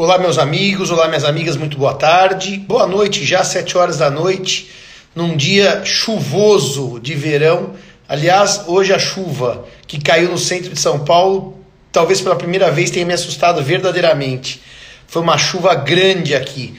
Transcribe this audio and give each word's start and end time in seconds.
Olá, 0.00 0.16
meus 0.16 0.38
amigos, 0.38 0.92
olá, 0.92 1.08
minhas 1.08 1.24
amigas, 1.24 1.56
muito 1.56 1.76
boa 1.76 1.92
tarde. 1.92 2.56
Boa 2.56 2.86
noite, 2.86 3.24
já 3.24 3.42
sete 3.42 3.76
horas 3.76 3.96
da 3.98 4.08
noite, 4.08 4.70
num 5.12 5.36
dia 5.36 5.84
chuvoso 5.84 7.00
de 7.00 7.16
verão. 7.16 7.74
Aliás, 8.08 8.62
hoje 8.68 8.92
a 8.94 8.98
chuva 9.00 9.66
que 9.88 10.00
caiu 10.00 10.30
no 10.30 10.38
centro 10.38 10.72
de 10.72 10.78
São 10.78 11.00
Paulo, 11.00 11.58
talvez 11.90 12.20
pela 12.20 12.36
primeira 12.36 12.70
vez 12.70 12.92
tenha 12.92 13.04
me 13.04 13.12
assustado 13.12 13.60
verdadeiramente. 13.60 14.62
Foi 15.08 15.20
uma 15.20 15.36
chuva 15.36 15.74
grande 15.74 16.32
aqui. 16.32 16.78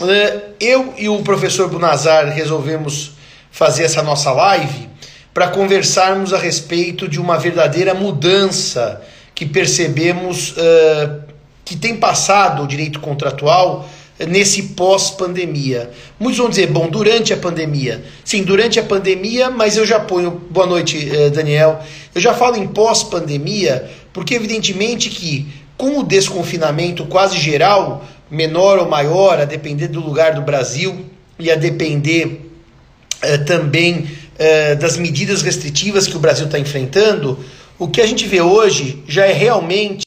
Eh, 0.00 0.40
eu 0.58 0.94
e 0.96 1.10
o 1.10 1.22
professor 1.22 1.68
Bunazar 1.68 2.32
resolvemos 2.32 3.10
fazer 3.50 3.84
essa 3.84 4.02
nossa 4.02 4.32
live 4.32 4.88
para 5.34 5.48
conversarmos 5.48 6.32
a 6.32 6.38
respeito 6.38 7.06
de 7.06 7.20
uma 7.20 7.36
verdadeira 7.36 7.92
mudança 7.92 9.02
que 9.34 9.44
percebemos 9.44 10.52
uh, 10.52 11.25
que 11.66 11.76
tem 11.76 11.96
passado 11.96 12.62
o 12.62 12.66
direito 12.66 13.00
contratual 13.00 13.86
nesse 14.24 14.62
pós-pandemia. 14.62 15.90
Muitos 16.18 16.38
vão 16.38 16.48
dizer, 16.48 16.68
bom, 16.68 16.88
durante 16.88 17.32
a 17.32 17.36
pandemia. 17.36 18.02
Sim, 18.24 18.44
durante 18.44 18.78
a 18.78 18.84
pandemia, 18.84 19.50
mas 19.50 19.76
eu 19.76 19.84
já 19.84 19.98
ponho. 19.98 20.30
Boa 20.30 20.64
noite, 20.66 20.96
uh, 20.96 21.30
Daniel. 21.30 21.80
Eu 22.14 22.20
já 22.20 22.32
falo 22.32 22.56
em 22.56 22.68
pós-pandemia, 22.68 23.90
porque 24.12 24.34
evidentemente 24.34 25.10
que 25.10 25.46
com 25.76 25.98
o 25.98 26.04
desconfinamento 26.04 27.04
quase 27.06 27.36
geral, 27.36 28.04
menor 28.30 28.78
ou 28.78 28.88
maior, 28.88 29.40
a 29.40 29.44
depender 29.44 29.88
do 29.88 30.00
lugar 30.00 30.34
do 30.34 30.42
Brasil 30.42 31.04
e 31.36 31.50
a 31.50 31.56
depender 31.56 32.48
uh, 33.22 33.44
também 33.44 34.08
uh, 34.38 34.76
das 34.78 34.96
medidas 34.96 35.42
restritivas 35.42 36.06
que 36.06 36.16
o 36.16 36.20
Brasil 36.20 36.46
está 36.46 36.60
enfrentando, 36.60 37.38
o 37.76 37.88
que 37.88 38.00
a 38.00 38.06
gente 38.06 38.24
vê 38.24 38.40
hoje 38.40 39.02
já 39.06 39.26
é 39.26 39.32
realmente 39.32 40.06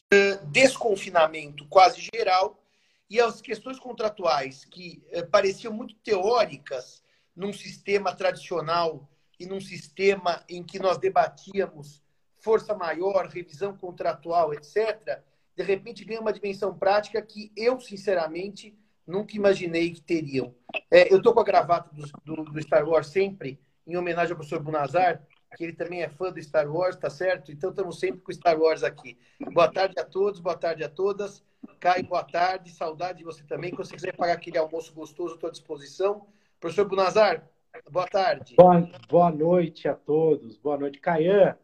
desconfinamento 0.50 1.66
quase 1.66 2.00
geral 2.14 2.62
e 3.08 3.20
as 3.20 3.40
questões 3.40 3.78
contratuais 3.78 4.64
que 4.64 5.02
eh, 5.10 5.22
pareciam 5.22 5.72
muito 5.72 5.94
teóricas 5.96 7.02
num 7.34 7.52
sistema 7.52 8.14
tradicional 8.14 9.08
e 9.38 9.46
num 9.46 9.60
sistema 9.60 10.44
em 10.48 10.62
que 10.62 10.78
nós 10.78 10.98
debatíamos 10.98 12.02
força 12.38 12.74
maior, 12.74 13.26
revisão 13.26 13.76
contratual, 13.76 14.52
etc., 14.54 15.22
de 15.56 15.62
repente 15.62 16.04
ganha 16.04 16.20
uma 16.20 16.32
dimensão 16.32 16.76
prática 16.76 17.20
que 17.20 17.52
eu, 17.56 17.80
sinceramente, 17.80 18.78
nunca 19.06 19.36
imaginei 19.36 19.90
que 19.92 20.00
teriam. 20.00 20.54
É, 20.90 21.12
eu 21.12 21.18
estou 21.18 21.34
com 21.34 21.40
a 21.40 21.44
gravata 21.44 21.90
do, 21.94 22.06
do, 22.24 22.44
do, 22.44 22.62
Star 22.62 22.88
Wars 22.88 23.08
sempre, 23.08 23.60
em 23.86 23.96
homenagem 23.96 24.30
ao 24.30 24.36
professor 24.36 24.62
Bunazar, 24.62 25.22
que 25.56 25.64
ele 25.64 25.72
também 25.72 26.02
é 26.02 26.08
fã 26.08 26.32
do 26.32 26.42
Star 26.42 26.70
Wars, 26.70 26.96
tá 26.96 27.10
certo? 27.10 27.50
Então 27.50 27.70
estamos 27.70 27.98
sempre 27.98 28.20
com 28.20 28.32
Star 28.32 28.58
Wars 28.58 28.82
aqui. 28.82 29.18
Boa 29.52 29.70
tarde 29.70 29.94
a 29.98 30.04
todos, 30.04 30.40
boa 30.40 30.56
tarde 30.56 30.84
a 30.84 30.88
todas. 30.88 31.42
Caio, 31.78 32.06
boa 32.06 32.24
tarde, 32.24 32.70
saudade 32.70 33.18
de 33.18 33.24
você 33.24 33.42
também. 33.44 33.70
Se 33.70 33.76
você 33.76 33.94
quiser 33.94 34.16
pagar 34.16 34.34
aquele 34.34 34.58
almoço 34.58 34.94
gostoso, 34.94 35.34
estou 35.34 35.48
à 35.48 35.50
disposição. 35.50 36.26
Professor 36.60 36.88
Bunazar, 36.88 37.48
boa 37.90 38.06
tarde. 38.06 38.54
Boa, 38.56 38.88
boa 39.08 39.30
noite 39.30 39.88
a 39.88 39.94
todos, 39.94 40.56
boa 40.56 40.78
noite. 40.78 41.00
Caian, 41.00 41.56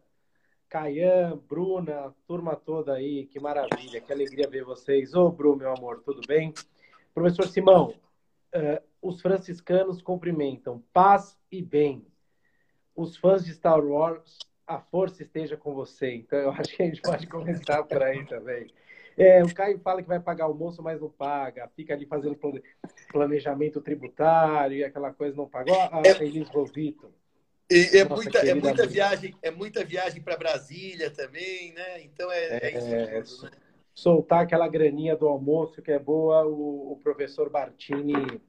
Caian, 0.69 1.39
Bruna, 1.47 2.13
turma 2.27 2.55
toda 2.55 2.93
aí, 2.93 3.25
que 3.25 3.39
maravilha, 3.39 4.01
que 4.01 4.11
alegria 4.11 4.49
ver 4.49 4.65
vocês. 4.65 5.13
Ô, 5.13 5.31
Bru, 5.31 5.55
meu 5.55 5.71
amor, 5.71 6.01
tudo 6.03 6.21
bem? 6.27 6.53
Professor 7.13 7.47
Simão, 7.47 7.93
uh, 8.53 8.83
os 9.01 9.21
franciscanos 9.21 10.01
cumprimentam 10.01 10.83
paz 10.91 11.37
e 11.51 11.61
bem 11.61 12.05
os 12.97 13.15
fãs 13.15 13.45
de 13.45 13.53
Star 13.53 13.79
Wars, 13.79 14.39
a 14.65 14.81
força 14.81 15.21
esteja 15.21 15.55
com 15.55 15.73
você. 15.73 16.15
Então, 16.15 16.39
eu 16.39 16.51
acho 16.51 16.75
que 16.75 16.81
a 16.81 16.85
gente 16.87 17.01
pode 17.01 17.27
começar 17.29 17.83
por 17.83 18.01
aí 18.01 18.25
também. 18.25 18.67
É, 19.15 19.43
o 19.43 19.53
Caio 19.53 19.79
fala 19.79 20.01
que 20.01 20.07
vai 20.07 20.19
pagar 20.19 20.45
almoço, 20.45 20.81
mas 20.81 20.99
não 20.99 21.09
paga. 21.09 21.69
Fica 21.75 21.93
ali 21.93 22.05
fazendo 22.05 22.37
planejamento 23.11 23.81
tributário 23.81 24.77
e 24.77 24.83
aquela 24.83 25.13
coisa 25.13 25.35
não 25.35 25.47
pagou. 25.47 25.75
A 25.75 26.01
é, 26.05 26.23
Elis 26.23 26.49
Rovito. 26.49 27.13
E 27.69 27.97
é 27.97 28.05
muita, 28.05 28.39
é 28.39 28.53
muita 28.53 28.87
viagem, 28.87 29.35
é 29.41 29.51
muita 29.51 29.83
viagem 29.83 30.21
para 30.21 30.37
Brasília 30.37 31.11
também, 31.11 31.73
né? 31.73 32.01
Então 32.03 32.31
é, 32.31 32.57
é, 32.57 32.59
é 32.63 33.19
isso. 33.19 33.41
Tudo, 33.41 33.51
né? 33.51 33.57
Soltar 33.93 34.43
aquela 34.43 34.67
graninha 34.67 35.15
do 35.15 35.27
almoço 35.27 35.81
que 35.81 35.91
é 35.91 35.99
boa, 35.99 36.45
o, 36.45 36.93
o 36.93 36.99
professor 37.03 37.49
Bartini 37.49 38.39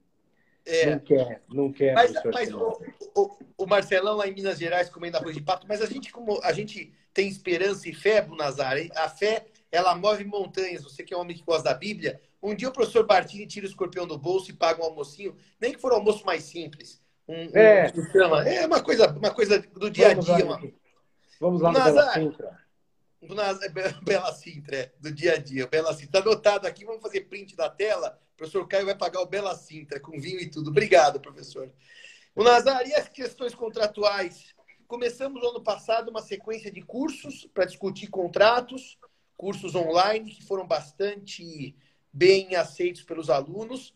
é. 0.69 0.91
Não 0.91 0.99
quer, 0.99 1.43
não 1.49 1.73
quer. 1.73 1.95
Mas, 1.95 2.13
mas 2.33 2.53
o, 2.53 2.79
o, 3.15 3.31
o, 3.57 3.67
Marcelão 3.67 4.17
lá 4.17 4.29
em 4.29 4.35
Minas 4.35 4.59
Gerais 4.59 4.91
comendo 4.91 5.17
arroz 5.17 5.35
de 5.35 5.43
pato, 5.43 5.67
mas 5.67 5.81
a 5.81 5.87
gente, 5.87 6.13
como 6.13 6.39
a 6.43 6.53
gente 6.53 6.93
tem 7.15 7.27
esperança 7.27 7.89
e 7.89 7.95
fé, 7.95 8.21
Bunazar, 8.21 8.77
a 8.95 9.09
fé, 9.09 9.47
ela 9.73 9.95
move 9.95 10.25
montanhas. 10.25 10.85
Você 10.85 11.03
que 11.03 11.15
é 11.15 11.17
um 11.17 11.21
homem 11.21 11.35
que 11.35 11.43
gosta 11.43 11.65
da 11.71 11.75
Bíblia, 11.75 12.21
um 12.43 12.55
dia 12.55 12.69
o 12.69 12.73
professor 12.73 13.07
Bartini 13.07 13.47
tira 13.47 13.65
o 13.65 13.69
escorpião 13.69 14.07
do 14.07 14.19
bolso 14.19 14.51
e 14.51 14.55
paga 14.55 14.83
um 14.83 14.85
almocinho, 14.85 15.35
nem 15.59 15.73
que 15.73 15.81
for 15.81 15.93
um 15.93 15.97
almoço 15.97 16.25
mais 16.27 16.43
simples. 16.43 17.01
Um, 17.27 17.51
é. 17.55 17.91
Um, 18.15 18.37
é 18.37 18.67
uma 18.67 18.83
coisa, 18.83 19.11
uma 19.11 19.31
coisa 19.31 19.59
do 19.59 19.91
dia 19.91 20.09
a 20.09 20.15
dia. 20.15 20.45
Vamos 20.45 20.49
lá, 20.49 20.57
uma... 20.57 20.73
Vamos 21.41 21.63
lá 21.63 21.73
no 21.73 21.85
Bela 21.85 22.13
Sintra. 22.13 22.68
Bela 24.03 24.33
Sintra, 24.33 24.77
é, 24.77 24.93
do 25.01 25.13
dia 25.13 25.35
a 25.35 25.37
dia. 25.39 25.67
Bela 25.67 25.93
Sintra. 25.93 26.19
Está 26.19 26.31
anotado 26.31 26.67
aqui, 26.67 26.85
vamos 26.85 27.03
fazer 27.03 27.23
print 27.23 27.57
da 27.57 27.69
tela 27.69 28.19
professor 28.39 28.69
Caio 28.69 28.87
vai 28.87 28.95
pagar 28.95 29.21
o 29.21 29.27
Bela 29.27 29.55
Cinta 29.57 29.99
com 29.99 30.19
vinho 30.19 30.41
e 30.41 30.49
tudo. 30.49 30.71
Obrigado, 30.71 31.21
professor. 31.21 31.71
O 32.37 32.45
Nazar, 32.45 32.87
e 32.87 32.95
as 32.95 33.09
questões 33.09 33.53
contratuais? 33.53 34.55
Começamos 34.87 35.43
no 35.43 35.49
ano 35.49 35.61
passado 35.61 36.09
uma 36.09 36.23
sequência 36.23 36.71
de 36.71 36.81
cursos 36.81 37.49
para 37.53 37.65
discutir 37.65 38.07
contratos, 38.07 38.97
cursos 39.37 39.75
online 39.75 40.31
que 40.31 40.45
foram 40.45 40.65
bastante 40.65 41.77
bem 42.13 42.55
aceitos 42.55 43.03
pelos 43.03 43.29
alunos, 43.29 43.93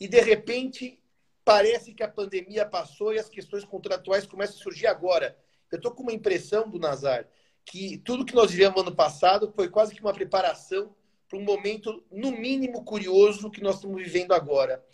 e 0.00 0.08
de 0.08 0.20
repente 0.20 0.98
parece 1.44 1.92
que 1.92 2.02
a 2.02 2.08
pandemia 2.08 2.64
passou 2.64 3.12
e 3.12 3.18
as 3.18 3.28
questões 3.28 3.62
contratuais 3.62 4.26
começam 4.26 4.58
a 4.58 4.62
surgir 4.62 4.86
agora. 4.86 5.38
Eu 5.70 5.76
estou 5.76 5.92
com 5.92 6.02
uma 6.02 6.12
impressão 6.12 6.68
do 6.68 6.78
Nazar 6.78 7.28
que 7.64 7.98
tudo 7.98 8.24
que 8.24 8.34
nós 8.34 8.50
vivemos 8.50 8.80
ano 8.80 8.94
passado 8.94 9.52
foi 9.54 9.68
quase 9.68 9.94
que 9.94 10.00
uma 10.00 10.12
preparação 10.12 10.94
para 11.28 11.38
um 11.38 11.44
momento, 11.44 12.04
no 12.10 12.30
mínimo, 12.32 12.84
curioso 12.84 13.50
que 13.50 13.62
nós 13.62 13.76
estamos 13.76 14.02
vivendo 14.02 14.32
agora. 14.32 14.84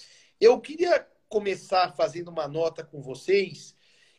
Eu 0.41 0.61
queria 0.61 1.07
começar 1.29 1.95
fazendo 1.97 2.29
uma 2.29 2.47
nota 2.47 2.85
com 2.85 3.03
vocês 3.03 3.77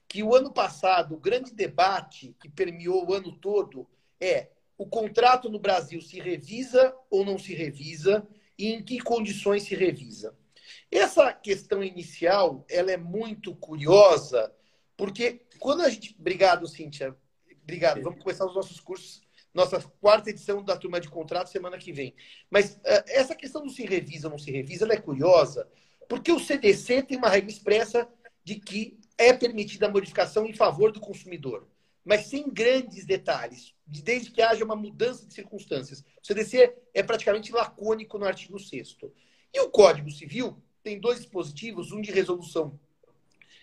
que 0.08 0.22
o 0.22 0.36
ano 0.36 0.52
passado, 0.52 1.16
o 1.16 1.20
grande 1.20 1.54
debate 1.54 2.36
que 2.42 2.50
permeou 2.50 3.08
o 3.08 3.14
ano 3.14 3.32
todo 3.32 3.88
é 4.20 4.50
o 4.78 4.86
contrato 4.86 5.50
no 5.50 5.60
Brasil 5.60 6.02
se 6.02 6.20
revisa 6.20 6.96
ou 7.10 7.24
não 7.24 7.38
se 7.38 7.54
revisa 7.54 8.28
e 8.58 8.74
em 8.74 8.84
que 8.84 9.00
condições 9.00 9.64
se 9.64 9.76
revisa. 9.76 10.36
Essa 10.92 11.32
questão 11.32 11.84
inicial, 11.84 12.66
ela 12.70 12.92
é 12.92 12.98
muito 12.98 13.56
curiosa, 13.56 14.54
porque 14.98 15.46
quando 15.60 15.82
a 15.82 15.90
gente... 15.90 16.16
Obrigado, 16.20 16.68
Cíntia. 16.68 17.16
Obrigado. 17.70 18.02
Vamos 18.02 18.22
começar 18.22 18.46
os 18.46 18.56
nossos 18.56 18.80
cursos 18.80 19.22
nossa 19.54 19.82
quarta 20.00 20.30
edição 20.30 20.64
da 20.64 20.78
turma 20.78 21.00
de 21.00 21.10
contrato 21.10 21.50
semana 21.50 21.78
que 21.78 21.92
vem. 21.92 22.14
Mas 22.50 22.76
uh, 22.76 23.04
essa 23.08 23.36
questão 23.36 23.64
do 23.64 23.70
se 23.70 23.84
revisa 23.86 24.28
ou 24.28 24.32
não 24.32 24.38
se 24.38 24.52
revisa, 24.52 24.86
ela 24.86 24.94
é 24.94 25.02
curiosa, 25.02 25.68
porque 26.08 26.32
o 26.32 26.40
CDC 26.40 27.04
tem 27.04 27.18
uma 27.18 27.30
regra 27.30 27.50
expressa 27.50 28.08
de 28.44 28.56
que 28.56 28.98
é 29.18 29.34
permitida 29.34 29.88
a 29.88 29.92
modificação 29.92 30.46
em 30.46 30.54
favor 30.54 30.92
do 30.92 31.00
consumidor, 31.00 31.68
mas 32.06 32.28
sem 32.28 32.50
grandes 32.50 33.06
detalhes, 33.06 33.76
desde 33.86 34.32
que 34.32 34.42
haja 34.42 34.64
uma 34.64 34.76
mudança 34.76 35.26
de 35.26 35.34
circunstâncias. 35.34 36.02
O 36.24 36.26
CDC 36.26 36.76
é 36.94 37.04
praticamente 37.04 37.52
lacônico 37.52 38.18
no 38.18 38.26
artigo 38.26 38.58
6 38.58 38.98
E 39.54 39.60
o 39.60 39.70
Código 39.70 40.10
Civil 40.10 40.62
tem 40.82 41.00
dois 41.00 41.20
dispositivos, 41.20 41.92
um 41.92 42.02
de 42.02 42.12
resolução, 42.12 42.80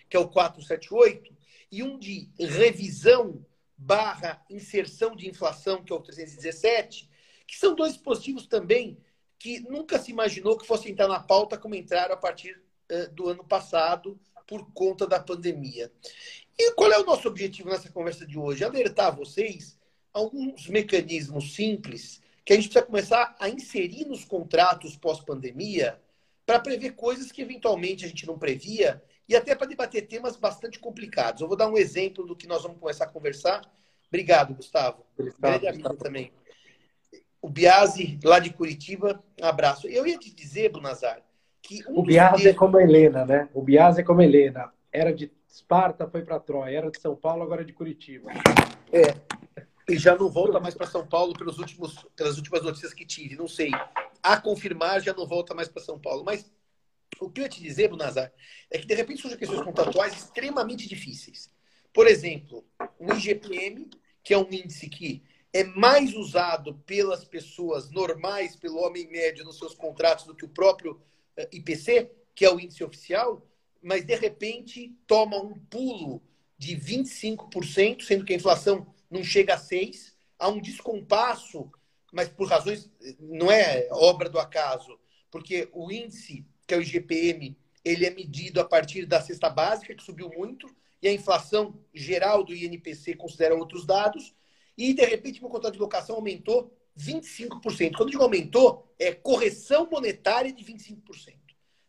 que 0.09 0.15
é 0.15 0.19
o 0.19 0.27
478, 0.27 1.35
e 1.71 1.83
um 1.83 1.97
de 1.97 2.29
revisão 2.39 3.43
barra 3.77 4.43
inserção 4.49 5.15
de 5.15 5.29
inflação, 5.29 5.83
que 5.83 5.93
é 5.93 5.95
o 5.95 6.01
317, 6.01 7.09
que 7.45 7.57
são 7.57 7.75
dois 7.75 7.93
dispositivos 7.93 8.47
também 8.47 8.97
que 9.39 9.59
nunca 9.59 9.99
se 9.99 10.11
imaginou 10.11 10.57
que 10.57 10.65
fossem 10.65 10.91
entrar 10.91 11.07
na 11.07 11.19
pauta 11.19 11.57
como 11.57 11.75
entraram 11.75 12.13
a 12.13 12.17
partir 12.17 12.59
uh, 12.91 13.13
do 13.13 13.29
ano 13.29 13.43
passado 13.43 14.19
por 14.47 14.71
conta 14.73 15.05
da 15.05 15.19
pandemia. 15.19 15.91
E 16.57 16.71
qual 16.71 16.91
é 16.91 16.97
o 16.97 17.05
nosso 17.05 17.27
objetivo 17.27 17.69
nessa 17.69 17.91
conversa 17.91 18.25
de 18.25 18.39
hoje? 18.39 18.63
Alertar 18.63 19.15
vocês 19.15 19.77
alguns 20.11 20.67
mecanismos 20.67 21.53
simples 21.53 22.21
que 22.43 22.53
a 22.53 22.55
gente 22.55 22.69
precisa 22.69 22.85
começar 22.85 23.35
a 23.39 23.49
inserir 23.49 24.05
nos 24.05 24.25
contratos 24.25 24.95
pós-pandemia 24.95 26.01
para 26.45 26.59
prever 26.59 26.91
coisas 26.91 27.31
que 27.31 27.41
eventualmente 27.41 28.05
a 28.05 28.07
gente 28.07 28.25
não 28.25 28.39
previa 28.39 29.03
e 29.27 29.35
até 29.35 29.55
para 29.55 29.67
debater 29.67 30.07
temas 30.07 30.35
bastante 30.37 30.79
complicados. 30.79 31.41
Eu 31.41 31.47
vou 31.47 31.57
dar 31.57 31.67
um 31.67 31.77
exemplo 31.77 32.25
do 32.25 32.35
que 32.35 32.47
nós 32.47 32.63
vamos 32.63 32.79
começar 32.79 33.05
a 33.05 33.09
conversar. 33.09 33.61
Obrigado, 34.07 34.53
Gustavo. 34.53 35.05
Grande 35.39 35.67
amigo 35.67 35.95
também. 35.95 36.31
O 37.41 37.49
Biase, 37.49 38.19
lá 38.23 38.39
de 38.39 38.51
Curitiba, 38.51 39.23
um 39.41 39.45
abraço. 39.45 39.87
Eu 39.87 40.07
ia 40.07 40.17
te 40.17 40.33
dizer, 40.33 40.71
Brunazar, 40.71 41.21
que. 41.61 41.83
Um 41.89 41.99
o 41.99 42.03
Biase 42.03 42.47
é 42.47 42.53
como 42.53 42.77
a 42.77 42.83
Helena, 42.83 43.25
né? 43.25 43.49
O 43.53 43.61
Biase 43.61 44.01
é 44.01 44.03
como 44.03 44.21
a 44.21 44.23
Helena. 44.23 44.71
Era 44.91 45.13
de 45.13 45.31
Esparta, 45.47 46.07
foi 46.07 46.23
para 46.23 46.39
Troia. 46.39 46.77
Era 46.77 46.91
de 46.91 46.99
São 46.99 47.15
Paulo, 47.15 47.43
agora 47.43 47.61
é 47.61 47.65
de 47.65 47.73
Curitiba. 47.73 48.31
É. 48.91 49.13
E 49.89 49.97
já 49.97 50.15
não 50.15 50.29
volta 50.29 50.59
mais 50.59 50.75
para 50.75 50.87
São 50.87 51.05
Paulo 51.05 51.33
pelos 51.33 51.59
últimos, 51.59 52.05
pelas 52.15 52.37
últimas 52.37 52.63
notícias 52.63 52.93
que 52.93 53.05
tive. 53.05 53.35
Não 53.35 53.47
sei. 53.47 53.71
a 54.23 54.39
confirmar, 54.39 55.01
já 55.01 55.13
não 55.13 55.27
volta 55.27 55.53
mais 55.53 55.67
para 55.67 55.81
São 55.81 55.99
Paulo. 55.99 56.23
Mas 56.25 56.49
o 57.21 57.29
que 57.29 57.41
eu 57.41 57.43
ia 57.43 57.49
te 57.49 57.61
dizer, 57.61 57.87
Brunazar, 57.87 58.31
é 58.69 58.77
que 58.77 58.85
de 58.85 58.93
repente 58.93 59.21
surgem 59.21 59.39
questões 59.39 59.63
contratuais 59.63 60.13
extremamente 60.13 60.87
difíceis. 60.87 61.49
Por 61.93 62.07
exemplo, 62.07 62.65
o 62.99 63.13
IGPM, 63.13 63.89
que 64.23 64.33
é 64.33 64.37
um 64.37 64.47
índice 64.51 64.89
que 64.89 65.23
é 65.53 65.63
mais 65.63 66.13
usado 66.13 66.75
pelas 66.85 67.23
pessoas 67.23 67.89
normais, 67.89 68.55
pelo 68.55 68.79
homem 68.79 69.07
médio 69.07 69.45
nos 69.45 69.57
seus 69.57 69.73
contratos 69.73 70.25
do 70.25 70.35
que 70.35 70.45
o 70.45 70.49
próprio 70.49 71.01
eh, 71.35 71.49
IPC, 71.53 72.11
que 72.35 72.45
é 72.45 72.53
o 72.53 72.59
índice 72.59 72.83
oficial, 72.83 73.41
mas 73.81 74.05
de 74.05 74.15
repente 74.15 74.95
toma 75.07 75.41
um 75.41 75.57
pulo 75.57 76.21
de 76.57 76.75
25%, 76.75 78.01
sendo 78.01 78.25
que 78.25 78.33
a 78.33 78.35
inflação 78.35 78.93
não 79.09 79.23
chega 79.23 79.53
a 79.53 79.59
6%, 79.59 80.13
há 80.37 80.49
um 80.49 80.61
descompasso, 80.61 81.71
mas 82.11 82.29
por 82.29 82.47
razões, 82.47 82.91
não 83.19 83.51
é 83.51 83.87
obra 83.91 84.29
do 84.29 84.39
acaso, 84.39 84.99
porque 85.31 85.69
o 85.73 85.91
índice, 85.91 86.45
que 86.67 86.73
é 86.73 86.77
o 86.77 86.81
IGPM, 86.81 87.57
ele 87.83 88.05
é 88.05 88.09
medido 88.09 88.59
a 88.59 88.65
partir 88.65 89.05
da 89.05 89.21
cesta 89.21 89.49
básica, 89.49 89.95
que 89.95 90.03
subiu 90.03 90.29
muito, 90.35 90.67
e 91.01 91.07
a 91.07 91.13
inflação 91.13 91.79
geral 91.93 92.43
do 92.43 92.53
INPC 92.53 93.15
considera 93.15 93.55
outros 93.55 93.85
dados, 93.85 94.35
e 94.77 94.93
de 94.93 95.05
repente 95.05 95.41
meu 95.41 95.49
contrato 95.49 95.73
de 95.73 95.79
locação 95.79 96.17
aumentou 96.17 96.71
25%. 96.97 97.95
Quando 97.95 98.09
eu 98.09 98.11
digo 98.11 98.23
aumentou, 98.23 98.93
é 98.99 99.13
correção 99.13 99.87
monetária 99.89 100.51
de 100.51 100.63
25%. 100.63 101.35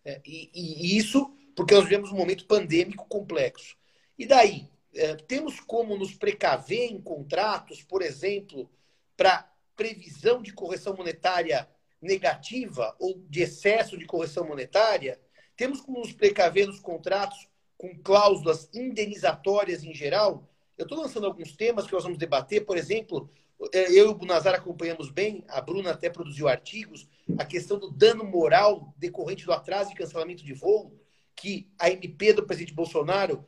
É, 0.04 0.20
e, 0.25 0.50
e, 0.54 0.96
isso 0.96 1.34
porque 1.56 1.75
nós 1.75 1.84
vivemos 1.84 2.12
um 2.12 2.16
momento 2.16 2.46
pandêmico 2.46 3.06
complexo. 3.08 3.76
E 4.16 4.25
daí? 4.25 4.69
É, 4.94 5.16
temos 5.16 5.60
como 5.60 5.96
nos 5.96 6.14
precaver 6.14 6.90
em 6.90 7.00
contratos, 7.00 7.82
por 7.82 8.00
exemplo, 8.00 8.70
para 9.16 9.52
previsão 9.76 10.40
de 10.40 10.52
correção 10.52 10.96
monetária 10.96 11.69
negativa 12.00 12.95
ou 12.99 13.19
de 13.29 13.43
excesso 13.43 13.97
de 13.99 14.06
correção 14.06 14.47
monetária? 14.47 15.21
Temos 15.56 15.81
como 15.81 15.99
nos 15.99 16.12
precaver 16.12 16.67
nos 16.67 16.81
contratos 16.81 17.49
com 17.77 17.97
cláusulas 18.03 18.69
indenizatórias 18.73 19.85
em 19.85 19.95
geral? 19.95 20.49
Eu 20.77 20.85
estou 20.85 20.99
lançando 20.99 21.27
alguns 21.27 21.56
temas 21.56 21.87
que 21.87 21.93
nós 21.93 22.05
vamos 22.05 22.19
debater, 22.19 22.65
por 22.65 22.77
exemplo, 22.77 23.31
é, 23.73 23.91
eu 23.91 24.06
e 24.06 24.09
o 24.09 24.15
Bunazar 24.15 24.55
acompanhamos 24.55 25.11
bem, 25.11 25.45
a 25.49 25.61
Bruna 25.61 25.91
até 25.91 26.09
produziu 26.09 26.47
artigos, 26.47 27.09
a 27.37 27.45
questão 27.45 27.79
do 27.79 27.91
dano 27.91 28.25
moral 28.25 28.95
decorrente 28.97 29.45
do 29.45 29.53
atraso 29.53 29.91
e 29.91 29.97
cancelamento 29.97 30.45
de 30.45 30.53
voo, 30.53 30.95
que 31.35 31.69
a 31.79 31.91
MP 31.91 32.33
do 32.33 32.47
presidente 32.47 32.75
Bolsonaro 32.75 33.45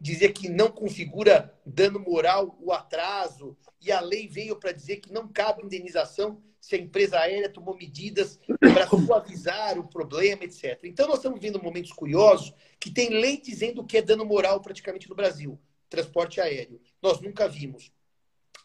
dizia 0.00 0.32
que 0.32 0.48
não 0.48 0.70
configura 0.70 1.54
dano 1.64 2.00
moral 2.00 2.58
o 2.60 2.72
atraso, 2.72 3.56
e 3.80 3.92
a 3.92 4.00
lei 4.00 4.26
veio 4.26 4.56
para 4.56 4.72
dizer 4.72 4.96
que 4.96 5.12
não 5.12 5.28
cabe 5.28 5.62
indenização 5.62 6.42
se 6.66 6.74
a 6.74 6.78
empresa 6.78 7.20
aérea 7.20 7.48
tomou 7.48 7.76
medidas 7.76 8.40
para 8.58 8.88
suavizar 9.06 9.78
o 9.78 9.86
problema, 9.86 10.42
etc. 10.42 10.80
Então, 10.82 11.06
nós 11.06 11.18
estamos 11.18 11.40
vendo 11.40 11.62
momentos 11.62 11.92
curiosos 11.92 12.52
que 12.80 12.90
tem 12.90 13.08
lei 13.20 13.40
dizendo 13.40 13.84
que 13.84 13.96
é 13.96 14.02
dano 14.02 14.24
moral 14.24 14.60
praticamente 14.60 15.08
no 15.08 15.14
Brasil 15.14 15.56
transporte 15.88 16.40
aéreo. 16.40 16.80
Nós 17.00 17.20
nunca 17.20 17.48
vimos. 17.48 17.92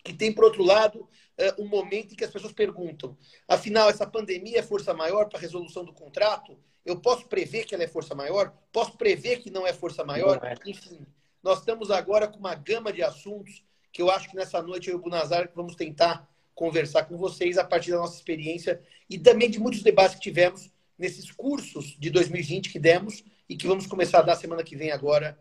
E 0.04 0.14
tem, 0.14 0.34
por 0.34 0.46
outro 0.46 0.64
lado, 0.64 1.08
é, 1.38 1.54
um 1.62 1.68
momento 1.68 2.14
em 2.14 2.16
que 2.16 2.24
as 2.24 2.32
pessoas 2.32 2.54
perguntam: 2.54 3.16
afinal, 3.48 3.88
essa 3.88 4.08
pandemia 4.08 4.58
é 4.58 4.64
força 4.64 4.96
maior 4.96 5.30
para 5.30 5.38
a 5.38 5.42
resolução 5.42 5.86
do 5.86 5.94
contrato? 5.94 6.58
Eu 6.84 7.00
posso 7.00 7.28
prever 7.28 7.66
que 7.66 7.76
ela 7.76 7.84
é 7.84 7.88
força 7.88 8.16
maior? 8.16 8.52
Posso 8.72 8.98
prever 8.98 9.42
que 9.42 9.52
não 9.52 9.68
é 9.68 9.74
força 9.74 10.04
maior? 10.04 10.44
É. 10.44 10.56
Enfim, 10.66 11.06
nós 11.44 11.60
estamos 11.60 11.92
agora 11.92 12.28
com 12.28 12.40
uma 12.40 12.56
gama 12.56 12.92
de 12.92 13.04
assuntos 13.04 13.64
que 13.92 14.02
eu 14.02 14.10
acho 14.10 14.28
que 14.28 14.36
nessa 14.36 14.60
noite 14.64 14.90
eu 14.90 14.96
e 14.96 14.98
o 14.98 15.02
Bunazar 15.02 15.52
vamos 15.54 15.76
tentar 15.76 16.28
conversar 16.62 17.06
com 17.06 17.18
vocês 17.18 17.58
a 17.58 17.64
partir 17.64 17.90
da 17.90 17.98
nossa 17.98 18.16
experiência 18.16 18.80
e 19.10 19.18
também 19.18 19.50
de 19.50 19.60
muitos 19.60 19.82
debates 19.82 20.14
que 20.14 20.22
tivemos 20.22 20.70
nesses 20.96 21.32
cursos 21.32 21.98
de 22.00 22.12
2020 22.12 22.72
que 22.72 22.78
demos 22.78 23.24
e 23.50 23.58
que 23.58 23.66
vamos 23.66 23.88
começar 23.88 24.20
a 24.20 24.22
dar 24.22 24.36
semana 24.36 24.64
que 24.64 24.76
vem 24.76 24.92
agora 24.92 25.36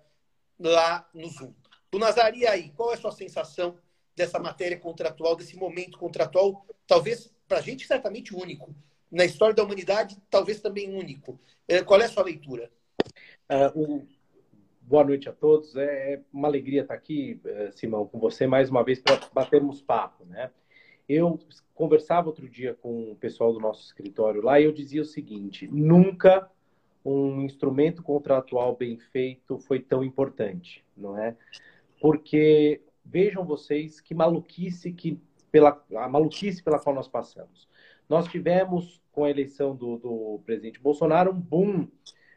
lá 0.59 1.07
no 1.13 1.29
Zoom. 1.29 1.53
Do 1.93 1.99
Nazari, 1.99 2.47
aí, 2.47 2.71
qual 2.71 2.91
é 2.91 2.95
a 2.95 2.97
sua 2.97 3.13
sensação 3.13 3.77
dessa 4.17 4.39
matéria 4.39 4.79
contratual, 4.79 5.37
desse 5.37 5.57
momento 5.57 5.99
contratual, 5.99 6.65
talvez 6.87 7.31
para 7.47 7.59
a 7.59 7.61
gente 7.61 7.87
certamente 7.87 8.35
único, 8.35 8.75
na 9.13 9.27
história 9.27 9.55
da 9.55 9.63
humanidade, 9.63 10.17
talvez 10.31 10.63
também 10.63 10.91
único. 10.91 11.39
É, 11.69 11.83
qual 11.83 12.01
é 12.01 12.07
a 12.07 12.09
sua 12.09 12.25
leitura? 12.25 12.71
Uh, 13.53 13.79
um... 13.79 14.07
Boa 14.81 15.05
noite 15.05 15.29
a 15.29 15.33
todos. 15.33 15.77
É, 15.77 16.15
é 16.15 16.21
uma 16.33 16.49
alegria 16.49 16.81
estar 16.81 16.95
aqui, 16.95 17.39
eh, 17.45 17.71
Simão, 17.73 18.09
com 18.09 18.19
você 18.19 18.45
mais 18.45 18.71
uma 18.71 18.83
vez 18.83 18.99
para 18.99 19.21
batermos 19.33 19.81
papo, 19.81 20.25
né? 20.25 20.51
Eu 21.11 21.41
conversava 21.75 22.29
outro 22.29 22.49
dia 22.49 22.75
com 22.75 23.11
o 23.11 23.17
pessoal 23.17 23.53
do 23.53 23.59
nosso 23.59 23.85
escritório 23.85 24.43
lá 24.43 24.61
e 24.61 24.65
eu 24.65 24.73
dizia 24.73 25.03
o 25.03 25.05
seguinte: 25.05 25.67
nunca 25.67 26.49
um 27.05 27.41
instrumento 27.41 28.03
contratual 28.03 28.77
bem 28.77 28.99
feito 28.99 29.59
foi 29.59 29.81
tão 29.81 30.05
importante, 30.05 30.85
não 30.97 31.19
é? 31.19 31.35
porque 32.01 32.81
vejam 33.05 33.45
vocês 33.45 34.01
que 34.01 34.15
maluquice 34.15 34.93
que 34.93 35.21
pela 35.53 35.85
a 35.97 36.09
maluquice 36.09 36.63
pela 36.63 36.79
qual 36.79 36.95
nós 36.95 37.07
passamos. 37.07 37.69
Nós 38.09 38.27
tivemos 38.27 39.01
com 39.13 39.25
a 39.25 39.31
eleição 39.31 39.77
do, 39.77 39.99
do 39.99 40.41
presidente 40.47 40.81
Bolsonaro 40.81 41.31
um 41.31 41.39
boom, 41.39 41.87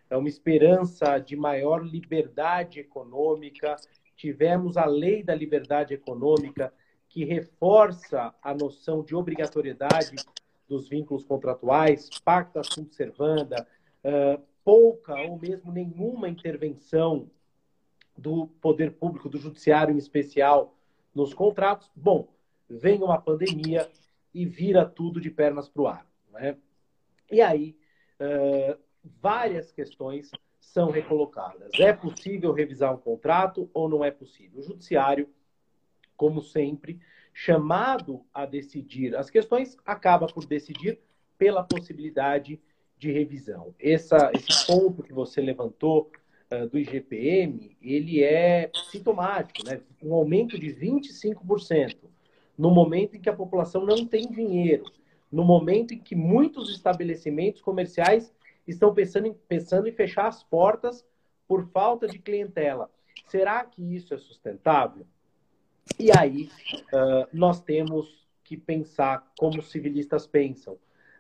é 0.10 0.18
uma 0.18 0.28
esperança 0.28 1.18
de 1.18 1.36
maior 1.36 1.84
liberdade 1.84 2.80
econômica. 2.80 3.76
Tivemos 4.16 4.78
a 4.78 4.86
lei 4.86 5.24
da 5.24 5.34
liberdade 5.34 5.94
econômica 5.94 6.72
que 7.14 7.24
reforça 7.24 8.34
a 8.42 8.56
noção 8.56 9.04
de 9.04 9.16
obrigatoriedade 9.16 10.16
dos 10.68 10.90
vínculos 10.90 11.24
contratuais, 11.24 12.10
pacta 12.26 12.64
sunt 12.64 12.92
servanda, 12.96 13.68
pouca 14.64 15.14
ou 15.22 15.38
mesmo 15.38 15.72
nenhuma 15.72 16.28
intervenção 16.28 17.30
do 18.18 18.48
poder 18.60 18.94
público, 18.94 19.30
do 19.30 19.38
judiciário 19.38 19.94
em 19.94 19.98
especial, 19.98 20.76
nos 21.14 21.36
contratos. 21.36 21.88
Bom, 21.96 22.28
vem 22.68 23.04
uma 23.04 23.22
pandemia 23.22 23.88
e 24.34 24.44
vira 24.44 24.84
tudo 24.84 25.22
de 25.22 25.30
pernas 25.30 25.70
para 25.70 25.82
o 25.84 25.88
ar. 25.88 26.08
Né? 26.32 26.58
E 27.32 27.42
aí, 27.42 27.78
várias 29.22 29.72
questões 29.72 30.32
são 30.60 30.90
recolocadas. 30.90 31.70
É 31.80 31.94
possível 31.94 32.52
revisar 32.54 32.92
um 32.92 32.98
contrato 32.98 33.70
ou 33.72 33.88
não 33.88 34.04
é 34.04 34.10
possível? 34.10 34.62
O 34.62 34.64
judiciário, 34.64 35.30
como 36.24 36.42
sempre, 36.42 37.02
chamado 37.34 38.24
a 38.34 38.46
decidir 38.46 39.14
as 39.14 39.30
questões, 39.30 39.76
acaba 39.86 40.26
por 40.26 40.46
decidir 40.46 40.98
pela 41.38 41.66
possibilidade 41.66 42.62
de 42.98 43.12
revisão. 43.12 43.76
Essa, 43.78 44.32
esse 44.34 44.66
ponto 44.66 45.04
que 45.04 45.12
você 45.12 45.42
levantou 45.42 46.10
uh, 46.50 46.66
do 46.70 46.80
IGPM, 46.80 47.76
ele 47.82 48.24
é 48.24 48.72
sintomático, 48.90 49.68
né? 49.68 49.82
Um 50.02 50.14
aumento 50.14 50.58
de 50.58 50.68
25% 50.68 51.98
no 52.58 52.72
momento 52.72 53.18
em 53.18 53.20
que 53.20 53.30
a 53.30 53.36
população 53.36 53.86
não 53.86 54.06
tem 54.06 54.26
dinheiro, 54.32 54.86
no 55.30 55.44
momento 55.44 55.94
em 55.94 56.00
que 56.00 56.16
muitos 56.16 56.74
estabelecimentos 56.74 57.62
comerciais 57.62 58.34
estão 58.66 58.94
pensando 58.94 59.28
em, 59.28 59.34
pensando 59.34 59.90
em 59.90 59.92
fechar 59.92 60.28
as 60.28 60.42
portas 60.42 61.06
por 61.46 61.68
falta 61.68 62.08
de 62.08 62.18
clientela. 62.18 62.90
Será 63.28 63.66
que 63.66 63.94
isso 63.94 64.14
é 64.14 64.18
sustentável? 64.18 65.06
E 66.00 66.10
aí 66.18 66.50
uh, 66.94 67.28
nós 67.32 67.62
temos 67.62 68.28
que 68.44 68.58
pensar 68.58 69.32
como 69.38 69.62
civilistas 69.62 70.26
pensam. 70.28 70.74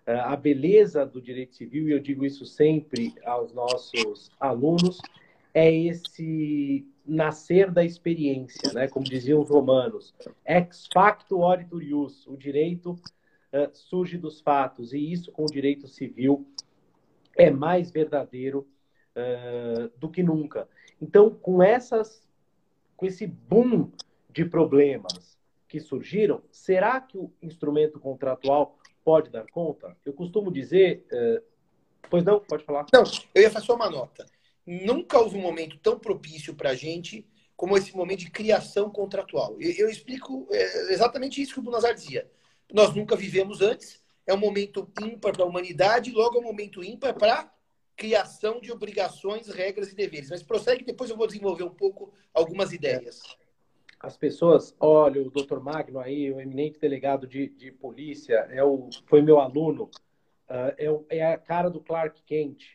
Uh, 0.05 0.20
a 0.24 0.36
beleza 0.36 1.05
do 1.05 1.22
direito 1.22 1.55
civil, 1.55 1.88
e 1.88 1.91
eu 1.91 2.00
digo 2.00 2.25
isso 2.25 2.46
sempre 2.46 3.13
aos 3.25 3.53
nossos 3.53 4.32
alunos, 4.39 5.00
é 5.53 5.72
esse 5.72 6.86
nascer 7.05 7.70
da 7.70 7.84
experiência, 7.84 8.74
né? 8.74 8.88
Como 8.88 9.05
diziam 9.05 9.41
os 9.41 9.50
romanos, 9.50 10.13
ex 10.46 10.88
facto 10.93 11.39
oritur 11.39 11.84
ius, 11.84 12.25
o 12.27 12.36
direito 12.36 12.91
uh, 12.91 13.70
surge 13.74 14.17
dos 14.17 14.41
fatos, 14.41 14.93
e 14.93 15.12
isso 15.12 15.32
com 15.32 15.43
o 15.43 15.51
direito 15.51 15.88
civil 15.88 16.48
é 17.38 17.50
mais 17.50 17.91
verdadeiro 17.91 18.67
uh, 19.15 19.91
do 19.98 20.10
que 20.10 20.24
nunca. 20.24 20.67
Então, 21.01 21.29
com 21.29 21.62
essas, 21.62 22.22
com 22.96 23.05
esse 23.05 23.27
boom 23.27 23.91
de 24.34 24.46
problemas 24.46 25.38
que 25.68 25.80
surgiram, 25.80 26.42
será 26.52 27.00
que 27.00 27.18
o 27.18 27.32
instrumento 27.42 28.00
contratual 28.00 28.78
pode 29.04 29.30
dar 29.30 29.46
conta? 29.52 29.96
Eu 30.06 30.13
costumo 30.13 30.52
dizer, 30.52 31.06
uh, 31.12 31.44
pois 32.10 32.24
não, 32.24 32.40
pode 32.40 32.63
falar. 32.63 32.86
Não, 32.92 33.04
eu 33.34 33.42
ia 33.42 33.52
fazer 33.52 33.72
uma 33.72 33.90
nota 33.90 34.25
nunca 34.66 35.20
houve 35.20 35.38
um 35.38 35.42
momento 35.42 35.78
tão 35.78 36.00
propício 36.00 36.54
para 36.54 36.72
a 36.72 36.75
gente 36.75 37.28
como 37.56 37.78
esse 37.78 37.96
momento 37.96 38.20
de 38.20 38.32
criação 38.32 38.90
contratual. 38.90 39.56
Eu, 39.60 39.72
eu 39.72 39.90
explico 39.90 40.48
é, 40.52 40.94
exatamente 40.94 41.42
isso 41.42 41.54
que 41.54 41.60
o 41.60 41.63
Bunazar 41.63 41.94
dizia. 41.94 42.30
Nós 42.72 42.94
nunca 42.96 43.16
vivemos 43.16 43.62
antes, 43.62 44.02
é 44.25 44.34
um 44.34 44.38
momento 44.38 44.90
ímpar 45.02 45.34
para 45.34 45.44
a 45.44 45.48
humanidade, 45.48 46.12
logo 46.12 46.38
é 46.38 46.40
um 46.40 46.44
momento 46.44 46.84
ímpar 46.84 47.13
para 47.13 47.52
criação 47.96 48.60
de 48.60 48.72
obrigações, 48.72 49.48
regras 49.48 49.92
e 49.92 49.96
deveres. 49.96 50.30
Mas 50.30 50.42
prossegue, 50.42 50.84
depois 50.84 51.10
eu 51.10 51.18
vou 51.18 51.28
desenvolver 51.28 51.63
um 51.63 51.74
pouco 51.74 52.12
algumas 52.34 52.74
ideias. 52.74 53.22
As 54.03 54.17
pessoas, 54.17 54.75
olha, 54.81 55.22
o 55.22 55.31
doutor 55.31 55.63
Magno 55.63 55.98
aí, 55.98 56.29
o 56.29 56.41
eminente 56.41 56.77
delegado 56.77 57.25
de, 57.25 57.48
de 57.48 57.72
polícia, 57.72 58.36
é 58.51 58.62
o, 58.62 58.89
foi 59.05 59.22
meu 59.22 59.39
aluno 59.39 59.89
uh, 60.50 61.07
é, 61.10 61.17
é, 61.19 61.33
a 61.33 61.38
cara 61.38 61.69
do 61.69 61.79
Clark 61.79 62.22
Kent. 62.24 62.65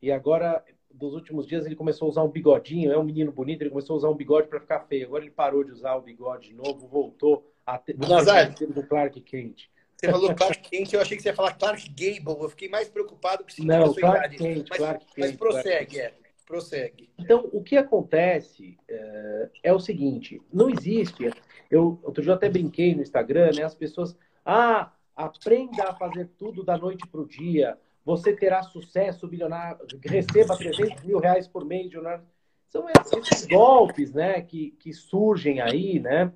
E 0.00 0.12
agora, 0.12 0.64
dos 0.88 1.14
últimos 1.14 1.48
dias, 1.48 1.66
ele 1.66 1.74
começou 1.74 2.06
a 2.06 2.10
usar 2.10 2.22
um 2.22 2.28
bigodinho. 2.28 2.92
É 2.92 2.96
um 2.96 3.02
menino 3.02 3.32
bonito, 3.32 3.62
ele 3.62 3.70
começou 3.70 3.94
a 3.94 3.96
usar 3.96 4.08
um 4.08 4.14
bigode 4.14 4.46
para 4.46 4.60
ficar 4.60 4.78
feio. 4.86 5.06
Agora 5.06 5.24
ele 5.24 5.32
parou 5.32 5.64
de 5.64 5.72
usar 5.72 5.96
o 5.96 6.00
bigode 6.00 6.50
de 6.50 6.54
novo, 6.54 6.86
voltou 6.86 7.52
a 7.66 7.76
ter 7.76 7.96
o 7.96 8.72
do 8.72 8.86
Clark 8.86 9.20
Kent. 9.22 9.68
Você 9.96 10.12
falou 10.12 10.32
Clark 10.32 10.70
Kent, 10.70 10.92
eu 10.92 11.00
achei 11.00 11.16
que 11.16 11.24
você 11.24 11.30
ia 11.30 11.34
falar 11.34 11.54
Clark 11.54 11.88
Gable. 11.88 12.40
Eu 12.40 12.48
fiquei 12.50 12.68
mais 12.68 12.88
preocupado 12.88 13.42
com 13.42 13.64
Não, 13.64 13.92
Clark 13.92 14.36
Kent, 14.36 14.68
mas, 14.70 14.78
Clark 14.78 15.06
Kent. 15.06 15.18
Mas 15.18 15.36
prossegue, 15.36 15.96
Clark 15.96 15.98
é. 15.98 16.27
Prossegue. 16.48 17.10
Então, 17.18 17.46
o 17.52 17.62
que 17.62 17.76
acontece 17.76 18.78
é, 18.88 19.50
é, 19.64 19.72
o 19.72 19.78
seguinte: 19.78 20.40
não 20.50 20.70
existe. 20.70 21.30
Eu 21.70 22.00
outro 22.02 22.22
dia 22.22 22.32
até 22.32 22.48
brinquei 22.48 22.94
no 22.94 23.02
Instagram, 23.02 23.50
né? 23.54 23.64
As 23.64 23.74
pessoas, 23.74 24.16
ah, 24.42 24.90
aprenda 25.14 25.84
a 25.84 25.94
fazer 25.94 26.30
tudo 26.38 26.64
da 26.64 26.78
noite 26.78 27.06
para 27.06 27.20
o 27.20 27.28
dia. 27.28 27.78
Você 28.02 28.34
terá 28.34 28.62
sucesso 28.62 29.28
milionário, 29.28 29.84
receba 30.02 30.56
300 30.56 31.04
mil 31.04 31.18
reais 31.18 31.46
por 31.46 31.66
mês, 31.66 31.84
milionário. 31.84 32.24
São 32.68 32.86
esses 32.88 33.44
golpes, 33.46 34.14
né, 34.14 34.40
que, 34.40 34.70
que 34.72 34.92
surgem 34.94 35.60
aí, 35.60 36.00
né? 36.00 36.32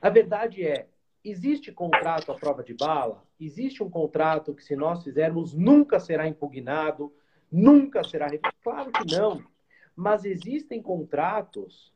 A 0.00 0.08
verdade 0.08 0.64
é, 0.64 0.86
existe 1.24 1.72
contrato 1.72 2.30
à 2.30 2.34
prova 2.36 2.62
de 2.62 2.74
bala? 2.74 3.24
Existe 3.40 3.82
um 3.82 3.90
contrato 3.90 4.54
que, 4.54 4.62
se 4.62 4.76
nós 4.76 5.02
fizermos, 5.02 5.52
nunca 5.52 5.98
será 5.98 6.28
impugnado, 6.28 7.12
nunca 7.50 8.04
será. 8.04 8.28
Claro 8.62 8.92
que 8.92 9.14
não. 9.14 9.42
Mas 9.94 10.24
existem 10.24 10.80
contratos 10.80 11.92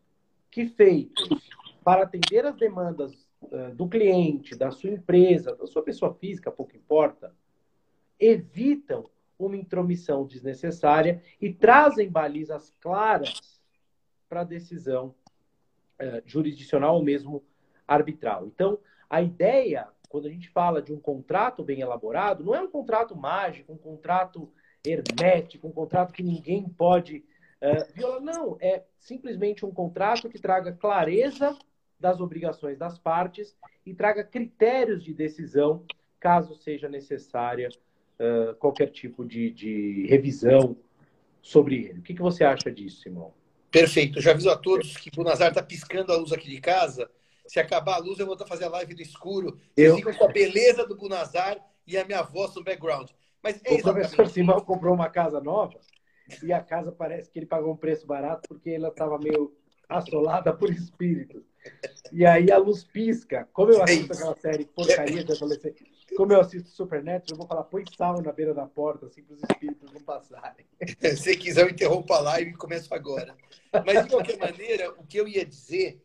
que, 0.50 0.66
feitos 0.66 1.50
para 1.84 2.02
atender 2.02 2.44
as 2.44 2.56
demandas 2.56 3.28
uh, 3.42 3.74
do 3.74 3.88
cliente, 3.88 4.56
da 4.56 4.70
sua 4.70 4.90
empresa, 4.90 5.54
da 5.56 5.66
sua 5.66 5.82
pessoa 5.82 6.14
física, 6.14 6.50
pouco 6.50 6.76
importa, 6.76 7.34
evitam 8.18 9.08
uma 9.38 9.56
intromissão 9.56 10.26
desnecessária 10.26 11.22
e 11.40 11.52
trazem 11.52 12.08
balizas 12.08 12.72
claras 12.80 13.60
para 14.28 14.42
a 14.42 14.44
decisão 14.44 15.14
uh, 16.00 16.22
jurisdicional 16.24 16.96
ou 16.96 17.02
mesmo 17.02 17.44
arbitral. 17.86 18.46
Então, 18.46 18.78
a 19.08 19.20
ideia, 19.20 19.88
quando 20.08 20.26
a 20.26 20.30
gente 20.30 20.48
fala 20.48 20.80
de 20.80 20.92
um 20.92 21.00
contrato 21.00 21.62
bem 21.62 21.80
elaborado, 21.80 22.44
não 22.44 22.54
é 22.54 22.60
um 22.60 22.70
contrato 22.70 23.16
mágico, 23.16 23.72
um 23.72 23.78
contrato 23.78 24.50
hermético, 24.84 25.68
um 25.68 25.72
contrato 25.72 26.12
que 26.12 26.22
ninguém 26.22 26.68
pode 26.68 27.24
uh, 27.60 27.94
violar. 27.94 28.20
Não, 28.20 28.56
é 28.60 28.82
simplesmente 28.98 29.64
um 29.64 29.70
contrato 29.70 30.28
que 30.28 30.40
traga 30.40 30.72
clareza 30.72 31.56
das 31.98 32.20
obrigações 32.20 32.78
das 32.78 32.98
partes 32.98 33.56
e 33.86 33.94
traga 33.94 34.24
critérios 34.24 35.04
de 35.04 35.14
decisão, 35.14 35.84
caso 36.18 36.54
seja 36.56 36.88
necessária 36.88 37.68
uh, 38.18 38.54
qualquer 38.56 38.88
tipo 38.88 39.24
de, 39.24 39.50
de, 39.50 40.06
revisão 40.08 40.76
sobre 41.40 41.84
ele. 41.84 42.00
O 42.00 42.02
que, 42.02 42.14
que 42.14 42.22
você 42.22 42.44
acha 42.44 42.70
disso, 42.70 43.02
Simão? 43.02 43.32
Perfeito. 43.70 44.18
Eu 44.18 44.22
já 44.22 44.32
aviso 44.32 44.50
a 44.50 44.56
todos 44.56 44.96
que 44.96 45.10
o 45.18 45.24
Nazar 45.24 45.48
está 45.48 45.62
piscando 45.62 46.12
a 46.12 46.16
luz 46.16 46.32
aqui 46.32 46.48
de 46.48 46.60
casa. 46.60 47.10
Se 47.46 47.58
acabar 47.58 47.94
a 47.94 47.98
luz, 47.98 48.18
eu 48.18 48.26
vou 48.26 48.36
fazer 48.46 48.64
a 48.64 48.68
live 48.68 48.94
do 48.94 49.02
escuro. 49.02 49.58
Eu... 49.76 49.96
ficam 49.96 50.14
com 50.14 50.24
a 50.24 50.28
beleza 50.28 50.86
do 50.86 50.96
Bunazar 50.96 51.56
e 51.86 51.96
a 51.96 52.04
minha 52.04 52.22
voz 52.22 52.54
no 52.54 52.62
background. 52.62 53.10
Mas 53.42 53.60
é 53.64 53.74
o 53.74 53.82
professor 53.82 54.28
Simão 54.28 54.60
comprou 54.60 54.94
uma 54.94 55.08
casa 55.08 55.40
nova 55.40 55.78
e 56.42 56.52
a 56.52 56.60
casa 56.60 56.92
parece 56.92 57.30
que 57.30 57.38
ele 57.38 57.46
pagou 57.46 57.72
um 57.72 57.76
preço 57.76 58.06
barato 58.06 58.48
porque 58.48 58.70
ela 58.70 58.88
estava 58.88 59.18
meio 59.18 59.54
assolada 59.88 60.52
por 60.54 60.70
espíritos. 60.70 61.42
E 62.10 62.24
aí 62.24 62.50
a 62.50 62.58
luz 62.58 62.84
pisca. 62.84 63.48
Como 63.52 63.72
eu 63.72 63.82
assisto 63.82 64.12
aquela 64.12 64.36
série 64.36 64.64
porcaria 64.64 65.24
de 65.24 65.32
adolescente, 65.32 65.84
como 66.16 66.32
eu 66.32 66.40
assisto 66.40 66.68
Supernatural, 66.70 67.26
eu 67.30 67.36
vou 67.36 67.46
falar, 67.46 67.64
põe 67.64 67.84
sal 67.96 68.20
na 68.22 68.32
beira 68.32 68.54
da 68.54 68.66
porta, 68.66 69.06
assim, 69.06 69.22
para 69.22 69.34
os 69.34 69.42
espíritos 69.42 69.92
não 69.92 70.00
passarem. 70.02 70.66
Se 71.16 71.36
quiser, 71.36 71.62
eu 71.62 71.70
interrompo 71.70 72.12
a 72.12 72.20
live 72.20 72.50
e 72.50 72.56
começo 72.56 72.94
agora. 72.94 73.36
Mas, 73.84 74.04
de 74.04 74.10
qualquer 74.10 74.38
maneira, 74.38 74.90
o 74.92 75.06
que 75.06 75.18
eu 75.18 75.26
ia 75.26 75.44
dizer 75.44 76.00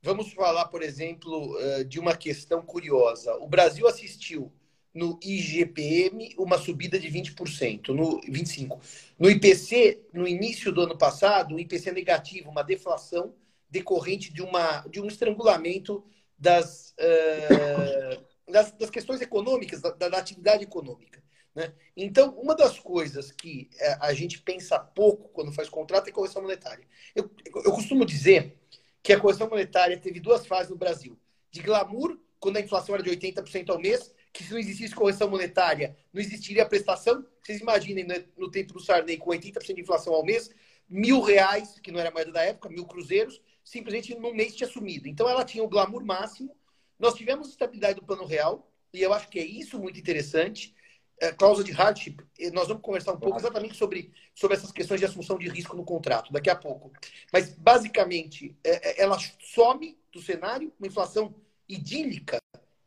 Vamos 0.00 0.32
falar, 0.32 0.66
por 0.68 0.80
exemplo, 0.80 1.58
eh, 1.60 1.84
de 1.84 1.98
uma 1.98 2.16
questão 2.16 2.62
curiosa. 2.62 3.34
O 3.36 3.48
Brasil 3.48 3.86
assistiu 3.86 4.52
no 4.94 5.18
IGPM 5.22 6.34
uma 6.38 6.58
subida 6.58 6.98
de 6.98 7.08
20%, 7.08 7.88
no 7.88 8.20
25%. 8.22 8.78
No 9.18 9.30
IPC, 9.30 10.06
no 10.12 10.26
início 10.26 10.72
do 10.72 10.82
ano 10.82 10.96
passado, 10.96 11.54
o 11.54 11.60
IPC 11.60 11.90
é 11.90 11.92
negativo, 11.92 12.50
uma 12.50 12.62
deflação 12.62 13.34
decorrente 13.70 14.32
de, 14.32 14.42
uma, 14.42 14.80
de 14.88 15.00
um 15.00 15.06
estrangulamento 15.06 16.04
das, 16.38 16.94
uh, 16.98 18.50
das, 18.50 18.72
das, 18.72 18.90
questões 18.90 19.20
econômicas, 19.20 19.80
da, 19.80 19.90
da 19.90 20.18
atividade 20.18 20.64
econômica. 20.64 21.22
Né? 21.54 21.72
Então, 21.96 22.30
uma 22.38 22.54
das 22.54 22.78
coisas 22.78 23.32
que 23.32 23.68
eh, 23.80 23.98
a 24.00 24.12
gente 24.12 24.40
pensa 24.40 24.78
pouco 24.78 25.28
quando 25.30 25.52
faz 25.52 25.68
contrato 25.68 26.08
é 26.08 26.12
correção 26.12 26.40
monetária. 26.40 26.86
Eu, 27.16 27.28
eu 27.64 27.72
costumo 27.72 28.04
dizer 28.04 28.56
que 29.02 29.12
a 29.12 29.18
correção 29.18 29.48
monetária 29.48 29.98
teve 29.98 30.20
duas 30.20 30.46
fases 30.46 30.70
no 30.70 30.76
Brasil. 30.76 31.18
De 31.50 31.60
glamour, 31.60 32.16
quando 32.38 32.58
a 32.58 32.60
inflação 32.60 32.94
era 32.94 33.02
de 33.02 33.10
80% 33.10 33.70
ao 33.70 33.80
mês, 33.80 34.14
que 34.38 34.44
se 34.44 34.52
não 34.52 34.58
existisse 34.60 34.94
correção 34.94 35.28
monetária, 35.28 35.96
não 36.12 36.22
existiria 36.22 36.64
prestação. 36.64 37.26
Vocês 37.42 37.60
imaginem, 37.60 38.04
né, 38.04 38.24
no 38.36 38.48
tempo 38.48 38.72
do 38.72 38.78
Sarney, 38.78 39.16
com 39.16 39.30
80% 39.30 39.74
de 39.74 39.80
inflação 39.80 40.14
ao 40.14 40.24
mês, 40.24 40.48
mil 40.88 41.20
reais, 41.20 41.80
que 41.80 41.90
não 41.90 41.98
era 41.98 42.12
moeda 42.12 42.30
da 42.30 42.44
época, 42.44 42.68
mil 42.68 42.86
cruzeiros, 42.86 43.42
simplesmente 43.64 44.14
no 44.14 44.32
mês 44.32 44.54
tinha 44.54 44.70
sumido. 44.70 45.08
Então 45.08 45.28
ela 45.28 45.44
tinha 45.44 45.64
o 45.64 45.68
glamour 45.68 46.04
máximo. 46.04 46.56
Nós 47.00 47.14
tivemos 47.14 47.48
estabilidade 47.48 47.98
do 47.98 48.06
plano 48.06 48.24
real, 48.24 48.70
e 48.94 49.02
eu 49.02 49.12
acho 49.12 49.28
que 49.28 49.40
é 49.40 49.44
isso 49.44 49.76
muito 49.76 49.98
interessante 49.98 50.72
é, 51.20 51.32
cláusula 51.32 51.64
de 51.64 51.72
hardship, 51.72 52.18
nós 52.52 52.68
vamos 52.68 52.82
conversar 52.82 53.12
um 53.12 53.18
pouco 53.18 53.38
exatamente 53.38 53.76
sobre, 53.76 54.12
sobre 54.34 54.56
essas 54.56 54.70
questões 54.70 55.00
de 55.00 55.06
assunção 55.06 55.36
de 55.36 55.48
risco 55.48 55.76
no 55.76 55.84
contrato, 55.84 56.32
daqui 56.32 56.48
a 56.48 56.56
pouco. 56.56 56.92
Mas, 57.32 57.52
basicamente, 57.54 58.56
é, 58.62 59.00
é 59.00 59.02
ela 59.02 59.18
some 59.40 59.98
do 60.12 60.20
cenário, 60.22 60.72
uma 60.78 60.86
inflação 60.86 61.34
idílica, 61.68 62.37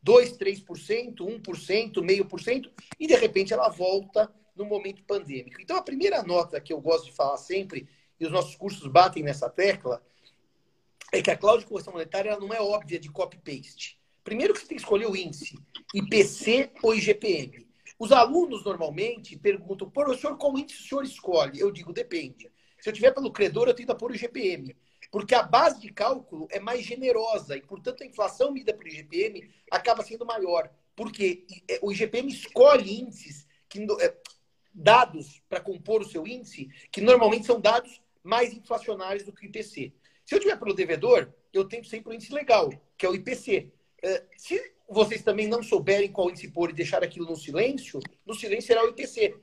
2%, 0.05 0.37
3%, 0.37 1.15
1%, 1.17 2.01
meio 2.01 2.25
por 2.25 2.39
cento, 2.41 2.71
e, 2.99 3.07
de 3.07 3.15
repente, 3.15 3.53
ela 3.53 3.69
volta 3.69 4.31
no 4.55 4.65
momento 4.65 5.03
pandêmico. 5.03 5.61
Então, 5.61 5.77
a 5.77 5.81
primeira 5.81 6.23
nota 6.23 6.59
que 6.59 6.73
eu 6.73 6.81
gosto 6.81 7.05
de 7.05 7.13
falar 7.13 7.37
sempre, 7.37 7.87
e 8.19 8.25
os 8.25 8.31
nossos 8.31 8.55
cursos 8.55 8.87
batem 8.87 9.23
nessa 9.23 9.49
tecla, 9.49 10.03
é 11.11 11.21
que 11.21 11.29
a 11.29 11.37
cláusula 11.37 11.63
de 11.63 11.69
correção 11.69 11.93
monetária 11.93 12.39
não 12.39 12.53
é 12.53 12.61
óbvia 12.61 12.99
de 12.99 13.09
copy-paste. 13.11 13.99
Primeiro 14.23 14.53
que 14.53 14.59
você 14.59 14.67
tem 14.67 14.77
que 14.77 14.83
escolher 14.83 15.07
o 15.07 15.15
índice, 15.15 15.57
IPC 15.93 16.71
ou 16.81 16.95
IGPM. 16.95 17.67
Os 17.99 18.11
alunos 18.11 18.63
normalmente 18.63 19.37
perguntam, 19.37 19.89
professor, 19.89 20.37
qual 20.37 20.57
índice 20.57 20.83
o 20.83 20.87
senhor 20.87 21.03
escolhe? 21.03 21.59
Eu 21.59 21.71
digo, 21.71 21.91
depende. 21.91 22.49
Se 22.79 22.89
eu 22.89 22.93
tiver 22.93 23.11
pelo 23.11 23.31
credor, 23.31 23.67
eu 23.67 23.73
tento 23.73 23.95
pôr 23.95 24.11
o 24.11 24.15
IGPM. 24.15 24.75
Porque 25.11 25.35
a 25.35 25.43
base 25.43 25.81
de 25.81 25.91
cálculo 25.91 26.47
é 26.49 26.59
mais 26.59 26.85
generosa 26.85 27.57
e, 27.57 27.61
portanto, 27.61 28.01
a 28.01 28.05
inflação 28.05 28.51
medida 28.51 28.73
pelo 28.73 28.89
IGPM 28.89 29.53
acaba 29.69 30.03
sendo 30.03 30.25
maior. 30.25 30.71
Porque 30.95 31.45
é, 31.67 31.79
o 31.81 31.91
IGPM 31.91 32.31
escolhe 32.31 33.01
índices, 33.01 33.45
que, 33.67 33.85
é, 33.99 34.15
dados 34.73 35.41
para 35.49 35.59
compor 35.59 36.01
o 36.01 36.07
seu 36.07 36.25
índice, 36.25 36.69
que 36.89 37.01
normalmente 37.01 37.45
são 37.45 37.59
dados 37.59 38.01
mais 38.23 38.53
inflacionários 38.53 39.25
do 39.25 39.33
que 39.33 39.45
o 39.45 39.49
IPC. 39.49 39.93
Se 40.25 40.35
eu 40.35 40.39
tiver 40.39 40.57
pelo 40.57 40.73
devedor, 40.73 41.29
eu 41.51 41.65
tento 41.65 41.87
sempre 41.87 42.11
o 42.11 42.13
índice 42.13 42.33
legal, 42.33 42.71
que 42.97 43.05
é 43.05 43.09
o 43.09 43.15
IPC. 43.15 43.69
É, 44.01 44.23
se 44.37 44.73
vocês 44.89 45.21
também 45.21 45.47
não 45.47 45.61
souberem 45.61 46.11
qual 46.11 46.29
índice 46.29 46.49
pôr 46.49 46.69
e 46.69 46.73
deixar 46.73 47.03
aquilo 47.03 47.25
no 47.25 47.35
silêncio, 47.35 47.99
no 48.25 48.33
silêncio 48.33 48.67
será 48.67 48.85
o 48.85 48.89
IPC. 48.89 49.35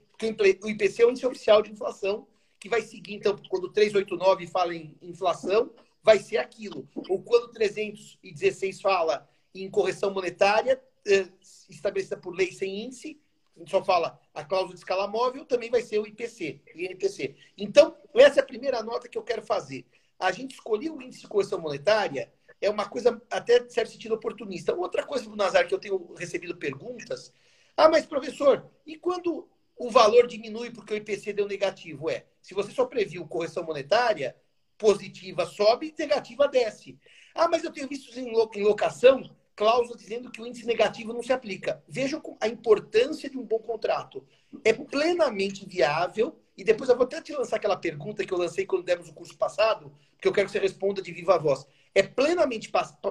O 0.63 0.69
IPC 0.69 1.03
é 1.03 1.07
o 1.07 1.11
índice 1.11 1.27
oficial 1.27 1.63
de 1.63 1.73
inflação, 1.73 2.27
que 2.59 2.69
vai 2.69 2.83
seguir, 2.83 3.15
então, 3.15 3.37
quando 3.49 3.71
389 3.71 4.47
fala 4.47 4.75
em 4.75 4.97
inflação, 5.01 5.73
vai 6.03 6.19
ser 6.19 6.39
aquilo. 6.39 6.89
Ou 7.09 7.23
quando 7.23 7.53
316 7.53 8.81
fala 8.81 9.29
em 9.55 9.71
correção 9.71 10.13
monetária, 10.13 10.81
eh, 11.07 11.29
estabelecida 11.69 12.17
por 12.17 12.35
lei 12.35 12.53
sem 12.53 12.85
índice, 12.85 13.21
a 13.57 13.59
gente 13.59 13.71
só 13.71 13.85
fala 13.85 14.21
a 14.33 14.45
cláusula 14.45 14.75
de 14.75 14.81
escala 14.81 15.09
móvel, 15.09 15.45
também 15.45 15.71
vai 15.71 15.83
ser 15.83 15.99
o 15.99 16.07
IPC, 16.07 16.61
INPC. 16.75 17.35
Então, 17.57 17.97
essa 18.15 18.41
é 18.41 18.43
a 18.43 18.47
primeira 18.47 18.83
nota 18.83 19.09
que 19.09 19.19
eu 19.19 19.23
quero 19.23 19.43
fazer. 19.43 19.85
A 20.19 20.31
gente 20.31 20.55
escolheu 20.55 20.97
o 20.97 21.03
índice 21.03 21.23
de 21.23 21.29
correção 21.29 21.61
monetária 21.61 22.33
é 22.61 22.69
uma 22.69 22.89
coisa 22.89 23.21
até 23.31 23.61
de 23.61 23.73
certo 23.73 23.91
sentido 23.91 24.15
oportunista. 24.15 24.75
Outra 24.75 25.05
coisa 25.05 25.29
do 25.29 25.37
Nazar 25.37 25.67
que 25.67 25.75
eu 25.75 25.79
tenho 25.79 26.15
recebido 26.15 26.57
perguntas, 26.57 27.33
ah, 27.77 27.89
mas 27.89 28.07
professor, 28.07 28.69
e 28.85 28.97
quando 28.97 29.49
o 29.77 29.91
valor 29.91 30.27
diminui 30.27 30.71
porque 30.71 30.95
o 30.95 30.97
IPC 30.97 31.33
deu 31.33 31.47
negativo? 31.47 32.11
É, 32.11 32.27
se 32.49 32.55
você 32.55 32.73
só 32.73 32.87
previu 32.87 33.27
correção 33.27 33.63
monetária, 33.63 34.35
positiva 34.79 35.45
sobe, 35.45 35.95
negativa 35.99 36.49
desce. 36.49 36.99
Ah, 37.35 37.47
mas 37.47 37.63
eu 37.63 37.71
tenho 37.71 37.87
visto 37.87 38.19
em 38.19 38.33
locação 38.65 39.23
cláusula 39.55 39.99
dizendo 39.99 40.31
que 40.31 40.41
o 40.41 40.47
índice 40.47 40.65
negativo 40.65 41.13
não 41.13 41.23
se 41.23 41.31
aplica. 41.31 41.85
Vejam 41.87 42.23
a 42.41 42.49
importância 42.49 43.29
de 43.29 43.37
um 43.37 43.45
bom 43.45 43.59
contrato. 43.59 44.27
É 44.65 44.73
plenamente 44.73 45.67
viável, 45.67 46.41
e 46.57 46.65
depois 46.65 46.89
eu 46.89 46.97
vou 46.97 47.05
até 47.05 47.21
te 47.21 47.35
lançar 47.35 47.57
aquela 47.57 47.77
pergunta 47.77 48.25
que 48.25 48.33
eu 48.33 48.39
lancei 48.39 48.65
quando 48.65 48.83
demos 48.83 49.11
o 49.11 49.13
curso 49.13 49.37
passado, 49.37 49.93
que 50.19 50.27
eu 50.27 50.33
quero 50.33 50.47
que 50.47 50.53
você 50.53 50.59
responda 50.59 51.03
de 51.03 51.13
viva 51.13 51.37
voz 51.37 51.67
é 51.95 52.03
plenamente 52.03 52.71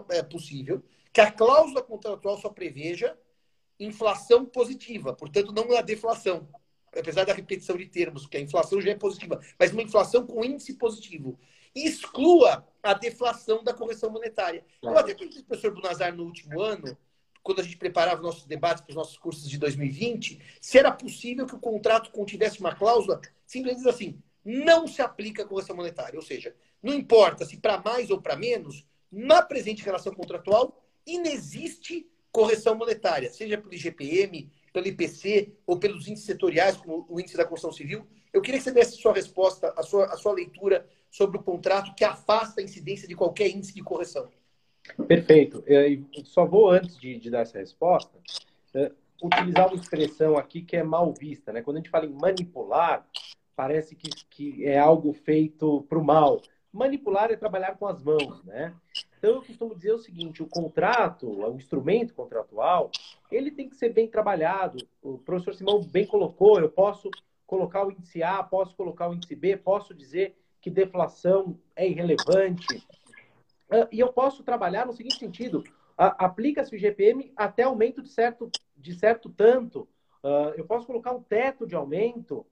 é 0.10 0.24
possível 0.24 0.84
que 1.14 1.22
a 1.22 1.32
cláusula 1.32 1.84
contratual 1.84 2.40
só 2.40 2.50
preveja 2.50 3.16
inflação 3.80 4.46
positiva, 4.46 5.14
portanto, 5.14 5.52
não 5.52 5.78
a 5.78 5.82
deflação. 5.82 6.48
Apesar 6.96 7.26
da 7.26 7.34
repetição 7.34 7.78
de 7.78 7.86
termos, 7.86 8.26
que 8.26 8.38
a 8.38 8.42
inflação 8.42 8.82
já 8.82 8.92
é 8.92 8.96
positiva, 8.96 9.40
mas 9.60 9.72
uma 9.72 9.84
inflação 9.84 10.26
com 10.26 10.44
índice 10.44 10.74
positivo. 10.74 11.40
exclua 11.76 12.68
a 12.82 12.94
deflação 12.94 13.64
da 13.64 13.74
correção 13.74 14.10
monetária. 14.10 14.66
Eu 14.82 14.98
até 14.98 15.14
o 15.14 15.44
professor 15.44 15.74
Bunazar 15.74 16.16
no 16.16 16.24
último 16.24 16.60
ano, 16.60 16.98
quando 17.44 17.60
a 17.60 17.64
gente 17.64 17.78
preparava 17.78 18.22
nossos 18.22 18.46
debates 18.46 18.82
para 18.82 18.92
os 18.92 18.96
nossos 18.96 19.18
cursos 19.18 19.50
de 19.50 19.58
2020, 19.58 20.42
se 20.60 20.78
era 20.78 20.92
possível 20.92 21.46
que 21.46 21.56
o 21.56 21.60
contrato 21.60 22.12
contivesse 22.12 22.60
uma 22.60 22.76
cláusula 22.76 23.22
simplesmente 23.46 23.88
assim, 23.88 24.22
não 24.44 24.88
se 24.88 25.02
aplica 25.02 25.44
a 25.44 25.46
correção 25.46 25.76
monetária. 25.76 26.18
Ou 26.18 26.26
seja, 26.26 26.56
não 26.82 26.94
importa 26.94 27.46
se 27.46 27.58
para 27.58 27.80
mais 27.80 28.10
ou 28.10 28.22
para 28.22 28.36
menos, 28.36 28.86
na 29.12 29.42
presente 29.42 29.84
relação 29.84 30.14
contratual, 30.14 30.84
inexiste 31.06 32.10
correção 32.32 32.76
monetária, 32.76 33.32
seja 33.32 33.58
pelo 33.58 33.74
IGPM, 33.74 34.52
pelo 34.78 34.88
IPC 34.88 35.54
ou 35.66 35.80
pelos 35.80 36.08
índices 36.08 36.28
setoriais, 36.28 36.78
como 36.78 37.04
o 37.10 37.20
índice 37.20 37.36
da 37.36 37.46
construção 37.46 37.76
civil. 37.76 38.06
Eu 38.32 38.44
queria 38.44 38.60
que 38.60 38.64
você 38.64 38.72
desse 38.72 38.98
sua 38.98 39.12
resposta, 39.12 39.74
a 39.76 39.82
sua, 39.82 40.06
a 40.06 40.18
sua 40.18 40.34
leitura 40.34 40.86
sobre 41.10 41.38
o 41.40 41.42
contrato 41.42 41.96
que 41.96 42.04
afasta 42.04 42.62
a 42.62 42.64
incidência 42.64 43.08
de 43.08 43.16
qualquer 43.16 43.50
índice 43.50 43.74
de 43.74 43.82
correção. 43.82 44.30
Perfeito. 45.08 45.64
Eu 45.66 46.06
só 46.26 46.46
vou, 46.46 46.70
antes 46.70 46.96
de, 47.00 47.18
de 47.18 47.32
dar 47.32 47.40
essa 47.40 47.58
resposta, 47.58 48.20
é, 48.76 48.92
utilizar 49.24 49.68
uma 49.68 49.82
expressão 49.82 50.38
aqui 50.38 50.62
que 50.62 50.78
é 50.78 50.84
mal 50.84 51.12
vista. 51.12 51.52
Né? 51.52 51.64
Quando 51.64 51.78
a 51.78 51.80
gente 51.80 51.90
fala 51.90 52.06
em 52.06 52.14
manipular, 52.14 53.04
parece 53.56 53.96
que, 53.96 54.10
que 54.30 54.64
é 54.64 54.78
algo 54.78 55.12
feito 55.12 55.82
para 55.90 55.98
o 55.98 56.06
mal. 56.06 56.40
Manipular 56.78 57.32
é 57.32 57.36
trabalhar 57.36 57.76
com 57.76 57.88
as 57.88 58.04
mãos, 58.04 58.44
né? 58.44 58.74
Então 59.18 59.32
eu 59.32 59.42
costumo 59.42 59.76
dizer 59.76 59.94
o 59.94 59.98
seguinte: 60.00 60.44
o 60.44 60.48
contrato, 60.48 61.28
o 61.28 61.56
instrumento 61.56 62.14
contratual, 62.14 62.92
ele 63.32 63.50
tem 63.50 63.68
que 63.68 63.76
ser 63.76 63.90
bem 63.90 64.08
trabalhado. 64.08 64.78
O 65.02 65.18
professor 65.18 65.56
Simão 65.56 65.84
bem 65.84 66.06
colocou: 66.06 66.60
eu 66.60 66.70
posso 66.70 67.10
colocar 67.48 67.86
o 67.86 67.92
índice 67.92 68.22
A, 68.22 68.44
posso 68.44 68.76
colocar 68.76 69.10
o 69.10 69.16
índice 69.16 69.36
B, 69.36 69.58
posso 69.58 69.94
dizer 69.94 70.38
que 70.62 70.70
deflação 70.70 71.60
é 71.76 71.88
irrelevante. 71.88 72.88
Ah, 73.72 73.88
e 73.92 74.00
eu 74.00 74.14
posso 74.14 74.44
trabalhar 74.44 74.86
no 74.86 74.94
seguinte 74.94 75.18
sentido: 75.18 75.64
aplica-se 75.98 76.74
o 76.74 76.78
IGPM 76.78 77.32
até 77.36 77.64
aumento 77.64 78.04
de 78.04 78.10
certo, 78.10 78.52
de 78.76 78.94
certo 78.94 79.30
tanto. 79.30 79.88
Ah, 80.24 80.54
eu 80.56 80.66
posso 80.66 80.86
colocar 80.86 81.12
um 81.12 81.24
teto 81.24 81.66
de 81.66 81.76
aumento 81.76 82.46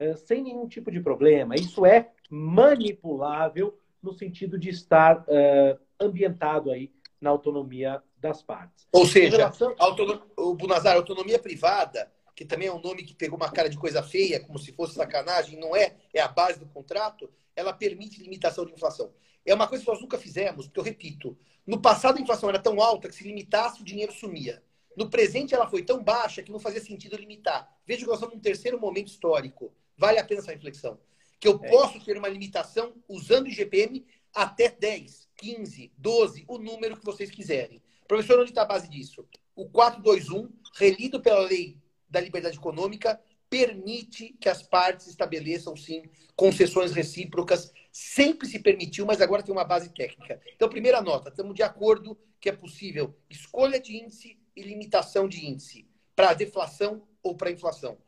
eh, 0.00 0.16
sem 0.16 0.42
nenhum 0.42 0.66
tipo 0.66 0.90
de 0.90 1.00
problema. 1.00 1.54
Isso 1.54 1.84
é 1.84 2.10
manipulável 2.28 3.78
no 4.02 4.12
sentido 4.12 4.58
de 4.58 4.68
estar 4.68 5.20
uh, 5.20 5.78
ambientado 6.00 6.70
aí 6.70 6.92
na 7.20 7.30
autonomia 7.30 8.02
das 8.16 8.42
partes. 8.42 8.86
Ou 8.92 9.06
seja, 9.06 9.36
relação... 9.36 9.74
autonom... 9.78 10.20
o 10.36 10.54
Bunazar, 10.54 10.96
autonomia 10.96 11.38
privada, 11.38 12.10
que 12.34 12.44
também 12.44 12.68
é 12.68 12.72
um 12.72 12.80
nome 12.80 13.02
que 13.02 13.14
pegou 13.14 13.36
uma 13.36 13.50
cara 13.50 13.68
de 13.68 13.76
coisa 13.76 14.02
feia, 14.02 14.40
como 14.40 14.58
se 14.58 14.72
fosse 14.72 14.94
sacanagem, 14.94 15.58
não 15.58 15.74
é, 15.74 15.96
é 16.14 16.20
a 16.20 16.28
base 16.28 16.58
do 16.58 16.66
contrato, 16.66 17.28
ela 17.56 17.72
permite 17.72 18.22
limitação 18.22 18.64
de 18.64 18.72
inflação. 18.72 19.12
É 19.44 19.54
uma 19.54 19.66
coisa 19.66 19.82
que 19.82 19.90
nós 19.90 20.00
nunca 20.00 20.18
fizemos, 20.18 20.66
porque 20.66 20.78
eu 20.78 20.84
repito, 20.84 21.36
no 21.66 21.80
passado 21.80 22.18
a 22.18 22.20
inflação 22.20 22.48
era 22.48 22.58
tão 22.58 22.80
alta 22.80 23.08
que 23.08 23.14
se 23.14 23.24
limitasse 23.24 23.80
o 23.80 23.84
dinheiro 23.84 24.12
sumia. 24.12 24.62
No 24.96 25.10
presente 25.10 25.54
ela 25.54 25.68
foi 25.68 25.82
tão 25.82 26.02
baixa 26.02 26.42
que 26.42 26.52
não 26.52 26.58
fazia 26.60 26.80
sentido 26.80 27.16
limitar. 27.16 27.68
Veja 27.86 28.00
que 28.00 28.06
nós 28.06 28.16
estamos 28.16 28.34
num 28.34 28.40
terceiro 28.40 28.78
momento 28.78 29.08
histórico. 29.08 29.72
Vale 29.96 30.18
a 30.18 30.24
pena 30.24 30.40
essa 30.40 30.52
reflexão 30.52 30.98
que 31.40 31.48
eu 31.48 31.60
é. 31.62 31.68
posso 31.70 32.04
ter 32.04 32.16
uma 32.16 32.28
limitação 32.28 32.94
usando 33.08 33.46
o 33.46 33.48
IGPM 33.48 34.04
até 34.34 34.68
10, 34.68 35.28
15, 35.36 35.92
12, 35.96 36.44
o 36.48 36.58
número 36.58 36.96
que 36.96 37.04
vocês 37.04 37.30
quiserem. 37.30 37.82
Professor, 38.06 38.40
onde 38.40 38.50
está 38.50 38.62
a 38.62 38.66
base 38.66 38.88
disso? 38.88 39.26
O 39.54 39.68
421, 39.68 40.50
relido 40.76 41.20
pela 41.20 41.40
lei 41.40 41.78
da 42.08 42.20
liberdade 42.20 42.56
econômica, 42.56 43.20
permite 43.50 44.36
que 44.40 44.48
as 44.48 44.62
partes 44.62 45.06
estabeleçam, 45.06 45.76
sim, 45.76 46.02
concessões 46.36 46.92
recíprocas. 46.92 47.72
Sempre 47.90 48.46
se 48.46 48.58
permitiu, 48.58 49.06
mas 49.06 49.20
agora 49.20 49.42
tem 49.42 49.52
uma 49.52 49.64
base 49.64 49.90
técnica. 49.90 50.40
Então, 50.54 50.68
primeira 50.68 51.00
nota, 51.02 51.30
estamos 51.30 51.54
de 51.54 51.62
acordo 51.62 52.18
que 52.40 52.48
é 52.48 52.52
possível 52.52 53.16
escolha 53.28 53.80
de 53.80 53.96
índice 53.96 54.38
e 54.54 54.62
limitação 54.62 55.28
de 55.28 55.46
índice 55.46 55.88
para 56.14 56.34
deflação 56.34 57.02
ou 57.22 57.36
para 57.36 57.50
inflação. 57.50 57.98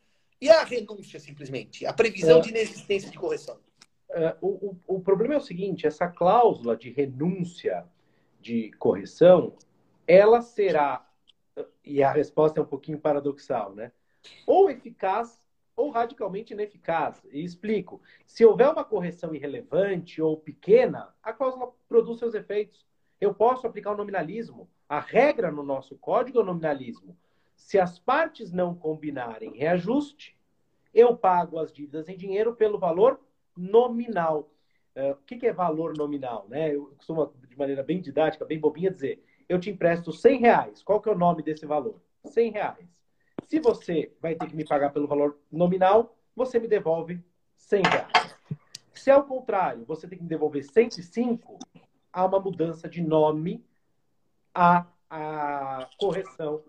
E 0.41 0.49
a 0.49 0.65
renúncia, 0.65 1.21
simplesmente? 1.21 1.85
A 1.85 1.93
previsão 1.93 2.39
é. 2.39 2.41
de 2.41 2.49
inexistência 2.49 3.11
de 3.11 3.19
correção? 3.19 3.59
É, 4.11 4.37
o, 4.41 4.71
o, 4.71 4.97
o, 4.97 5.01
problema 5.01 5.35
é 5.35 5.37
o 5.37 5.43
seguinte: 5.43 5.87
essa 5.87 6.09
cláusula 6.09 6.77
de 6.77 6.91
renúncia 6.91 7.87
de 8.41 8.71
correção, 8.73 9.55
ela 10.07 10.41
será, 10.41 11.07
e 11.85 12.03
a 12.03 12.11
resposta 12.11 12.59
é 12.59 12.63
um 12.63 12.67
pouquinho 12.67 12.99
paradoxal, 12.99 13.75
né? 13.75 13.93
Ou 14.47 14.71
eficaz 14.71 15.41
ou 15.77 15.91
radicalmente 15.91 16.53
ineficaz. 16.53 17.23
E 17.31 17.45
explico: 17.45 18.01
se 18.27 18.45
houver 18.45 18.71
uma 18.71 18.85
correção 18.85 19.35
irrelevante 19.35 20.21
ou 20.21 20.37
pequena, 20.37 21.15
a 21.23 21.33
cláusula 21.33 21.73
produz 21.89 22.19
seus 22.19 22.35
efeitos. 22.35 22.87
Eu 23.21 23.35
posso 23.35 23.67
aplicar 23.67 23.93
o 23.93 23.97
nominalismo. 23.97 24.69
A 24.89 24.99
regra 24.99 25.51
no 25.51 25.63
nosso 25.63 25.97
código 25.97 26.39
é 26.39 26.43
o 26.43 26.45
nominalismo. 26.45 27.17
Se 27.61 27.79
as 27.79 27.99
partes 27.99 28.51
não 28.51 28.75
combinarem 28.75 29.55
reajuste, 29.55 30.37
eu 30.95 31.17
pago 31.17 31.59
as 31.59 31.71
dívidas 31.71 32.09
em 32.09 32.17
dinheiro 32.17 32.57
pelo 32.57 32.79
valor 32.79 33.21
nominal. 33.57 34.51
Uh, 34.97 35.13
o 35.13 35.17
que, 35.19 35.47
é 35.47 35.53
valor 35.53 35.97
nominal? 35.97 36.47
Né? 36.49 36.75
Eu 36.75 36.87
costumo, 36.97 37.33
de 37.49 37.57
maneira 37.57 37.83
bem 37.83 38.01
didática, 38.01 38.45
bem 38.45 38.59
bobinha, 38.59 38.91
dizer: 38.91 39.23
eu 39.49 39.61
te 39.61 39.71
empresto 39.71 40.11
100 40.11 40.41
reais. 40.41 40.83
Qual 40.83 41.01
que 41.01 41.09
é 41.09 41.13
o 41.13 41.19
nome 41.19 41.43
desse 41.43 41.65
valor? 41.67 42.01
100 42.25 42.51
reais. 42.51 42.89
Se 43.45 43.61
você 43.61 44.13
vai 44.21 44.35
ter 44.35 44.49
que 44.49 44.57
me 44.57 44.65
pagar 44.65 44.91
pelo 44.91 45.07
valor 45.07 45.39
nominal, 45.53 46.17
você 46.35 46.59
me 46.59 46.67
devolve 46.67 47.23
100 47.57 47.83
reais. 47.83 48.37
Se 48.93 49.11
ao 49.11 49.23
contrário, 49.23 49.85
você 49.85 50.09
tem 50.09 50.19
que 50.19 50.25
me 50.25 50.31
devolver 50.31 50.65
105, 50.65 51.59
há 52.13 52.25
uma 52.25 52.41
mudança 52.41 52.89
de 52.89 53.01
nome, 53.01 53.65
a, 54.53 54.87
a 55.09 55.89
correção 55.99 56.65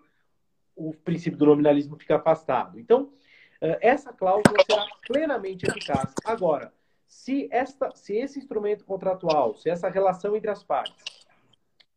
o 0.89 0.93
princípio 0.93 1.37
do 1.37 1.45
nominalismo 1.45 1.97
fica 1.97 2.15
afastado. 2.15 2.79
Então, 2.79 3.11
eh, 3.61 3.77
essa 3.81 4.11
cláusula 4.11 4.57
será 4.65 4.85
plenamente 5.07 5.65
eficaz. 5.65 6.13
Agora, 6.25 6.73
se, 7.07 7.47
esta, 7.51 7.91
se 7.95 8.15
esse 8.15 8.39
instrumento 8.39 8.83
contratual, 8.85 9.55
se 9.55 9.69
essa 9.69 9.89
relação 9.89 10.35
entre 10.35 10.49
as 10.49 10.63
partes 10.63 11.27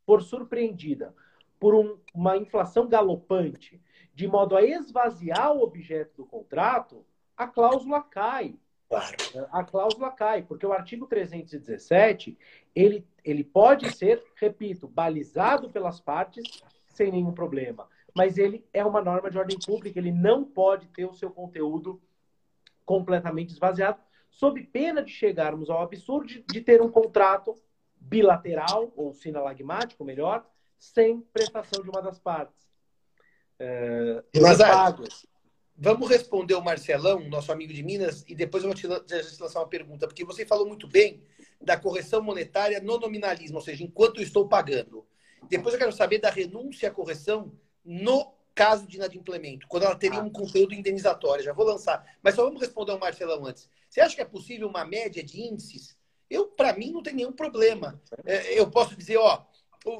for 0.04 0.22
surpreendida 0.22 1.14
por 1.58 1.74
um, 1.74 1.98
uma 2.12 2.36
inflação 2.36 2.86
galopante, 2.86 3.80
de 4.14 4.28
modo 4.28 4.56
a 4.56 4.62
esvaziar 4.62 5.52
o 5.52 5.62
objeto 5.62 6.16
do 6.18 6.26
contrato, 6.26 7.04
a 7.36 7.46
cláusula 7.46 8.02
cai. 8.02 8.56
Claro. 8.88 9.16
A 9.50 9.64
cláusula 9.64 10.10
cai, 10.10 10.42
porque 10.42 10.66
o 10.66 10.72
artigo 10.72 11.06
317, 11.06 12.38
ele, 12.74 13.06
ele 13.24 13.42
pode 13.42 13.90
ser, 13.96 14.22
repito, 14.36 14.86
balizado 14.86 15.70
pelas 15.70 16.00
partes 16.00 16.62
sem 16.86 17.10
nenhum 17.10 17.32
problema 17.32 17.88
mas 18.14 18.38
ele 18.38 18.64
é 18.72 18.84
uma 18.84 19.02
norma 19.02 19.30
de 19.30 19.38
ordem 19.38 19.58
pública, 19.58 19.98
ele 19.98 20.12
não 20.12 20.44
pode 20.44 20.86
ter 20.88 21.04
o 21.04 21.14
seu 21.14 21.30
conteúdo 21.30 22.00
completamente 22.84 23.52
esvaziado, 23.52 23.98
sob 24.30 24.62
pena 24.64 25.02
de 25.02 25.10
chegarmos 25.10 25.68
ao 25.68 25.82
absurdo 25.82 26.26
de, 26.26 26.42
de 26.42 26.60
ter 26.60 26.80
um 26.80 26.90
contrato 26.90 27.54
bilateral, 27.96 28.92
ou 28.96 29.12
sinalagmático, 29.12 30.04
melhor, 30.04 30.46
sem 30.78 31.20
prestação 31.20 31.82
de 31.82 31.88
uma 31.88 32.02
das 32.02 32.18
partes. 32.18 32.68
É, 33.58 34.22
Mas, 34.40 35.26
vamos 35.76 36.08
responder 36.08 36.54
o 36.54 36.62
Marcelão, 36.62 37.20
nosso 37.28 37.50
amigo 37.50 37.72
de 37.72 37.82
Minas, 37.82 38.24
e 38.28 38.34
depois 38.34 38.62
eu 38.62 38.70
vou 38.70 38.76
te 38.76 38.86
lançar 38.86 39.60
uma 39.60 39.68
pergunta, 39.68 40.06
porque 40.06 40.24
você 40.24 40.44
falou 40.44 40.66
muito 40.66 40.86
bem 40.86 41.24
da 41.60 41.76
correção 41.76 42.22
monetária 42.22 42.80
no 42.80 42.98
nominalismo, 42.98 43.56
ou 43.56 43.62
seja, 43.62 43.82
enquanto 43.82 44.18
eu 44.18 44.22
estou 44.22 44.48
pagando. 44.48 45.06
Depois 45.48 45.74
eu 45.74 45.78
quero 45.78 45.92
saber 45.92 46.18
da 46.18 46.30
renúncia 46.30 46.88
à 46.88 46.92
correção 46.92 47.52
no 47.84 48.32
caso 48.54 48.86
de 48.86 48.96
inadimplemento, 48.96 49.66
quando 49.66 49.82
ela 49.82 49.96
teria 49.96 50.20
ah. 50.20 50.22
um 50.22 50.30
conteúdo 50.30 50.74
indenizatório. 50.74 51.44
Já 51.44 51.52
vou 51.52 51.66
lançar. 51.66 52.04
Mas 52.22 52.34
só 52.34 52.44
vamos 52.44 52.60
responder 52.60 52.92
ao 52.92 52.98
Marcelão 52.98 53.44
antes. 53.44 53.68
Você 53.88 54.00
acha 54.00 54.14
que 54.14 54.22
é 54.22 54.24
possível 54.24 54.68
uma 54.68 54.84
média 54.84 55.22
de 55.22 55.40
índices? 55.40 55.96
Eu, 56.30 56.46
para 56.46 56.72
mim, 56.72 56.92
não 56.92 57.02
tem 57.02 57.14
nenhum 57.14 57.32
problema. 57.32 58.00
É, 58.24 58.58
eu 58.58 58.70
posso 58.70 58.96
dizer, 58.96 59.16
ó, 59.16 59.44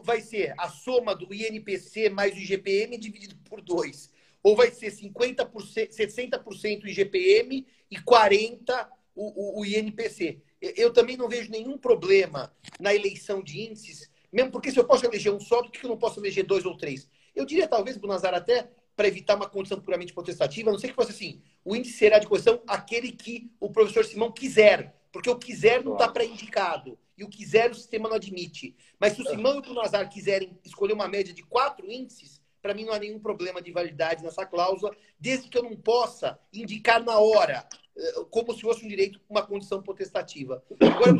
vai 0.03 0.21
ser 0.21 0.55
a 0.57 0.69
soma 0.69 1.15
do 1.15 1.33
INPC 1.35 2.09
mais 2.09 2.35
o 2.35 2.39
IGPM 2.39 2.97
dividido 2.97 3.37
por 3.45 3.61
dois. 3.61 4.11
Ou 4.43 4.55
vai 4.57 4.71
ser 4.71 4.93
50%, 4.93 5.51
60% 5.91 6.85
IGPM 6.87 7.67
e 7.91 7.97
40% 7.97 8.89
o, 9.15 9.59
o, 9.59 9.61
o 9.61 9.65
INPC. 9.65 10.41
Eu 10.61 10.93
também 10.93 11.17
não 11.17 11.29
vejo 11.29 11.51
nenhum 11.51 11.79
problema 11.79 12.53
na 12.81 12.95
eleição 12.95 13.43
de 13.43 13.61
índices, 13.61 14.11
mesmo 14.33 14.51
porque 14.51 14.73
se 14.73 14.79
eu 14.79 14.85
posso 14.85 15.07
eleger 15.07 15.33
um 15.33 15.39
só, 15.39 15.63
por 15.63 15.71
que 15.71 15.85
eu 15.85 15.91
não 15.91 15.97
posso 15.97 16.19
eleger 16.19 16.45
dois 16.45 16.65
ou 16.65 16.77
três? 16.77 17.09
Eu 17.35 17.45
diria, 17.45 17.69
talvez, 17.69 17.97
Bunazar, 17.97 18.35
até 18.35 18.71
para 18.97 19.09
evitar 19.09 19.35
uma 19.35 19.49
condição 19.49 19.81
puramente 19.81 20.13
potestativa, 20.13 20.71
a 20.71 20.73
não 20.73 20.79
sei 20.79 20.91
que 20.91 20.97
fosse 20.97 21.11
assim, 21.11 21.43
o 21.65 21.75
índice 21.75 21.99
será 21.99 22.19
de 22.19 22.27
correção 22.27 22.63
aquele 22.67 23.11
que 23.11 23.51
o 23.59 23.71
professor 23.71 24.05
Simão 24.05 24.31
quiser, 24.31 24.95
porque 25.11 25.29
o 25.29 25.37
quiser 25.37 25.83
não 25.83 25.95
está 25.95 26.09
pré-indicado, 26.09 26.99
e 27.17 27.25
o 27.25 27.29
quiser 27.29 27.71
o 27.71 27.75
sistema 27.75 28.09
não 28.09 28.17
admite. 28.17 28.77
Mas 28.99 29.15
se 29.15 29.23
o 29.23 29.27
Simão 29.27 29.57
e 29.57 29.59
o 29.59 29.63
Bunazar 29.63 30.09
quiserem 30.09 30.59
escolher 30.65 30.93
uma 30.93 31.09
média 31.09 31.33
de 31.33 31.43
quatro 31.43 31.91
índices, 31.91 32.41
para 32.61 32.75
mim 32.75 32.85
não 32.85 32.95
há 32.95 32.99
nenhum 32.99 33.19
problema 33.19 33.61
de 33.61 33.71
validade 33.71 34.23
nessa 34.23 34.47
cláusula, 34.47 34.97
desde 35.19 35.49
que 35.49 35.59
eu 35.59 35.63
não 35.63 35.77
possa 35.77 36.39
indicar 36.53 37.03
na 37.05 37.19
hora, 37.19 37.69
eh, 37.97 38.25
como 38.31 38.55
se 38.55 38.63
fosse 38.63 38.85
um 38.85 38.89
direito, 38.89 39.21
uma 39.29 39.47
condição 39.47 39.83
potestativa. 39.83 40.65
Agora, 40.81 41.13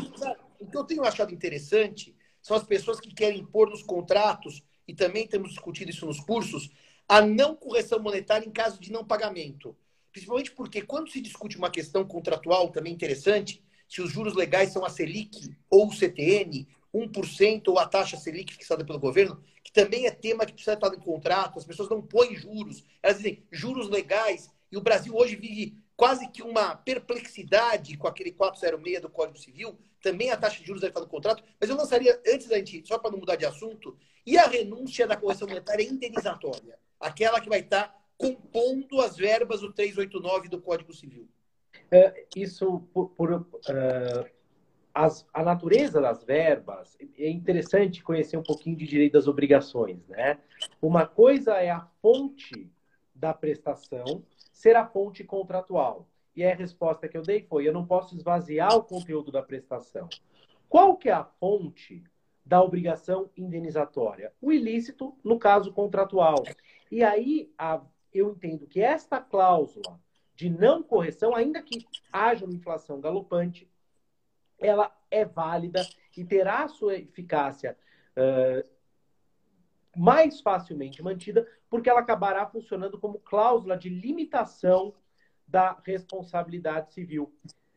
o 0.59 0.65
que 0.65 0.77
eu 0.77 0.83
tenho 0.83 1.03
achado 1.03 1.33
interessante 1.33 2.15
são 2.41 2.57
as 2.57 2.63
pessoas 2.63 2.99
que 2.99 3.13
querem 3.13 3.39
impor 3.39 3.69
nos 3.69 3.83
contratos, 3.83 4.63
e 4.87 4.93
também 4.93 5.27
temos 5.27 5.51
discutido 5.51 5.91
isso 5.91 6.05
nos 6.05 6.19
cursos, 6.19 6.69
a 7.07 7.21
não 7.21 7.55
correção 7.55 7.99
monetária 7.99 8.47
em 8.47 8.51
caso 8.51 8.79
de 8.79 8.91
não 8.91 9.05
pagamento. 9.05 9.75
Principalmente 10.11 10.51
porque 10.51 10.81
quando 10.81 11.09
se 11.09 11.21
discute 11.21 11.57
uma 11.57 11.69
questão 11.69 12.05
contratual 12.05 12.69
também 12.69 12.93
interessante, 12.93 13.61
se 13.87 14.01
os 14.01 14.11
juros 14.11 14.33
legais 14.33 14.71
são 14.71 14.85
a 14.85 14.89
Selic 14.89 15.55
ou 15.69 15.87
o 15.87 15.91
CTN, 15.91 16.67
1% 16.93 17.67
ou 17.67 17.77
a 17.77 17.85
taxa 17.85 18.17
Selic 18.17 18.53
fixada 18.53 18.85
pelo 18.85 18.99
governo, 18.99 19.43
que 19.63 19.71
também 19.71 20.07
é 20.07 20.11
tema 20.11 20.45
que 20.45 20.53
precisa 20.53 20.73
estar 20.73 20.89
no 20.89 20.99
contrato, 20.99 21.59
as 21.59 21.65
pessoas 21.65 21.89
não 21.89 22.01
põem 22.01 22.35
juros, 22.35 22.83
elas 23.03 23.17
dizem 23.17 23.43
juros 23.51 23.89
legais, 23.89 24.49
e 24.71 24.77
o 24.77 24.81
Brasil 24.81 25.13
hoje 25.15 25.35
vive 25.35 25.77
quase 25.95 26.27
que 26.27 26.43
uma 26.43 26.75
perplexidade 26.75 27.97
com 27.97 28.07
aquele 28.07 28.31
406 28.31 29.01
do 29.01 29.09
Código 29.09 29.37
Civil, 29.37 29.77
também 30.01 30.29
a 30.29 30.37
taxa 30.37 30.59
de 30.59 30.67
juros 30.67 30.83
estar 30.83 30.99
no 30.99 31.07
contrato, 31.07 31.43
mas 31.59 31.69
eu 31.69 31.75
lançaria, 31.75 32.19
antes 32.27 32.47
da 32.47 32.57
gente, 32.57 32.85
só 32.87 32.97
para 32.97 33.11
não 33.11 33.19
mudar 33.19 33.35
de 33.35 33.45
assunto, 33.45 33.97
e 34.25 34.37
a 34.37 34.47
renúncia 34.47 35.07
da 35.07 35.15
correção 35.15 35.47
monetária 35.47 35.83
indenizatória, 35.83 36.77
aquela 36.99 37.39
que 37.39 37.49
vai 37.49 37.59
estar 37.59 37.95
compondo 38.17 39.01
as 39.01 39.15
verbas 39.15 39.61
do 39.61 39.71
389 39.71 40.49
do 40.49 40.61
Código 40.61 40.93
Civil. 40.93 41.27
É, 41.91 42.25
isso 42.35 42.81
por, 42.93 43.09
por 43.09 43.31
uh, 43.33 43.45
as, 44.93 45.27
a 45.33 45.43
natureza 45.43 45.99
das 46.01 46.23
verbas, 46.23 46.97
é 47.17 47.29
interessante 47.29 48.01
conhecer 48.01 48.37
um 48.37 48.43
pouquinho 48.43 48.77
de 48.77 48.87
direito 48.87 49.13
das 49.13 49.27
obrigações, 49.27 50.07
né? 50.07 50.39
Uma 50.81 51.05
coisa 51.05 51.55
é 51.55 51.69
a 51.69 51.81
fonte 52.01 52.71
da 53.13 53.33
prestação 53.33 54.23
ser 54.55 54.77
a 54.77 54.87
fonte 54.87 55.21
contratual. 55.21 56.07
E 56.33 56.43
a 56.43 56.55
resposta 56.55 57.09
que 57.09 57.17
eu 57.17 57.21
dei 57.21 57.43
foi: 57.43 57.67
eu 57.67 57.73
não 57.73 57.85
posso 57.85 58.15
esvaziar 58.15 58.73
o 58.73 58.83
conteúdo 58.83 59.29
da 59.29 59.43
prestação. 59.43 60.07
Qual 60.69 60.95
que 60.95 61.09
é 61.09 61.11
a 61.11 61.25
fonte 61.25 62.01
da 62.45 62.63
obrigação 62.63 63.29
indenizatória? 63.35 64.33
O 64.41 64.53
ilícito, 64.53 65.13
no 65.23 65.37
caso 65.37 65.73
contratual. 65.73 66.43
E 66.89 67.03
aí 67.03 67.53
a, 67.57 67.81
eu 68.13 68.31
entendo 68.31 68.65
que 68.65 68.81
esta 68.81 69.19
cláusula 69.19 69.99
de 70.33 70.49
não 70.49 70.81
correção, 70.81 71.35
ainda 71.35 71.61
que 71.61 71.85
haja 72.11 72.45
uma 72.45 72.55
inflação 72.55 72.99
galopante, 73.01 73.69
ela 74.57 74.95
é 75.11 75.25
válida 75.25 75.85
e 76.15 76.23
terá 76.23 76.67
sua 76.69 76.95
eficácia 76.95 77.77
uh, 78.17 78.74
mais 79.95 80.41
facilmente 80.41 81.01
mantida, 81.01 81.47
porque 81.69 81.89
ela 81.89 82.01
acabará 82.01 82.45
funcionando 82.45 82.97
como 82.97 83.19
cláusula 83.19 83.77
de 83.77 83.89
limitação 83.89 84.93
da 85.47 85.77
responsabilidade 85.83 86.93
civil. 86.93 87.33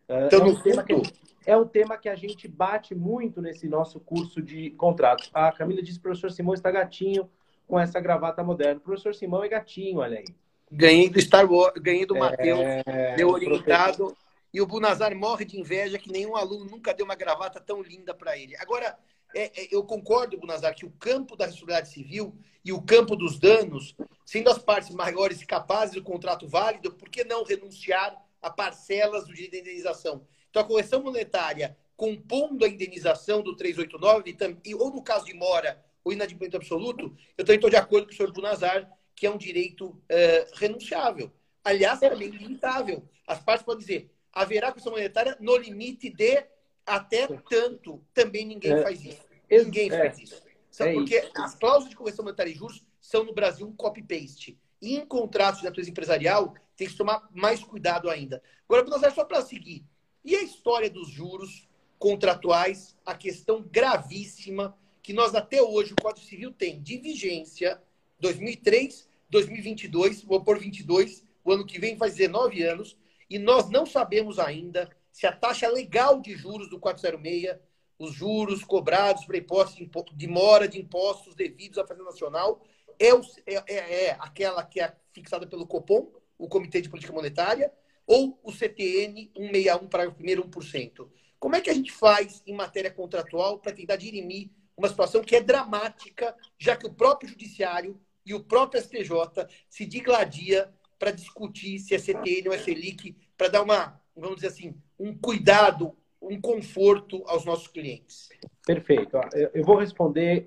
Uh, 0.08 0.26
então, 0.26 0.40
é, 0.40 0.44
um 0.44 0.62
tema 0.62 0.82
que, 0.82 1.02
é 1.46 1.56
um 1.56 1.66
tema 1.66 1.98
que 1.98 2.08
a 2.08 2.16
gente 2.16 2.48
bate 2.48 2.94
muito 2.94 3.42
nesse 3.42 3.68
nosso 3.68 4.00
curso 4.00 4.40
de 4.40 4.70
contratos. 4.70 5.30
A 5.34 5.52
Camila 5.52 5.82
disse 5.82 5.98
que 5.98 6.00
o 6.00 6.02
professor 6.02 6.30
Simão 6.30 6.54
está 6.54 6.70
gatinho 6.70 7.28
com 7.66 7.78
essa 7.78 8.00
gravata 8.00 8.42
moderna. 8.42 8.78
O 8.78 8.84
professor 8.84 9.14
Simão 9.14 9.44
é 9.44 9.48
gatinho, 9.48 9.98
olha 9.98 10.18
aí. 10.18 10.24
Ganhei 10.70 11.08
do 11.08 11.20
Star 11.20 11.50
Wars, 11.50 11.74
ganhei 11.80 12.04
do 12.04 12.16
Matheus, 12.16 12.60
é, 12.60 13.16
meu 13.16 13.30
orientado. 13.30 14.06
Professor 14.06 14.28
e 14.52 14.60
o 14.60 14.66
Bunazar 14.66 15.14
morre 15.14 15.44
de 15.44 15.58
inveja 15.60 15.98
que 15.98 16.10
nenhum 16.10 16.36
aluno 16.36 16.64
nunca 16.64 16.94
deu 16.94 17.04
uma 17.04 17.14
gravata 17.14 17.60
tão 17.60 17.82
linda 17.82 18.14
para 18.14 18.36
ele. 18.36 18.56
Agora, 18.56 18.98
é, 19.34 19.62
é, 19.62 19.68
eu 19.70 19.82
concordo, 19.84 20.38
Bunazar, 20.38 20.74
que 20.74 20.86
o 20.86 20.90
campo 20.92 21.36
da 21.36 21.46
responsabilidade 21.46 21.90
civil 21.90 22.36
e 22.64 22.72
o 22.72 22.82
campo 22.82 23.14
dos 23.14 23.38
danos, 23.38 23.94
sendo 24.24 24.50
as 24.50 24.58
partes 24.58 24.90
maiores 24.90 25.44
capazes 25.44 25.94
do 25.94 26.02
contrato 26.02 26.46
válido, 26.46 26.92
por 26.92 27.08
que 27.08 27.24
não 27.24 27.44
renunciar 27.44 28.16
a 28.40 28.50
parcelas 28.50 29.26
do 29.26 29.34
direito 29.34 29.52
de 29.52 29.58
indenização? 29.60 30.26
Então, 30.50 30.62
a 30.62 30.64
correção 30.64 31.02
monetária, 31.02 31.76
compondo 31.96 32.64
a 32.64 32.68
indenização 32.68 33.42
do 33.42 33.54
389, 33.54 34.34
e, 34.64 34.74
ou 34.74 34.90
no 34.90 35.02
caso 35.02 35.26
de 35.26 35.34
mora 35.34 35.84
ou 36.02 36.12
inadimplemento 36.12 36.56
absoluto, 36.56 37.14
eu 37.36 37.44
também 37.44 37.56
estou 37.56 37.70
de 37.70 37.76
acordo 37.76 38.06
com 38.06 38.12
o 38.12 38.16
senhor 38.16 38.32
Bunazar, 38.32 38.90
que 39.14 39.26
é 39.26 39.30
um 39.30 39.36
direito 39.36 40.00
é, 40.08 40.46
renunciável. 40.54 41.30
Aliás, 41.64 42.00
também 42.00 42.28
limitável. 42.28 43.06
As 43.26 43.40
partes 43.40 43.64
podem 43.64 43.80
dizer, 43.80 44.10
haverá 44.32 44.70
correção 44.70 44.92
monetária 44.92 45.36
no 45.40 45.56
limite 45.56 46.08
de 46.08 46.46
até 46.88 47.26
tanto. 47.26 48.04
Também 48.12 48.46
ninguém 48.46 48.72
é, 48.72 48.82
faz 48.82 49.04
isso. 49.04 49.22
Ninguém 49.50 49.92
é, 49.92 49.98
faz 49.98 50.18
isso. 50.18 50.42
Sabe 50.70 50.90
é 50.90 50.94
porque 50.94 51.18
isso. 51.18 51.32
as 51.36 51.54
cláusulas 51.54 51.90
de 51.90 51.96
correção 51.96 52.24
monetária 52.24 52.50
e 52.50 52.54
juros 52.54 52.84
são 53.00 53.24
no 53.24 53.32
Brasil 53.32 53.66
um 53.66 53.74
copy-paste. 53.74 54.58
E 54.80 54.96
em 54.96 55.06
contratos 55.06 55.60
de 55.60 55.64
natureza 55.64 55.90
empresarial, 55.90 56.54
tem 56.76 56.86
que 56.86 56.96
tomar 56.96 57.28
mais 57.32 57.62
cuidado 57.62 58.08
ainda. 58.08 58.42
Agora, 58.68 58.84
nós 58.84 59.14
só 59.14 59.24
para 59.24 59.42
seguir. 59.42 59.84
E 60.24 60.36
a 60.36 60.42
história 60.42 60.88
dos 60.88 61.08
juros 61.08 61.68
contratuais, 61.98 62.96
a 63.04 63.14
questão 63.14 63.62
gravíssima 63.62 64.76
que 65.02 65.12
nós 65.12 65.34
até 65.34 65.62
hoje, 65.62 65.92
o 65.92 66.02
Código 66.02 66.26
Civil 66.26 66.52
tem 66.52 66.80
de 66.80 66.98
vigência 66.98 67.80
2003, 68.20 69.08
2022, 69.30 70.22
vou 70.22 70.44
por 70.44 70.58
22, 70.58 71.24
o 71.44 71.52
ano 71.52 71.66
que 71.66 71.78
vem 71.78 71.96
faz 71.96 72.14
19 72.14 72.62
anos, 72.62 72.96
e 73.28 73.38
nós 73.38 73.70
não 73.70 73.86
sabemos 73.86 74.38
ainda 74.38 74.90
se 75.18 75.26
a 75.26 75.32
taxa 75.32 75.68
legal 75.68 76.20
de 76.20 76.36
juros 76.36 76.70
do 76.70 76.78
406, 76.78 77.56
os 77.98 78.14
juros 78.14 78.62
cobrados 78.62 79.24
para 79.24 79.36
impostos 79.36 79.84
de 80.14 80.28
mora 80.28 80.68
de 80.68 80.78
impostos 80.78 81.34
devidos 81.34 81.76
à 81.76 81.84
Fazenda 81.84 82.04
Nacional, 82.04 82.64
é, 83.00 83.12
o, 83.12 83.20
é, 83.44 83.54
é, 83.66 84.04
é, 84.04 84.10
aquela 84.20 84.62
que 84.62 84.80
é 84.80 84.94
fixada 85.12 85.44
pelo 85.44 85.66
Copom, 85.66 86.12
o 86.38 86.46
Comitê 86.46 86.80
de 86.80 86.88
Política 86.88 87.12
Monetária, 87.12 87.72
ou 88.06 88.38
o 88.44 88.52
CTN 88.52 89.28
161 89.36 89.88
para 89.88 90.08
o 90.08 90.14
primeiro 90.14 90.44
1%. 90.44 91.10
Como 91.40 91.56
é 91.56 91.60
que 91.60 91.70
a 91.70 91.74
gente 91.74 91.90
faz 91.90 92.40
em 92.46 92.54
matéria 92.54 92.90
contratual 92.92 93.58
para 93.58 93.72
tentar 93.72 93.96
dirimir 93.96 94.50
uma 94.76 94.88
situação 94.88 95.20
que 95.20 95.34
é 95.34 95.40
dramática, 95.40 96.32
já 96.56 96.76
que 96.76 96.86
o 96.86 96.94
próprio 96.94 97.28
Judiciário 97.28 98.00
e 98.24 98.34
o 98.34 98.44
próprio 98.44 98.80
STJ 98.80 99.48
se 99.68 99.84
digladia 99.84 100.72
para 100.96 101.10
discutir 101.10 101.80
se 101.80 101.96
é 101.96 101.98
CTN 101.98 102.50
ou 102.50 102.54
é 102.54 102.58
Selic, 102.58 103.16
para 103.36 103.48
dar 103.48 103.62
uma, 103.62 104.00
vamos 104.14 104.36
dizer 104.36 104.48
assim, 104.48 104.80
um 104.98 105.16
cuidado, 105.16 105.94
um 106.20 106.40
conforto 106.40 107.22
aos 107.26 107.44
nossos 107.44 107.68
clientes? 107.68 108.28
Perfeito. 108.66 109.18
Eu 109.54 109.64
vou 109.64 109.76
responder 109.76 110.44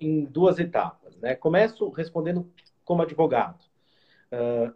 em 0.00 0.24
duas 0.24 0.58
etapas. 0.58 1.16
Né? 1.16 1.34
Começo 1.34 1.88
respondendo 1.90 2.50
como 2.84 3.02
advogado. 3.02 3.64
Uh, 4.32 4.74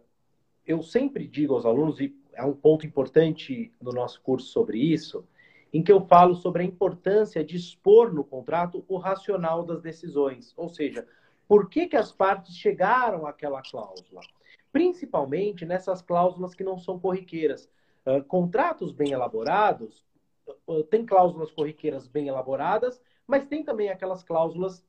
eu 0.65 0.81
sempre 0.81 1.27
digo 1.27 1.53
aos 1.53 1.65
alunos, 1.65 1.99
e 1.99 2.15
é 2.33 2.43
um 2.43 2.53
ponto 2.53 2.85
importante 2.85 3.71
no 3.81 3.91
nosso 3.91 4.21
curso 4.21 4.47
sobre 4.47 4.77
isso, 4.77 5.25
em 5.71 5.81
que 5.81 5.91
eu 5.91 6.01
falo 6.01 6.35
sobre 6.35 6.61
a 6.61 6.65
importância 6.65 7.43
de 7.43 7.55
expor 7.55 8.13
no 8.13 8.23
contrato 8.23 8.83
o 8.87 8.97
racional 8.97 9.63
das 9.63 9.81
decisões. 9.81 10.53
Ou 10.55 10.69
seja, 10.69 11.07
por 11.47 11.69
que, 11.69 11.87
que 11.87 11.95
as 11.95 12.11
partes 12.11 12.55
chegaram 12.55 13.25
àquela 13.25 13.61
cláusula? 13.61 14.21
principalmente 14.73 15.65
nessas 15.65 16.01
cláusulas 16.01 16.55
que 16.55 16.63
não 16.63 16.79
são 16.79 16.99
corriqueiras. 16.99 17.69
Uh, 18.05 18.21
contratos 18.25 18.91
bem 18.91 19.11
elaborados, 19.13 20.05
uh, 20.67 20.83
tem 20.83 21.05
cláusulas 21.05 21.51
corriqueiras 21.51 22.05
bem 22.05 22.27
elaboradas, 22.27 23.01
mas 23.25 23.45
tem 23.45 23.63
também 23.63 23.89
aquelas 23.89 24.21
cláusulas 24.23 24.79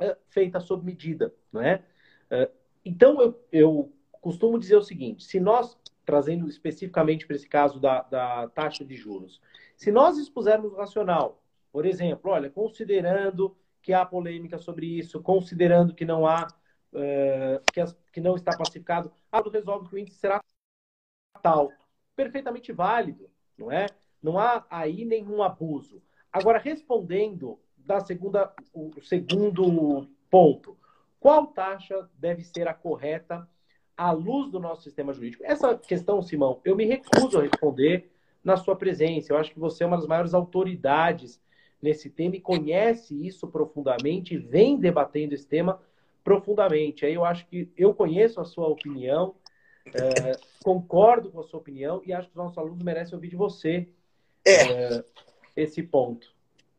uh, 0.00 0.16
feitas 0.28 0.62
sob 0.62 0.84
medida, 0.84 1.34
não 1.52 1.60
é? 1.60 1.82
então, 2.84 3.20
eu, 3.20 3.44
eu 3.50 3.92
costumo 4.20 4.56
dizer 4.56 4.76
o 4.76 4.82
seguinte, 4.82 5.24
se 5.24 5.40
nós, 5.40 5.76
trazendo 6.06 6.46
especificamente 6.48 7.26
para 7.26 7.34
esse 7.34 7.48
caso 7.48 7.80
da, 7.80 8.02
da 8.02 8.48
taxa 8.50 8.84
de 8.84 8.94
juros, 8.94 9.40
se 9.76 9.90
nós 9.90 10.16
expusermos 10.16 10.72
o 10.72 10.76
racional, 10.76 11.42
por 11.72 11.84
exemplo, 11.84 12.30
olha, 12.30 12.48
considerando 12.48 13.56
que 13.82 13.92
há 13.92 14.06
polêmica 14.06 14.58
sobre 14.58 14.86
isso, 14.86 15.20
considerando 15.20 15.92
que 15.92 16.04
não 16.04 16.24
há 16.24 16.46
que, 17.72 17.80
as, 17.80 17.92
que, 18.12 18.20
não 18.20 18.36
está 18.36 18.56
pacificado, 18.56 19.12
ah, 19.32 19.42
resolve 19.52 19.88
que 19.88 19.94
o 19.96 19.98
índice 19.98 20.18
será 20.18 20.40
tal. 21.42 21.72
Perfeitamente 22.20 22.70
válido, 22.70 23.30
não 23.56 23.72
é? 23.72 23.86
Não 24.22 24.38
há 24.38 24.66
aí 24.68 25.06
nenhum 25.06 25.42
abuso. 25.42 26.02
Agora, 26.30 26.58
respondendo 26.58 27.58
da 27.78 27.98
segunda, 28.00 28.52
o 28.74 29.00
segundo 29.00 30.06
ponto, 30.30 30.76
qual 31.18 31.46
taxa 31.46 32.10
deve 32.18 32.44
ser 32.44 32.68
a 32.68 32.74
correta 32.74 33.48
à 33.96 34.12
luz 34.12 34.50
do 34.50 34.60
nosso 34.60 34.82
sistema 34.82 35.14
jurídico? 35.14 35.44
Essa 35.46 35.74
questão, 35.78 36.20
Simão, 36.20 36.60
eu 36.62 36.76
me 36.76 36.84
recuso 36.84 37.38
a 37.38 37.42
responder 37.42 38.10
na 38.44 38.58
sua 38.58 38.76
presença. 38.76 39.32
Eu 39.32 39.38
acho 39.38 39.54
que 39.54 39.58
você 39.58 39.82
é 39.82 39.86
uma 39.86 39.96
das 39.96 40.06
maiores 40.06 40.34
autoridades 40.34 41.40
nesse 41.80 42.10
tema 42.10 42.36
e 42.36 42.40
conhece 42.40 43.26
isso 43.26 43.48
profundamente, 43.48 44.36
vem 44.36 44.78
debatendo 44.78 45.34
esse 45.34 45.46
tema 45.46 45.80
profundamente. 46.22 47.06
Aí 47.06 47.14
eu 47.14 47.24
acho 47.24 47.46
que 47.46 47.72
eu 47.78 47.94
conheço 47.94 48.42
a 48.42 48.44
sua 48.44 48.68
opinião, 48.68 49.34
é, 49.86 50.32
concordo 50.62 51.30
com 51.30 51.40
a 51.40 51.44
sua 51.44 51.60
opinião 51.60 52.02
e 52.04 52.12
acho 52.12 52.28
que 52.28 52.32
os 52.32 52.42
nossos 52.42 52.58
alunos 52.58 52.82
merecem 52.82 53.14
ouvir 53.14 53.28
de 53.28 53.36
você 53.36 53.88
é. 54.44 54.96
É, 54.96 55.04
esse 55.56 55.82
ponto. 55.82 56.32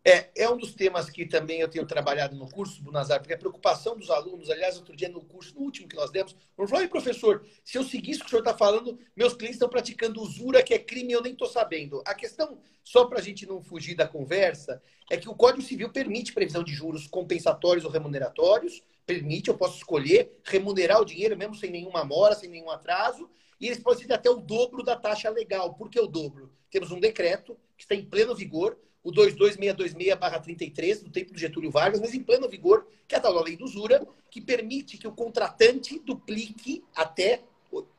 É, 0.04 0.32
é 0.36 0.50
um 0.50 0.58
dos 0.58 0.74
temas 0.74 1.12
que 1.12 1.28
também 1.28 1.60
eu 1.60 1.68
tenho 1.68 1.86
trabalhado 1.86 2.36
no 2.36 2.50
curso, 2.50 2.82
Bunazar, 2.82 3.20
porque 3.20 3.36
a 3.36 3.38
preocupação 3.38 3.96
dos 3.96 4.10
alunos, 4.10 4.50
aliás, 4.50 4.76
outro 4.76 4.96
dia 4.96 5.08
no 5.08 5.24
curso, 5.24 5.54
no 5.54 5.62
último 5.62 5.88
que 5.88 5.96
nós 5.96 6.10
demos, 6.10 6.36
eu 6.58 6.68
falei, 6.68 6.88
professor, 6.88 7.46
se 7.64 7.78
eu 7.78 7.84
seguir 7.84 8.12
isso 8.12 8.22
que 8.22 8.26
o 8.26 8.30
senhor 8.30 8.42
está 8.42 8.58
falando, 8.58 8.98
meus 9.16 9.36
clientes 9.36 9.58
estão 9.58 9.70
praticando 9.70 10.20
usura, 10.20 10.64
que 10.64 10.74
é 10.74 10.80
crime, 10.80 11.14
eu 11.14 11.22
nem 11.22 11.34
estou 11.34 11.48
sabendo. 11.48 12.02
A 12.04 12.16
questão, 12.16 12.60
só 12.84 13.06
para 13.06 13.20
a 13.20 13.22
gente 13.22 13.46
não 13.46 13.62
fugir 13.62 13.94
da 13.94 14.08
conversa, 14.08 14.82
é 15.12 15.18
que 15.18 15.30
o 15.30 15.36
Código 15.36 15.62
Civil 15.62 15.92
permite 15.92 16.34
previsão 16.34 16.64
de 16.64 16.74
juros 16.74 17.06
compensatórios 17.06 17.86
ou 17.86 17.92
remuneratórios, 17.92 18.82
permite, 19.06 19.50
eu 19.50 19.58
posso 19.58 19.78
escolher 19.78 20.40
remunerar 20.44 21.00
o 21.00 21.06
dinheiro 21.06 21.38
mesmo 21.38 21.54
sem 21.54 21.70
nenhuma 21.70 22.04
mora, 22.04 22.34
sem 22.34 22.50
nenhum 22.50 22.72
atraso, 22.72 23.30
e 23.60 23.68
eles 23.68 23.78
podem 23.78 24.08
ser 24.08 24.14
até 24.14 24.32
o 24.32 24.38
dobro 24.38 24.82
da 24.82 24.96
taxa 24.96 25.30
legal. 25.30 25.76
Por 25.76 25.92
que 25.92 26.00
o 26.00 26.08
dobro? 26.08 26.52
Temos 26.72 26.90
um 26.92 27.00
decreto 27.00 27.56
que 27.78 27.84
está 27.84 27.94
em 27.94 28.04
pleno 28.04 28.34
vigor, 28.34 28.80
o 29.04 29.12
22626-33, 29.12 31.04
do 31.04 31.10
tempo 31.10 31.34
do 31.34 31.40
Getúlio 31.40 31.72
Vargas, 31.72 32.00
mas 32.00 32.14
em 32.14 32.22
pleno 32.22 32.48
vigor, 32.48 32.88
que 33.08 33.16
é 33.16 33.18
a 33.18 33.22
tal 33.22 33.34
da 33.34 33.42
lei 33.42 33.58
do 33.58 33.66
usura, 33.66 34.06
que 34.30 34.40
permite 34.40 34.98
que 34.98 35.08
o 35.08 35.12
contratante 35.12 36.00
duplique 36.00 36.84
até, 36.96 37.42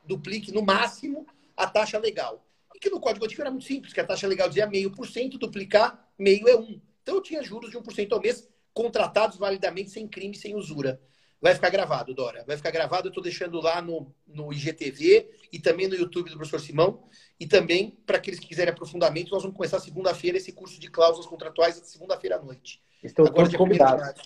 duplique 0.05 0.51
no 0.51 0.61
máximo, 0.61 1.27
a 1.55 1.67
taxa 1.67 1.99
legal. 1.99 2.45
E 2.73 2.79
que 2.79 2.89
no 2.89 2.99
Código 2.99 3.25
Antigo 3.25 3.41
era 3.41 3.51
muito 3.51 3.65
simples, 3.65 3.93
que 3.93 3.99
a 3.99 4.05
taxa 4.05 4.27
legal 4.27 4.47
dizia 4.47 4.65
meio 4.65 4.91
por 4.91 5.07
cento, 5.07 5.37
duplicar 5.37 6.09
meio 6.17 6.47
é 6.47 6.55
um. 6.57 6.79
Então 7.01 7.15
eu 7.15 7.21
tinha 7.21 7.43
juros 7.43 7.69
de 7.69 7.77
1% 7.77 8.11
ao 8.13 8.21
mês, 8.21 8.47
contratados 8.73 9.37
validamente, 9.37 9.91
sem 9.91 10.07
crime, 10.07 10.35
sem 10.35 10.55
usura. 10.55 11.01
Vai 11.43 11.53
ficar 11.53 11.69
gravado, 11.69 12.13
Dora. 12.13 12.41
Vai 12.47 12.55
ficar 12.55 12.71
gravado. 12.71 13.07
Eu 13.07 13.09
estou 13.09 13.21
deixando 13.21 13.59
lá 13.59 13.81
no, 13.81 14.09
no 14.25 14.53
IGTV 14.53 15.29
e 15.51 15.59
também 15.59 15.89
no 15.89 15.93
YouTube 15.93 16.29
do 16.29 16.37
professor 16.37 16.61
Simão. 16.61 17.03
E 17.37 17.45
também, 17.45 17.91
para 18.05 18.15
aqueles 18.15 18.39
que 18.39 18.47
quiserem 18.47 18.71
aprofundamento, 18.71 19.29
nós 19.29 19.43
vamos 19.43 19.57
começar 19.57 19.77
segunda-feira 19.81 20.37
esse 20.37 20.53
curso 20.53 20.79
de 20.79 20.89
cláusulas 20.89 21.27
contratuais, 21.27 21.75
segunda-feira 21.83 22.37
à 22.37 22.41
noite. 22.41 22.81
Estão 23.03 23.25
Agora, 23.25 23.43
todos 23.43 23.57
convidados. 23.57 24.21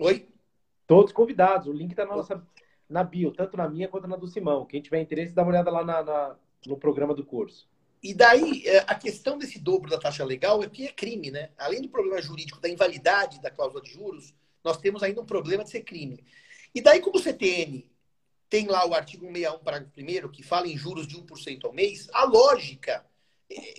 Oi? 0.00 0.28
Todos 0.84 1.12
convidados. 1.12 1.68
O 1.68 1.72
link 1.72 1.92
está 1.92 2.04
na 2.04 2.16
nossa 2.16 2.44
na 2.88 3.04
bio, 3.04 3.30
tanto 3.30 3.56
na 3.56 3.68
minha 3.68 3.86
quanto 3.86 4.08
na 4.08 4.16
do 4.16 4.26
Simão. 4.26 4.66
Quem 4.66 4.82
tiver 4.82 5.00
interesse, 5.00 5.32
dá 5.32 5.42
uma 5.42 5.52
olhada 5.52 5.70
lá 5.70 5.84
na, 5.84 6.02
na, 6.02 6.36
no 6.66 6.76
programa 6.76 7.14
do 7.14 7.24
curso. 7.24 7.68
E 8.02 8.12
daí, 8.12 8.66
é, 8.66 8.78
a 8.78 8.96
questão 8.96 9.38
desse 9.38 9.60
dobro 9.60 9.88
da 9.88 9.96
taxa 9.96 10.24
legal 10.24 10.60
é 10.60 10.68
que 10.68 10.88
é 10.88 10.92
crime, 10.92 11.30
né? 11.30 11.50
Além 11.56 11.80
do 11.80 11.88
problema 11.88 12.20
jurídico 12.20 12.60
da 12.60 12.68
invalidade 12.68 13.40
da 13.40 13.48
cláusula 13.48 13.80
de 13.80 13.92
juros, 13.92 14.34
nós 14.64 14.76
temos 14.76 15.02
ainda 15.02 15.20
um 15.20 15.26
problema 15.26 15.64
de 15.64 15.70
ser 15.70 15.82
crime. 15.82 16.24
E 16.74 16.80
daí, 16.80 17.00
como 17.00 17.18
o 17.18 17.22
CTN 17.22 17.90
tem 18.48 18.66
lá 18.66 18.84
o 18.84 18.94
artigo 18.94 19.24
161, 19.26 19.62
parágrafo 19.62 20.00
1 20.00 20.28
que 20.30 20.42
fala 20.42 20.66
em 20.66 20.76
juros 20.76 21.06
de 21.06 21.16
1% 21.16 21.64
ao 21.64 21.72
mês, 21.72 22.08
a 22.12 22.24
lógica, 22.24 23.06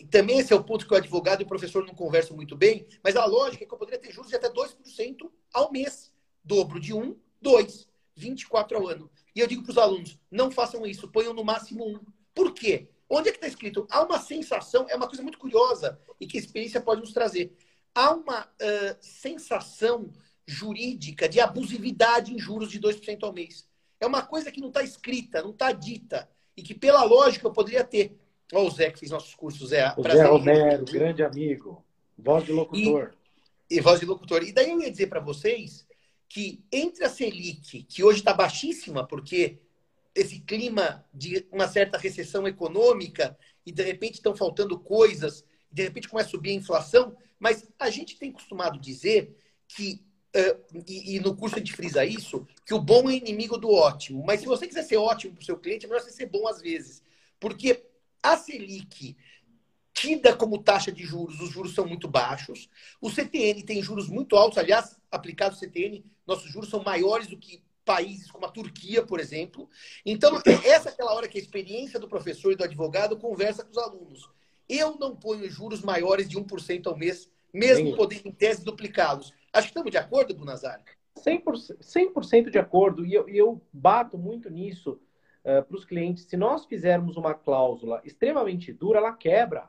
também 0.10 0.40
esse 0.40 0.54
é 0.54 0.56
o 0.56 0.64
ponto 0.64 0.88
que 0.88 0.94
o 0.94 0.98
advogado 0.98 1.42
e 1.42 1.44
o 1.44 1.48
professor 1.48 1.86
não 1.86 1.94
conversam 1.94 2.36
muito 2.36 2.56
bem, 2.56 2.88
mas 3.04 3.16
a 3.16 3.26
lógica 3.26 3.64
é 3.64 3.68
que 3.68 3.74
eu 3.74 3.78
poderia 3.78 4.00
ter 4.00 4.12
juros 4.12 4.30
de 4.30 4.36
até 4.36 4.50
2% 4.50 5.30
ao 5.54 5.72
mês. 5.72 6.12
Dobro 6.44 6.80
de 6.80 6.94
1, 6.94 7.16
2, 7.42 7.88
24 8.16 8.78
ao 8.78 8.88
ano. 8.88 9.12
E 9.36 9.40
eu 9.40 9.48
digo 9.48 9.64
para 9.64 9.72
os 9.72 9.78
alunos, 9.78 10.18
não 10.30 10.50
façam 10.50 10.86
isso, 10.86 11.08
ponham 11.10 11.34
no 11.34 11.44
máximo 11.44 11.86
1. 11.86 12.00
Por 12.34 12.54
quê? 12.54 12.90
Onde 13.10 13.30
é 13.30 13.32
que 13.32 13.38
está 13.38 13.48
escrito? 13.48 13.86
Há 13.90 14.04
uma 14.04 14.20
sensação, 14.20 14.86
é 14.90 14.96
uma 14.96 15.08
coisa 15.08 15.22
muito 15.22 15.38
curiosa 15.38 16.00
e 16.20 16.26
que 16.26 16.38
a 16.38 16.42
experiência 16.42 16.82
pode 16.82 17.02
nos 17.02 17.14
trazer. 17.14 17.56
Há 17.94 18.14
uma 18.14 18.46
uh, 18.46 18.98
sensação 19.02 20.12
jurídica 20.46 21.30
de 21.30 21.40
abusividade 21.40 22.34
em 22.34 22.40
juros 22.40 22.72
de 22.72 22.80
2% 22.80 23.24
ao 23.24 23.34
mês. 23.34 23.68
É 24.00 24.06
uma 24.06 24.22
coisa 24.22 24.52
que 24.52 24.60
não 24.60 24.70
está 24.70 24.84
escrita, 24.84 25.42
não 25.42 25.52
está 25.52 25.72
dita. 25.72 26.30
E 26.58 26.64
que, 26.64 26.74
pela 26.74 27.04
lógica, 27.04 27.48
eu 27.48 27.52
poderia 27.52 27.84
ter. 27.84 28.18
Olha 28.52 28.68
o 28.68 28.70
Zé 28.70 28.92
que 28.92 29.00
fez 29.00 29.12
nossos 29.12 29.36
cursos, 29.36 29.70
Zé. 29.70 29.94
O 29.96 30.04
Zé 30.04 30.24
Romero, 30.26 30.86
grande 30.86 31.24
amigo. 31.24 31.86
Voz 32.18 32.44
de 32.44 32.52
locutor. 32.52 33.14
E, 33.70 33.78
e 33.78 33.82
voz 33.82 34.00
de 34.00 34.06
locutor. 34.06 34.44
E 34.44 34.52
daí 34.52 34.72
eu 34.72 34.82
ia 34.82 34.92
dizer 34.92 35.08
para 35.08 35.20
vocês 35.20 35.88
que 36.28 36.64
entre 36.72 37.04
a 37.04 37.10
Selic, 37.10 37.84
que 37.84 38.04
hoje 38.04 38.20
está 38.20 38.34
baixíssima, 38.34 39.06
porque 39.06 39.60
esse 40.16 40.40
clima 40.40 41.06
de 41.14 41.46
uma 41.52 41.68
certa 41.68 41.98
recessão 41.98 42.48
econômica, 42.48 43.38
e 43.66 43.72
de 43.72 43.84
repente 43.84 44.16
estão 44.16 44.36
faltando 44.36 44.80
coisas, 44.80 45.46
de 45.72 45.84
repente 45.84 46.10
começa 46.10 46.30
a 46.30 46.32
subir 46.32 46.52
a 46.52 46.54
inflação, 46.54 47.16
mas 47.40 47.68
a 47.80 47.90
gente 47.90 48.18
tem 48.18 48.32
costumado 48.32 48.80
dizer 48.80 49.38
que 49.68 50.04
Uh, 50.34 50.84
e, 50.88 51.18
e, 51.18 51.20
no 51.20 51.36
curso 51.36 51.56
a 51.56 51.60
gente 51.60 51.74
frisa 51.74 52.06
isso, 52.06 52.48
que 52.66 52.74
o 52.74 52.80
bom 52.80 53.10
é 53.10 53.16
inimigo 53.16 53.58
do 53.58 53.70
ótimo. 53.70 54.24
Mas 54.26 54.40
se 54.40 54.46
você 54.46 54.66
quiser 54.66 54.84
ser 54.84 54.96
ótimo 54.96 55.34
para 55.34 55.42
o 55.42 55.46
seu 55.46 55.58
cliente, 55.58 55.86
é 55.86 55.90
melhor 55.90 56.02
você 56.02 56.12
ser 56.12 56.28
bom 56.28 56.48
às 56.48 56.62
vezes. 56.62 57.04
Porque 57.38 57.84
a 58.24 58.38
Selic, 58.38 59.18
tida 59.94 60.34
como 60.34 60.64
taxa 60.64 60.90
de 60.90 61.04
juros, 61.04 61.42
os 61.42 61.50
juros 61.50 61.76
são 61.76 61.86
muito 61.86 62.08
baixos. 62.08 62.70
O 63.02 63.10
CTN 63.10 63.64
tem 63.64 63.84
juros 63.84 64.08
muito 64.08 64.38
altos. 64.38 64.58
Aliás, 64.58 64.98
aplicado 65.12 65.54
o 65.56 65.60
CTN, 65.60 66.06
nossos 66.26 66.50
juros 66.50 66.70
são 66.70 66.82
maiores 66.82 67.28
do 67.28 67.38
que 67.38 67.62
países 67.84 68.32
como 68.32 68.46
a 68.46 68.50
Turquia, 68.50 69.06
por 69.06 69.20
exemplo. 69.20 69.70
Então, 70.06 70.42
essa 70.64 70.90
é 70.90 70.92
aquela 70.94 71.14
hora 71.14 71.28
que 71.28 71.38
a 71.38 71.42
experiência 71.42 72.00
do 72.00 72.08
professor 72.08 72.54
e 72.54 72.56
do 72.56 72.64
advogado 72.64 73.18
conversa 73.18 73.66
com 73.66 73.72
os 73.72 73.78
alunos. 73.78 74.30
Eu 74.70 74.96
não 74.98 75.14
ponho 75.14 75.50
juros 75.50 75.82
maiores 75.82 76.30
de 76.30 76.38
1% 76.38 76.88
ao 76.88 76.96
mês, 76.96 77.30
mesmo 77.54 77.98
podendo, 77.98 78.30
em 78.30 78.32
tese, 78.32 78.64
duplicá-los 78.64 79.34
Acho 79.54 79.68
que 79.68 79.72
estamos 79.72 79.92
de 79.92 79.98
acordo, 79.98 80.34
Bunazar? 80.34 80.82
100%, 81.18 82.24
100 82.24 82.44
de 82.44 82.60
acordo. 82.60 83.06
E 83.06 83.14
eu, 83.14 83.28
eu, 83.28 83.62
bato 83.72 84.18
muito 84.18 84.50
nisso 84.50 85.00
uh, 85.44 85.64
para 85.64 85.76
os 85.76 85.84
clientes. 85.84 86.24
Se 86.24 86.38
nós 86.38 86.66
fizermos 86.66 87.18
uma 87.18 87.34
cláusula 87.34 88.02
extremamente 88.06 88.72
dura, 88.72 89.00
ela 89.00 89.14
quebra. 89.14 89.68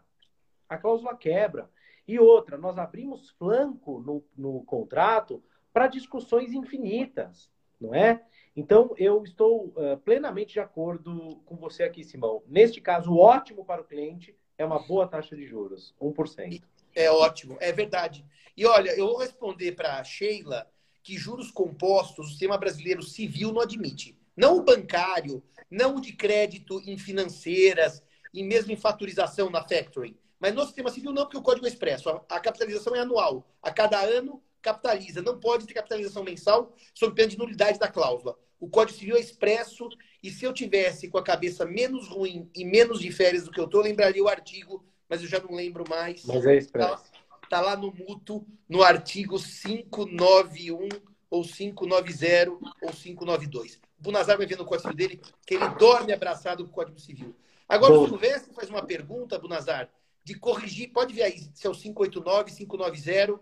A 0.69 0.79
cláusula 0.79 1.17
quebra. 1.17 1.69
E 2.07 2.19
outra, 2.19 2.57
nós 2.57 2.79
abrimos 2.79 3.31
flanco 3.31 4.01
no, 4.01 4.25
no 4.37 4.63
contrato 4.65 5.43
para 5.73 5.89
discussões 5.89 6.53
infinitas, 6.53 7.51
não 7.81 7.95
é? 7.95 8.23
Então, 8.55 8.95
eu 8.99 9.25
estou 9.25 9.69
uh, 9.69 9.97
plenamente 10.05 10.53
de 10.53 10.61
acordo 10.61 11.41
com 11.47 11.57
você 11.57 11.85
aqui, 11.85 12.05
Simão. 12.05 12.43
Neste 12.47 12.81
caso, 12.81 13.17
ótimo 13.17 13.65
para 13.65 13.81
o 13.81 13.85
cliente 13.85 14.37
é 14.59 14.65
uma 14.65 14.79
boa 14.79 15.09
taxa 15.09 15.35
de 15.35 15.47
juros, 15.47 15.95
1%. 16.01 16.63
É 16.95 17.11
ótimo, 17.11 17.57
é 17.61 17.73
verdade. 17.73 18.25
E 18.57 18.67
olha, 18.67 18.91
eu 18.91 19.07
vou 19.07 19.19
responder 19.19 19.73
para 19.73 19.99
a 19.99 20.05
Sheila 20.05 20.71
que 21.03 21.17
juros 21.17 21.51
compostos 21.51 22.27
o 22.27 22.31
sistema 22.31 22.57
brasileiro 22.57 23.03
civil 23.03 23.53
não 23.53 23.61
admite. 23.61 24.17
Não 24.37 24.59
o 24.59 24.63
bancário, 24.63 25.43
não 25.71 25.97
o 25.97 26.01
de 26.01 26.13
crédito 26.13 26.81
em 26.87 26.97
financeiras 26.97 28.03
e 28.33 28.43
mesmo 28.43 28.73
em 28.73 28.77
faturização 28.77 29.51
na 29.51 29.63
factoring. 29.63 30.17
Mas 30.39 30.55
no 30.55 30.65
sistema 30.65 30.91
civil 30.91 31.13
não, 31.13 31.25
porque 31.25 31.37
o 31.37 31.43
código 31.43 31.67
é 31.67 31.69
expresso. 31.69 32.09
A, 32.09 32.41
capitalização 32.41 32.97
é 32.97 33.01
anual. 33.01 33.47
A 33.63 33.71
cada 33.71 34.01
ano 34.01 34.43
capitaliza. 34.61 35.23
Não 35.23 35.39
pode 35.39 35.67
ter 35.67 35.75
capitalização 35.75 36.25
mensal 36.25 36.75
sob 36.95 37.15
pena 37.15 37.29
de 37.29 37.39
nulidade 37.39 37.79
da 37.79 37.89
cláusula. 37.89 38.37
O 38.59 38.69
Código 38.69 38.99
Civil 38.99 39.17
é 39.17 39.21
expresso 39.21 39.89
e 40.23 40.31
se 40.31 40.45
eu 40.45 40.53
tivesse 40.53 41.09
com 41.09 41.19
a 41.19 41.23
cabeça 41.23 41.65
menos 41.65 42.09
ruim 42.09 42.49
e 42.55 42.65
menos 42.65 43.01
de 43.01 43.11
férias 43.11 43.45
do 43.45 43.51
que 43.51 43.59
eu 43.59 43.65
estou, 43.65 43.83
lembraria 43.83 44.23
o 44.23 44.29
artigo 44.29 44.85
mas 45.13 45.21
eu 45.21 45.29
já 45.29 45.39
não 45.41 45.55
lembro 45.55 45.85
mais. 45.87 46.25
Mas 46.25 46.47
é 46.47 46.57
expresso. 46.57 47.05
Está 47.45 47.47
tá 47.51 47.61
lá 47.61 47.77
no 47.77 47.93
mútuo, 47.93 48.47
no 48.67 48.83
artigo 48.83 49.39
591 49.39 50.89
ou 51.29 51.43
590 51.43 52.51
ou 52.81 52.91
592. 52.91 53.75
O 53.75 54.03
Bunazar 54.03 54.39
vai 54.39 54.47
ver 54.47 54.57
no 54.57 54.65
código 54.65 54.95
dele 54.95 55.21
que 55.47 55.55
ele 55.55 55.69
dorme 55.75 56.15
abraçado 56.15 56.65
com 56.65 56.71
o 56.71 56.73
Código 56.73 56.99
Civil. 56.99 57.37
Agora, 57.69 57.93
Bom. 57.93 58.05
o 58.05 58.09
Silvestre 58.09 58.55
faz 58.55 58.71
uma 58.71 58.83
pergunta, 58.83 59.39
Bunazar, 59.39 59.91
de 60.25 60.35
corrigir, 60.35 60.91
pode 60.93 61.13
ver 61.13 61.25
aí 61.25 61.41
se 61.53 61.67
é 61.67 61.71
o 61.71 61.75
589, 61.75 62.51
590 62.51 63.39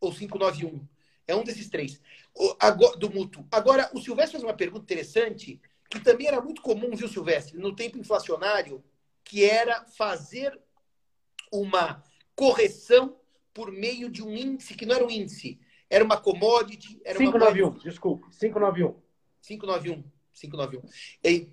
ou 0.00 0.10
591. 0.10 0.88
É 1.26 1.36
um 1.36 1.44
desses 1.44 1.68
três. 1.68 2.00
O, 2.34 2.56
agora, 2.58 2.96
do 2.96 3.10
mútuo. 3.10 3.46
Agora, 3.52 3.90
o 3.92 4.00
Silvestre 4.00 4.32
faz 4.32 4.42
uma 4.42 4.56
pergunta 4.56 4.84
interessante, 4.84 5.60
que 5.90 6.00
também 6.00 6.28
era 6.28 6.40
muito 6.40 6.62
comum, 6.62 6.96
viu, 6.96 7.08
Silvestre, 7.08 7.58
no 7.58 7.76
tempo 7.76 7.98
inflacionário, 7.98 8.82
que 9.22 9.44
era 9.44 9.84
fazer 9.84 10.58
uma 11.52 12.02
correção 12.34 13.16
por 13.52 13.72
meio 13.72 14.08
de 14.08 14.22
um 14.22 14.34
índice 14.36 14.74
que 14.74 14.86
não 14.86 14.94
era 14.94 15.04
um 15.04 15.10
índice, 15.10 15.58
era 15.90 16.04
uma 16.04 16.16
commodity. 16.16 17.00
Era 17.04 17.18
591, 17.18 17.68
uma... 17.68 17.78
desculpe, 17.80 18.30
591. 18.38 18.94
591, 19.42 20.04
591. 20.32 20.82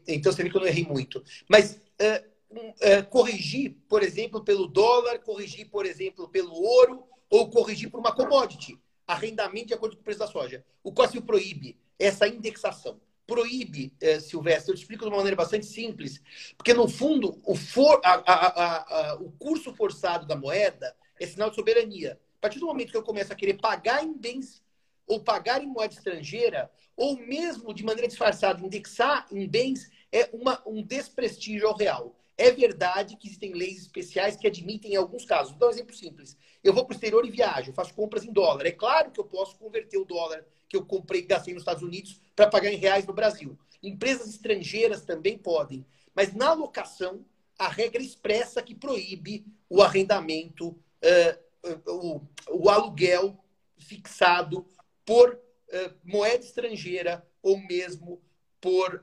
Então 0.07 0.31
você 0.31 0.43
vê 0.43 0.49
que 0.49 0.57
eu 0.57 0.61
não 0.61 0.67
errei 0.67 0.85
muito. 0.85 1.23
Mas 1.47 1.81
uh, 2.01 2.55
uh, 2.55 3.05
corrigir, 3.09 3.77
por 3.87 4.03
exemplo, 4.03 4.43
pelo 4.43 4.67
dólar, 4.67 5.19
corrigir, 5.19 5.69
por 5.69 5.85
exemplo, 5.85 6.27
pelo 6.29 6.53
ouro, 6.53 7.03
ou 7.29 7.49
corrigir 7.49 7.89
por 7.89 7.99
uma 7.99 8.13
commodity, 8.13 8.79
arrendamento 9.07 9.67
de 9.67 9.73
acordo 9.73 9.95
com 9.95 10.01
o 10.01 10.03
preço 10.05 10.19
da 10.19 10.27
soja. 10.27 10.63
O 10.83 10.91
COSIL 10.91 11.21
proíbe 11.21 11.77
essa 11.97 12.27
indexação 12.27 12.99
proíbe, 13.25 13.93
eh, 14.01 14.19
Silvestre. 14.19 14.71
Eu 14.71 14.75
te 14.75 14.81
explico 14.81 15.03
de 15.03 15.09
uma 15.09 15.17
maneira 15.17 15.35
bastante 15.35 15.65
simples. 15.65 16.21
Porque, 16.57 16.73
no 16.73 16.87
fundo, 16.87 17.39
o, 17.43 17.55
for, 17.55 17.99
a, 18.03 18.13
a, 18.25 19.11
a, 19.11 19.15
o 19.15 19.31
curso 19.31 19.73
forçado 19.73 20.25
da 20.25 20.35
moeda 20.35 20.95
é 21.19 21.25
sinal 21.25 21.49
de 21.49 21.55
soberania. 21.55 22.19
A 22.37 22.41
partir 22.41 22.59
do 22.59 22.67
momento 22.67 22.91
que 22.91 22.97
eu 22.97 23.03
começo 23.03 23.33
a 23.33 23.35
querer 23.35 23.55
pagar 23.55 24.03
em 24.03 24.13
bens 24.13 24.63
ou 25.07 25.19
pagar 25.19 25.63
em 25.63 25.67
moeda 25.67 25.93
estrangeira, 25.93 26.71
ou 26.95 27.17
mesmo 27.17 27.73
de 27.73 27.83
maneira 27.83 28.07
disfarçada 28.07 28.65
indexar 28.65 29.27
em 29.31 29.47
bens, 29.47 29.89
é 30.11 30.29
uma, 30.33 30.61
um 30.65 30.81
desprestígio 30.81 31.67
ao 31.67 31.77
real. 31.77 32.15
É 32.37 32.51
verdade 32.51 33.15
que 33.15 33.27
existem 33.27 33.53
leis 33.53 33.79
especiais 33.81 34.35
que 34.35 34.47
admitem 34.47 34.93
em 34.93 34.95
alguns 34.95 35.23
casos. 35.23 35.51
Vou 35.51 35.59
dar 35.59 35.67
um 35.67 35.71
exemplo 35.71 35.95
simples. 35.95 36.37
Eu 36.63 36.73
vou 36.73 36.85
para 36.85 36.93
o 36.93 36.95
exterior 36.95 37.25
e 37.25 37.31
viajo, 37.31 37.71
faço 37.73 37.93
compras 37.93 38.25
em 38.25 38.33
dólar. 38.33 38.65
É 38.65 38.71
claro 38.71 39.11
que 39.11 39.19
eu 39.19 39.25
posso 39.25 39.57
converter 39.57 39.97
o 39.97 40.05
dólar 40.05 40.45
que 40.67 40.75
eu 40.75 40.85
comprei 40.85 41.21
e 41.21 41.25
gastei 41.25 41.53
nos 41.53 41.61
Estados 41.61 41.83
Unidos 41.83 42.19
para 42.35 42.49
pagar 42.49 42.71
em 42.71 42.77
reais 42.77 43.05
no 43.05 43.13
Brasil. 43.13 43.57
Empresas 43.81 44.27
estrangeiras 44.27 45.03
também 45.03 45.37
podem. 45.37 45.85
Mas 46.13 46.33
na 46.33 46.53
locação, 46.53 47.25
a 47.57 47.67
regra 47.67 48.01
expressa 48.01 48.61
que 48.61 48.75
proíbe 48.75 49.45
o 49.69 49.81
arrendamento, 49.81 50.69
uh, 50.69 51.69
uh, 51.89 52.21
o, 52.49 52.61
o, 52.63 52.69
aluguel 52.69 53.37
fixado 53.77 54.67
por 55.05 55.33
uh, 55.33 55.93
moeda 56.03 56.43
estrangeira 56.43 57.25
ou 57.41 57.57
mesmo 57.57 58.21
por 58.59 58.99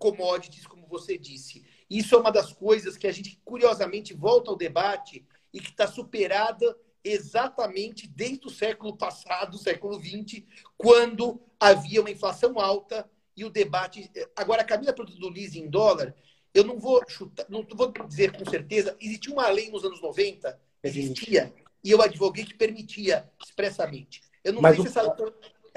commodities, 0.00 0.66
como 0.66 0.84
você 0.88 1.16
disse. 1.16 1.64
Isso 1.90 2.14
é 2.14 2.18
uma 2.18 2.30
das 2.30 2.52
coisas 2.52 2.96
que 2.96 3.06
a 3.06 3.12
gente, 3.12 3.40
curiosamente, 3.44 4.14
volta 4.14 4.50
ao 4.50 4.56
debate 4.56 5.26
e 5.52 5.60
que 5.60 5.70
está 5.70 5.86
superada 5.86 6.76
exatamente 7.02 8.06
desde 8.06 8.46
o 8.46 8.50
século 8.50 8.96
passado, 8.96 9.56
século 9.56 9.98
XX, 9.98 10.42
quando 10.76 11.40
havia 11.58 12.00
uma 12.00 12.10
inflação 12.10 12.58
alta 12.58 13.08
e 13.36 13.44
o 13.44 13.50
debate. 13.50 14.10
Agora, 14.36 14.62
a 14.62 14.64
Camila 14.64 14.92
do 14.92 15.28
leasing 15.28 15.60
em 15.60 15.70
dólar, 15.70 16.14
eu 16.52 16.64
não 16.64 16.78
vou 16.78 17.02
chutar, 17.08 17.46
não 17.48 17.66
vou 17.74 17.92
dizer 18.06 18.36
com 18.36 18.44
certeza, 18.48 18.96
existia 19.00 19.32
uma 19.32 19.48
lei 19.48 19.70
nos 19.70 19.84
anos 19.84 20.00
90, 20.02 20.58
existia, 20.82 21.54
e 21.82 21.90
eu 21.90 22.02
advoguei 22.02 22.44
que 22.44 22.54
permitia 22.54 23.30
expressamente. 23.42 24.22
Eu 24.42 24.52
não 24.52 24.60
Mas 24.60 24.76
sei 24.76 24.84
o... 24.84 24.90
se 24.90 24.98
essa 24.98 25.16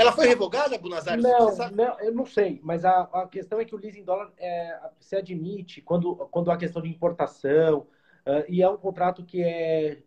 ela 0.02 0.12
foi 0.12 0.28
revogada, 0.28 0.78
Bunazar? 0.78 1.20
Não, 1.20 1.56
não, 1.72 2.00
eu 2.00 2.14
não 2.14 2.26
sei, 2.26 2.60
mas 2.64 2.84
a, 2.84 3.02
a 3.14 3.28
questão 3.28 3.60
é 3.60 3.66
que 3.66 3.76
o 3.76 3.78
leasing 3.78 4.04
dólar 4.04 4.32
é, 4.38 4.80
se 5.00 5.16
admite 5.16 5.82
quando, 5.82 6.16
quando 6.32 6.52
há 6.52 6.58
questão 6.58 6.82
de 6.82 6.90
importação, 6.90 7.88
uh, 8.26 8.44
e 8.48 8.62
é 8.62 8.70
um 8.70 8.78
contrato 8.78 9.24
que 9.24 9.42
é 9.42 10.00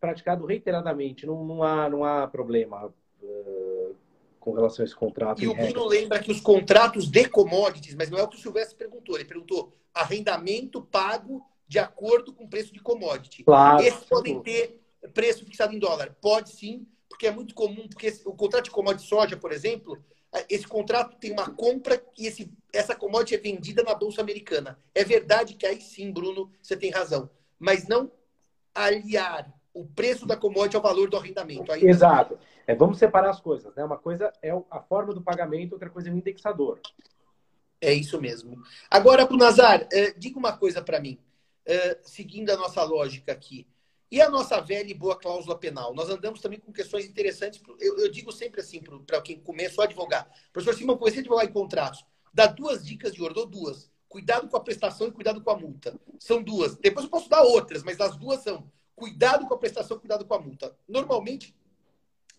praticado 0.00 0.44
reiteradamente, 0.44 1.26
não, 1.26 1.44
não, 1.44 1.62
há, 1.62 1.88
não 1.88 2.04
há 2.04 2.26
problema 2.26 2.92
uh, 3.22 3.96
com 4.38 4.52
relação 4.52 4.82
a 4.82 4.86
esse 4.86 4.94
contrato. 4.94 5.42
E 5.42 5.48
o 5.48 5.54
Bruno 5.54 5.86
lembra 5.86 6.18
que 6.18 6.30
os 6.30 6.40
contratos 6.40 7.10
de 7.10 7.28
commodities, 7.28 7.94
mas 7.94 8.10
não 8.10 8.18
é 8.18 8.22
o 8.22 8.28
que 8.28 8.36
o 8.36 8.40
Silvestre 8.40 8.76
perguntou, 8.76 9.16
ele 9.16 9.24
perguntou 9.24 9.72
arrendamento 9.94 10.82
pago 10.82 11.42
de 11.66 11.78
acordo 11.78 12.32
com 12.32 12.44
o 12.44 12.48
preço 12.48 12.72
de 12.72 12.80
commodity. 12.80 13.44
Claro. 13.44 13.82
Esses 13.82 14.04
podem 14.04 14.40
ter 14.42 14.80
preço 15.12 15.44
fixado 15.44 15.74
em 15.74 15.78
dólar? 15.78 16.14
Pode 16.20 16.50
sim, 16.50 16.86
porque 17.14 17.28
é 17.28 17.30
muito 17.30 17.54
comum, 17.54 17.86
porque 17.88 18.08
esse, 18.08 18.26
o 18.26 18.32
contrato 18.32 18.64
de 18.64 18.70
commodity 18.72 19.06
soja, 19.06 19.36
por 19.36 19.52
exemplo, 19.52 20.02
esse 20.50 20.66
contrato 20.66 21.16
tem 21.16 21.30
uma 21.30 21.48
compra 21.48 22.02
e 22.18 22.26
esse, 22.26 22.52
essa 22.72 22.94
commodity 22.96 23.36
é 23.36 23.38
vendida 23.38 23.84
na 23.84 23.94
Bolsa 23.94 24.20
Americana. 24.20 24.76
É 24.92 25.04
verdade 25.04 25.54
que 25.54 25.64
aí 25.64 25.80
sim, 25.80 26.10
Bruno, 26.10 26.50
você 26.60 26.76
tem 26.76 26.90
razão. 26.90 27.30
Mas 27.56 27.86
não 27.86 28.10
aliar 28.74 29.48
o 29.72 29.86
preço 29.86 30.26
da 30.26 30.36
commodity 30.36 30.74
ao 30.74 30.82
valor 30.82 31.08
do 31.08 31.16
arrendamento. 31.16 31.70
Aí 31.70 31.84
Exato. 31.84 32.36
É, 32.66 32.74
vamos 32.74 32.98
separar 32.98 33.30
as 33.30 33.40
coisas. 33.40 33.72
Né? 33.76 33.84
Uma 33.84 33.98
coisa 33.98 34.32
é 34.42 34.50
a 34.68 34.80
forma 34.80 35.14
do 35.14 35.22
pagamento, 35.22 35.74
outra 35.74 35.88
coisa 35.88 36.08
é 36.08 36.12
o 36.12 36.16
indexador. 36.16 36.80
É 37.80 37.92
isso 37.92 38.20
mesmo. 38.20 38.60
Agora, 38.90 39.24
para 39.24 39.34
o 39.34 39.38
Nazar, 39.38 39.86
eh, 39.92 40.12
diga 40.16 40.38
uma 40.38 40.56
coisa 40.56 40.82
para 40.82 40.98
mim, 40.98 41.18
eh, 41.64 41.98
seguindo 42.02 42.50
a 42.50 42.56
nossa 42.56 42.82
lógica 42.82 43.30
aqui. 43.30 43.68
E 44.14 44.22
a 44.22 44.30
nossa 44.30 44.60
velha 44.60 44.88
e 44.88 44.94
boa 44.94 45.18
cláusula 45.18 45.58
penal? 45.58 45.92
Nós 45.92 46.08
andamos 46.08 46.40
também 46.40 46.60
com 46.60 46.72
questões 46.72 47.04
interessantes. 47.04 47.60
Eu, 47.80 47.98
eu 47.98 48.08
digo 48.08 48.30
sempre 48.30 48.60
assim, 48.60 48.80
para 49.04 49.20
quem 49.20 49.40
começou 49.40 49.82
a 49.82 49.88
advogar. 49.88 50.30
Professor 50.52 50.78
Simão, 50.78 50.96
comecei 50.96 51.18
a 51.18 51.22
advogar 51.22 51.44
em 51.44 51.52
contratos. 51.52 52.04
Dá 52.32 52.46
duas 52.46 52.84
dicas 52.86 53.12
de 53.12 53.18
dou 53.18 53.44
duas. 53.44 53.90
Cuidado 54.08 54.46
com 54.46 54.56
a 54.56 54.60
prestação 54.60 55.08
e 55.08 55.10
cuidado 55.10 55.42
com 55.42 55.50
a 55.50 55.56
multa. 55.58 55.98
São 56.20 56.40
duas. 56.40 56.76
Depois 56.76 57.06
eu 57.06 57.10
posso 57.10 57.28
dar 57.28 57.42
outras, 57.42 57.82
mas 57.82 58.00
as 58.00 58.16
duas 58.16 58.40
são 58.40 58.70
cuidado 58.94 59.48
com 59.48 59.54
a 59.54 59.58
prestação, 59.58 59.98
cuidado 59.98 60.24
com 60.24 60.34
a 60.34 60.38
multa. 60.38 60.78
Normalmente, 60.86 61.52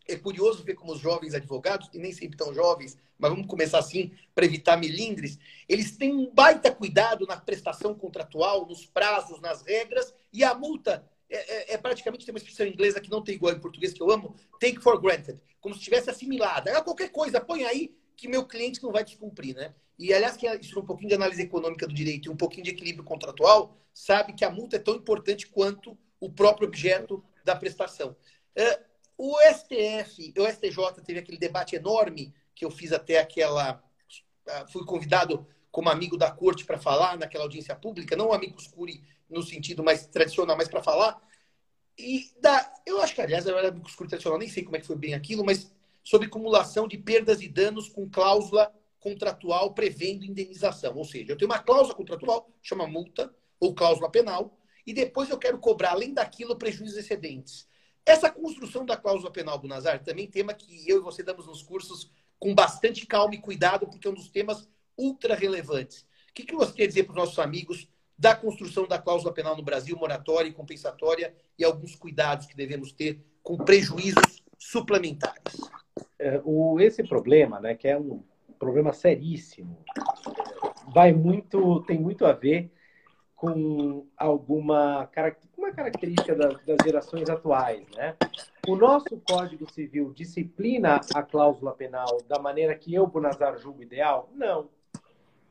é 0.07 0.15
curioso 0.15 0.63
ver 0.63 0.75
como 0.75 0.93
os 0.93 1.01
jovens 1.01 1.33
advogados, 1.33 1.89
e 1.93 1.99
nem 1.99 2.13
sempre 2.13 2.37
tão 2.37 2.53
jovens, 2.53 2.97
mas 3.19 3.31
vamos 3.31 3.47
começar 3.47 3.79
assim 3.79 4.13
para 4.33 4.45
evitar 4.45 4.77
milindres, 4.77 5.37
eles 5.67 5.97
têm 5.97 6.13
um 6.13 6.33
baita 6.33 6.71
cuidado 6.71 7.25
na 7.25 7.35
prestação 7.35 7.93
contratual, 7.93 8.65
nos 8.65 8.85
prazos, 8.85 9.41
nas 9.41 9.61
regras, 9.61 10.13
e 10.31 10.41
a 10.41 10.53
multa 10.53 11.05
é, 11.29 11.37
é, 11.37 11.73
é, 11.73 11.77
praticamente 11.77 12.25
tem 12.25 12.33
uma 12.33 12.37
expressão 12.37 12.65
inglesa 12.65 13.01
que 13.01 13.09
não 13.09 13.23
tem 13.23 13.35
igual 13.35 13.53
em 13.53 13.59
português 13.59 13.93
que 13.93 14.01
eu 14.01 14.11
amo, 14.11 14.35
take 14.59 14.79
for 14.79 14.99
granted, 15.01 15.39
como 15.59 15.73
se 15.73 15.79
estivesse 15.79 16.09
assimilada. 16.09 16.69
É 16.69 16.81
qualquer 16.81 17.09
coisa, 17.09 17.41
põe 17.41 17.63
aí 17.65 17.95
que 18.15 18.27
meu 18.27 18.45
cliente 18.45 18.81
não 18.81 18.91
vai 18.91 19.03
descumprir, 19.03 19.55
né? 19.55 19.73
E 19.97 20.13
aliás, 20.13 20.37
quem 20.37 20.53
isso 20.59 20.79
um 20.79 20.85
pouquinho 20.85 21.09
de 21.09 21.15
análise 21.15 21.41
econômica 21.41 21.87
do 21.87 21.93
direito 21.93 22.27
e 22.27 22.31
um 22.31 22.35
pouquinho 22.35 22.63
de 22.63 22.71
equilíbrio 22.71 23.03
contratual, 23.03 23.77
sabe 23.93 24.33
que 24.33 24.43
a 24.43 24.49
multa 24.49 24.75
é 24.75 24.79
tão 24.79 24.95
importante 24.95 25.47
quanto 25.47 25.97
o 26.19 26.29
próprio 26.29 26.67
objeto 26.67 27.23
da 27.43 27.55
prestação. 27.55 28.15
É, 28.55 28.81
o 29.17 29.37
STF, 29.53 30.33
o 30.37 30.47
STJ 30.47 31.01
teve 31.05 31.19
aquele 31.19 31.37
debate 31.37 31.75
enorme 31.75 32.33
que 32.53 32.65
eu 32.65 32.71
fiz 32.71 32.91
até 32.91 33.19
aquela. 33.19 33.81
Ah, 34.47 34.67
fui 34.67 34.85
convidado 34.85 35.47
como 35.71 35.89
amigo 35.89 36.17
da 36.17 36.31
corte 36.31 36.63
para 36.63 36.77
falar 36.77 37.17
naquela 37.17 37.43
audiência 37.43 37.75
pública, 37.75 38.15
não 38.15 38.31
amigo 38.31 38.57
escure 38.59 39.03
no 39.29 39.41
sentido 39.43 39.83
mais 39.83 40.07
tradicional, 40.07 40.57
mas 40.57 40.67
para 40.67 40.83
falar. 40.83 41.21
E 41.97 42.31
da, 42.41 42.73
eu 42.85 43.01
acho 43.01 43.15
que, 43.15 43.21
aliás, 43.21 43.45
eu 43.45 43.57
era 43.57 43.75
escure 43.85 44.09
tradicional, 44.09 44.37
nem 44.37 44.49
sei 44.49 44.63
como 44.63 44.75
é 44.75 44.79
que 44.79 44.87
foi 44.87 44.95
bem 44.95 45.13
aquilo, 45.13 45.45
mas 45.45 45.71
sobre 46.03 46.27
acumulação 46.27 46.87
de 46.87 46.97
perdas 46.97 47.41
e 47.41 47.47
danos 47.47 47.89
com 47.89 48.09
cláusula 48.09 48.73
contratual 48.99 49.73
prevendo 49.73 50.25
indenização. 50.25 50.95
Ou 50.95 51.05
seja, 51.05 51.31
eu 51.31 51.37
tenho 51.37 51.49
uma 51.49 51.59
cláusula 51.59 51.95
contratual, 51.95 52.49
chama 52.61 52.87
multa, 52.87 53.33
ou 53.59 53.73
cláusula 53.73 54.09
penal, 54.09 54.57
e 54.85 54.93
depois 54.93 55.29
eu 55.29 55.37
quero 55.37 55.57
cobrar, 55.57 55.91
além 55.91 56.13
daquilo, 56.13 56.55
prejuízos 56.55 56.97
excedentes. 56.97 57.67
Essa 58.05 58.29
construção 58.29 58.85
da 58.85 58.95
cláusula 58.95 59.31
penal, 59.31 59.57
Bunazar, 59.57 60.03
também 60.03 60.27
tema 60.27 60.53
que 60.53 60.87
eu 60.87 60.97
e 60.97 61.01
você 61.01 61.23
damos 61.23 61.47
nos 61.47 61.63
cursos 61.63 62.11
com 62.37 62.53
bastante 62.53 63.05
calma 63.07 63.33
e 63.33 63.41
cuidado, 63.41 63.87
porque 63.87 64.07
é 64.07 64.11
um 64.11 64.13
dos 64.13 64.29
temas 64.29 64.69
ultra 64.95 65.33
relevantes. 65.33 66.01
O 66.29 66.33
que, 66.33 66.43
que 66.43 66.55
você 66.55 66.73
quer 66.73 66.87
dizer 66.87 67.03
para 67.03 67.13
os 67.13 67.17
nossos 67.17 67.39
amigos 67.39 67.87
da 68.17 68.35
construção 68.35 68.87
da 68.87 68.97
cláusula 68.97 69.33
penal 69.33 69.55
no 69.55 69.63
Brasil, 69.63 69.97
moratória 69.97 70.49
e 70.49 70.53
compensatória, 70.53 71.33
e 71.57 71.63
alguns 71.63 71.95
cuidados 71.95 72.45
que 72.45 72.55
devemos 72.55 72.91
ter 72.91 73.19
com 73.43 73.57
prejuízos 73.57 74.41
suplementares? 74.57 75.69
É, 76.17 76.41
o, 76.43 76.79
esse 76.79 77.03
problema, 77.03 77.59
né, 77.59 77.75
que 77.75 77.87
é 77.87 77.97
um 77.97 78.23
problema 78.57 78.93
seríssimo, 78.93 79.77
vai 80.93 81.11
muito, 81.11 81.81
tem 81.81 81.99
muito 81.99 82.25
a 82.25 82.31
ver 82.31 82.71
com 83.35 84.07
alguma 84.17 85.09
uma 85.57 85.71
característica 85.71 86.33
das, 86.35 86.63
das 86.65 86.77
gerações 86.83 87.29
atuais, 87.29 87.85
né? 87.95 88.15
O 88.67 88.75
nosso 88.75 89.21
Código 89.27 89.69
Civil 89.71 90.13
disciplina 90.13 91.01
a 91.13 91.21
cláusula 91.21 91.73
penal 91.73 92.21
da 92.27 92.39
maneira 92.39 92.73
que 92.75 92.93
eu, 92.93 93.05
Bonazar, 93.05 93.57
julgo 93.57 93.83
ideal? 93.83 94.29
Não 94.33 94.69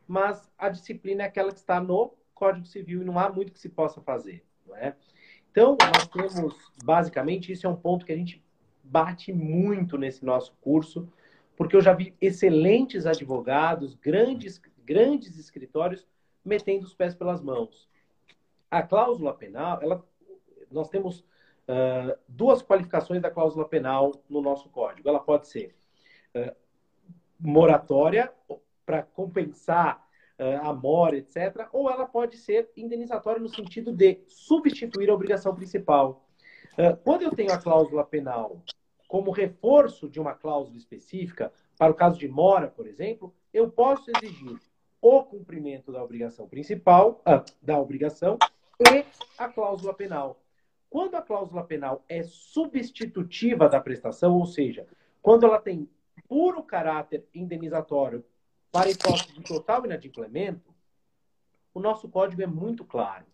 mas 0.06 0.50
a 0.58 0.68
disciplina 0.68 1.22
é 1.22 1.26
aquela 1.26 1.50
que 1.50 1.58
está 1.58 1.80
no 1.80 2.12
Código 2.44 2.66
Civil 2.66 3.00
e 3.00 3.04
não 3.06 3.18
há 3.18 3.32
muito 3.32 3.52
que 3.52 3.58
se 3.58 3.70
possa 3.70 4.02
fazer. 4.02 4.44
Não 4.66 4.76
é? 4.76 4.94
Então, 5.50 5.78
nós 5.80 6.06
temos, 6.08 6.54
basicamente, 6.84 7.50
isso 7.50 7.66
é 7.66 7.70
um 7.70 7.76
ponto 7.76 8.04
que 8.04 8.12
a 8.12 8.16
gente 8.16 8.44
bate 8.82 9.32
muito 9.32 9.96
nesse 9.96 10.26
nosso 10.26 10.54
curso, 10.60 11.08
porque 11.56 11.74
eu 11.74 11.80
já 11.80 11.94
vi 11.94 12.14
excelentes 12.20 13.06
advogados, 13.06 13.94
grandes, 13.94 14.60
grandes 14.84 15.38
escritórios 15.38 16.06
metendo 16.44 16.84
os 16.84 16.92
pés 16.92 17.14
pelas 17.14 17.40
mãos. 17.40 17.88
A 18.70 18.82
cláusula 18.82 19.32
penal, 19.32 19.80
ela, 19.80 20.06
nós 20.70 20.90
temos 20.90 21.20
uh, 21.20 22.18
duas 22.28 22.62
qualificações 22.62 23.22
da 23.22 23.30
cláusula 23.30 23.66
penal 23.66 24.12
no 24.28 24.42
nosso 24.42 24.68
código. 24.68 25.08
Ela 25.08 25.20
pode 25.20 25.48
ser 25.48 25.74
uh, 26.36 26.54
moratória 27.40 28.30
para 28.84 29.02
compensar 29.02 30.03
uh, 30.38 30.68
a 30.68 30.72
mora, 30.72 31.16
etc., 31.16 31.68
ou 31.72 31.90
ela 31.90 32.06
pode 32.06 32.36
ser 32.36 32.70
indenizatória 32.76 33.40
no 33.40 33.48
sentido 33.48 33.92
de 33.92 34.20
substituir 34.28 35.10
a 35.10 35.14
obrigação 35.14 35.54
principal. 35.54 36.26
Uh, 36.72 36.96
quando 37.04 37.22
eu 37.22 37.30
tenho 37.30 37.52
a 37.52 37.58
cláusula 37.58 38.04
penal 38.04 38.62
como 39.08 39.30
reforço 39.30 40.08
de 40.08 40.20
uma 40.20 40.34
cláusula 40.34 40.76
específica, 40.76 41.52
para 41.78 41.92
o 41.92 41.94
caso 41.94 42.18
de 42.18 42.28
mora, 42.28 42.68
por 42.68 42.86
exemplo, 42.86 43.34
eu 43.52 43.70
posso 43.70 44.10
exigir 44.16 44.58
o 45.00 45.22
cumprimento 45.22 45.92
da 45.92 46.02
obrigação 46.02 46.48
principal, 46.48 47.22
uh, 47.26 47.44
da 47.62 47.78
obrigação, 47.78 48.38
e 48.80 49.04
a 49.38 49.48
cláusula 49.48 49.94
penal. 49.94 50.40
Quando 50.90 51.16
a 51.16 51.22
cláusula 51.22 51.64
penal 51.64 52.04
é 52.08 52.22
substitutiva 52.22 53.68
da 53.68 53.80
prestação, 53.80 54.36
ou 54.36 54.46
seja, 54.46 54.86
quando 55.20 55.44
ela 55.44 55.60
tem 55.60 55.88
puro 56.28 56.62
caráter 56.62 57.26
indenizatório 57.34 58.24
para 58.74 58.90
hipótese 58.90 59.32
de 59.32 59.40
total 59.40 59.84
inadimplemento, 59.84 60.74
o 61.72 61.78
nosso 61.78 62.08
código 62.08 62.42
é 62.42 62.46
muito 62.46 62.84
claro. 62.84 63.24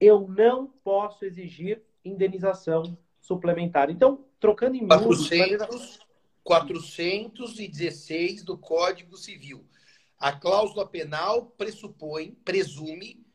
Eu 0.00 0.28
não 0.28 0.68
posso 0.68 1.24
exigir 1.24 1.82
indenização 2.04 2.96
suplementar. 3.20 3.90
Então, 3.90 4.24
trocando 4.38 4.76
em 4.76 4.86
400, 4.86 5.98
416 6.44 8.44
do 8.44 8.56
Código 8.56 9.16
Civil. 9.16 9.66
A 10.20 10.30
cláusula 10.30 10.86
penal 10.86 11.46
pressupõe, 11.58 12.30
presume, 12.44 13.26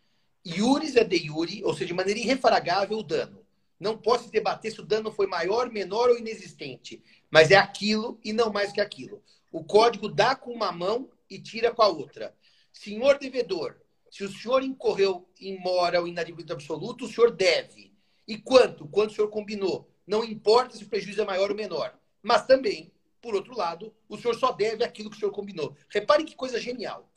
iuris 0.45 0.95
é 0.95 1.03
de 1.03 1.17
iure, 1.17 1.65
ou 1.65 1.73
seja, 1.73 1.87
de 1.87 1.93
maneira 1.93 2.21
irrefragável 2.21 2.99
o 2.99 3.03
dano. 3.03 3.45
Não 3.77 3.97
posso 3.97 4.31
debater 4.31 4.71
se 4.71 4.79
o 4.79 4.85
dano 4.85 5.11
foi 5.11 5.27
maior, 5.27 5.69
menor 5.69 6.09
ou 6.09 6.17
inexistente, 6.17 7.03
mas 7.29 7.51
é 7.51 7.57
aquilo 7.57 8.17
e 8.23 8.31
não 8.31 8.53
mais 8.53 8.71
que 8.71 8.79
aquilo. 8.79 9.21
O 9.55 9.63
código 9.63 10.09
dá 10.09 10.35
com 10.35 10.51
uma 10.51 10.69
mão 10.69 11.09
e 11.29 11.39
tira 11.39 11.73
com 11.73 11.81
a 11.81 11.87
outra. 11.87 12.35
Senhor 12.73 13.17
devedor, 13.17 13.79
se 14.11 14.25
o 14.25 14.29
senhor 14.29 14.61
incorreu 14.61 15.29
em 15.39 15.57
mora 15.57 16.01
ou 16.01 16.09
inadimplemento 16.09 16.51
absoluto, 16.51 17.05
o 17.05 17.07
senhor 17.07 17.31
deve. 17.31 17.93
E 18.27 18.37
quanto? 18.37 18.85
Quanto 18.85 19.11
o 19.11 19.15
senhor 19.15 19.29
combinou? 19.29 19.89
Não 20.05 20.25
importa 20.25 20.75
se 20.75 20.83
o 20.83 20.89
prejuízo 20.89 21.21
é 21.21 21.25
maior 21.25 21.51
ou 21.51 21.55
menor. 21.55 21.97
Mas 22.21 22.45
também, 22.45 22.91
por 23.21 23.33
outro 23.33 23.55
lado, 23.55 23.95
o 24.09 24.17
senhor 24.17 24.33
só 24.33 24.51
deve 24.51 24.83
aquilo 24.83 25.09
que 25.09 25.15
o 25.15 25.19
senhor 25.21 25.31
combinou. 25.31 25.73
Reparem 25.87 26.25
que 26.25 26.35
coisa 26.35 26.59
genial. 26.59 27.09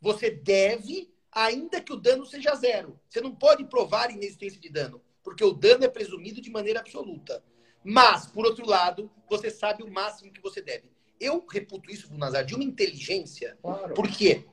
Você 0.00 0.32
deve, 0.32 1.14
ainda 1.30 1.80
que 1.80 1.92
o 1.92 1.96
dano 1.96 2.26
seja 2.26 2.56
zero. 2.56 2.98
Você 3.08 3.20
não 3.20 3.32
pode 3.32 3.66
provar 3.66 4.10
inexistência 4.10 4.60
de 4.60 4.68
dano, 4.68 5.00
porque 5.22 5.44
o 5.44 5.52
dano 5.52 5.84
é 5.84 5.88
presumido 5.88 6.40
de 6.40 6.50
maneira 6.50 6.80
absoluta. 6.80 7.40
Mas, 7.84 8.26
por 8.26 8.44
outro 8.44 8.66
lado, 8.66 9.08
você 9.30 9.48
sabe 9.48 9.84
o 9.84 9.92
máximo 9.92 10.32
que 10.32 10.42
você 10.42 10.60
deve. 10.60 10.92
Eu 11.20 11.44
reputo 11.50 11.90
isso, 11.90 12.12
Nazar, 12.14 12.44
de 12.44 12.54
uma 12.54 12.64
inteligência, 12.64 13.58
claro. 13.62 13.94
porque 13.94 14.44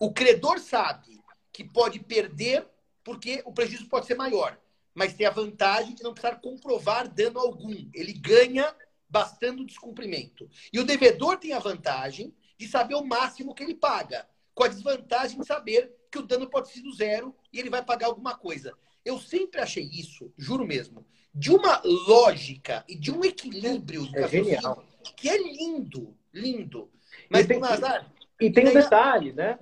o 0.00 0.12
credor 0.12 0.58
sabe 0.58 1.20
que 1.52 1.64
pode 1.64 2.00
perder 2.00 2.66
porque 3.02 3.42
o 3.44 3.52
prejuízo 3.52 3.88
pode 3.88 4.06
ser 4.06 4.14
maior 4.14 4.58
mas 4.96 5.12
tem 5.12 5.26
a 5.26 5.30
vantagem 5.30 5.94
de 5.94 6.02
não 6.02 6.14
precisar 6.14 6.36
comprovar 6.36 7.06
dano 7.06 7.38
algum. 7.38 7.70
Ele 7.92 8.14
ganha 8.14 8.74
bastando 9.08 9.62
o 9.62 9.66
descumprimento. 9.66 10.48
E 10.72 10.80
o 10.80 10.84
devedor 10.84 11.36
tem 11.36 11.52
a 11.52 11.58
vantagem 11.58 12.34
de 12.58 12.66
saber 12.66 12.94
o 12.94 13.04
máximo 13.04 13.54
que 13.54 13.62
ele 13.62 13.74
paga, 13.74 14.26
com 14.54 14.64
a 14.64 14.68
desvantagem 14.68 15.38
de 15.38 15.46
saber 15.46 15.94
que 16.10 16.18
o 16.18 16.22
dano 16.22 16.48
pode 16.48 16.70
ser 16.70 16.80
do 16.80 16.94
zero 16.94 17.36
e 17.52 17.60
ele 17.60 17.68
vai 17.68 17.84
pagar 17.84 18.06
alguma 18.06 18.34
coisa. 18.34 18.72
Eu 19.04 19.20
sempre 19.20 19.60
achei 19.60 19.84
isso, 19.84 20.32
juro 20.38 20.66
mesmo, 20.66 21.06
de 21.34 21.54
uma 21.54 21.82
lógica 21.84 22.82
e 22.88 22.96
de 22.96 23.12
um 23.12 23.22
equilíbrio 23.22 24.06
do 24.06 24.18
é 24.18 24.28
genial. 24.28 24.82
Que 25.14 25.28
é 25.28 25.36
lindo, 25.36 26.14
lindo. 26.32 26.90
Mas 27.30 27.44
e 27.44 27.48
tem, 27.48 27.60
Nazar, 27.60 28.10
e 28.40 28.50
tem 28.50 28.68
um 28.68 28.72
detalhe, 28.72 29.32
né? 29.32 29.58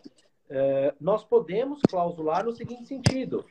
Uh, 0.48 0.94
nós 1.00 1.24
podemos 1.24 1.80
clausular 1.88 2.44
no 2.44 2.52
seguinte 2.52 2.86
sentido: 2.86 3.44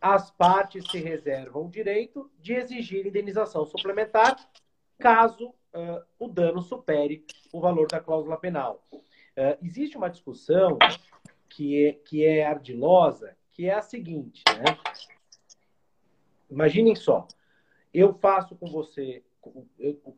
as 0.00 0.30
partes 0.30 0.84
se 0.90 0.98
reservam 0.98 1.66
o 1.66 1.70
direito 1.70 2.30
de 2.40 2.54
exigir 2.54 3.06
indenização 3.06 3.64
suplementar 3.64 4.36
caso 4.98 5.48
uh, 5.48 6.02
o 6.18 6.28
dano 6.28 6.62
supere 6.62 7.24
o 7.52 7.60
valor 7.60 7.86
da 7.88 8.00
cláusula 8.00 8.38
penal. 8.38 8.86
Uh, 8.92 9.58
existe 9.62 9.96
uma 9.96 10.08
discussão 10.08 10.78
que 11.48 11.86
é, 11.86 11.92
que 11.92 12.24
é 12.24 12.46
ardilosa, 12.46 13.36
que 13.52 13.66
é 13.66 13.74
a 13.74 13.82
seguinte, 13.82 14.42
né? 14.48 14.78
Imaginem 16.48 16.94
só, 16.94 17.26
eu 17.92 18.14
faço 18.14 18.54
com 18.54 18.66
você, 18.66 19.24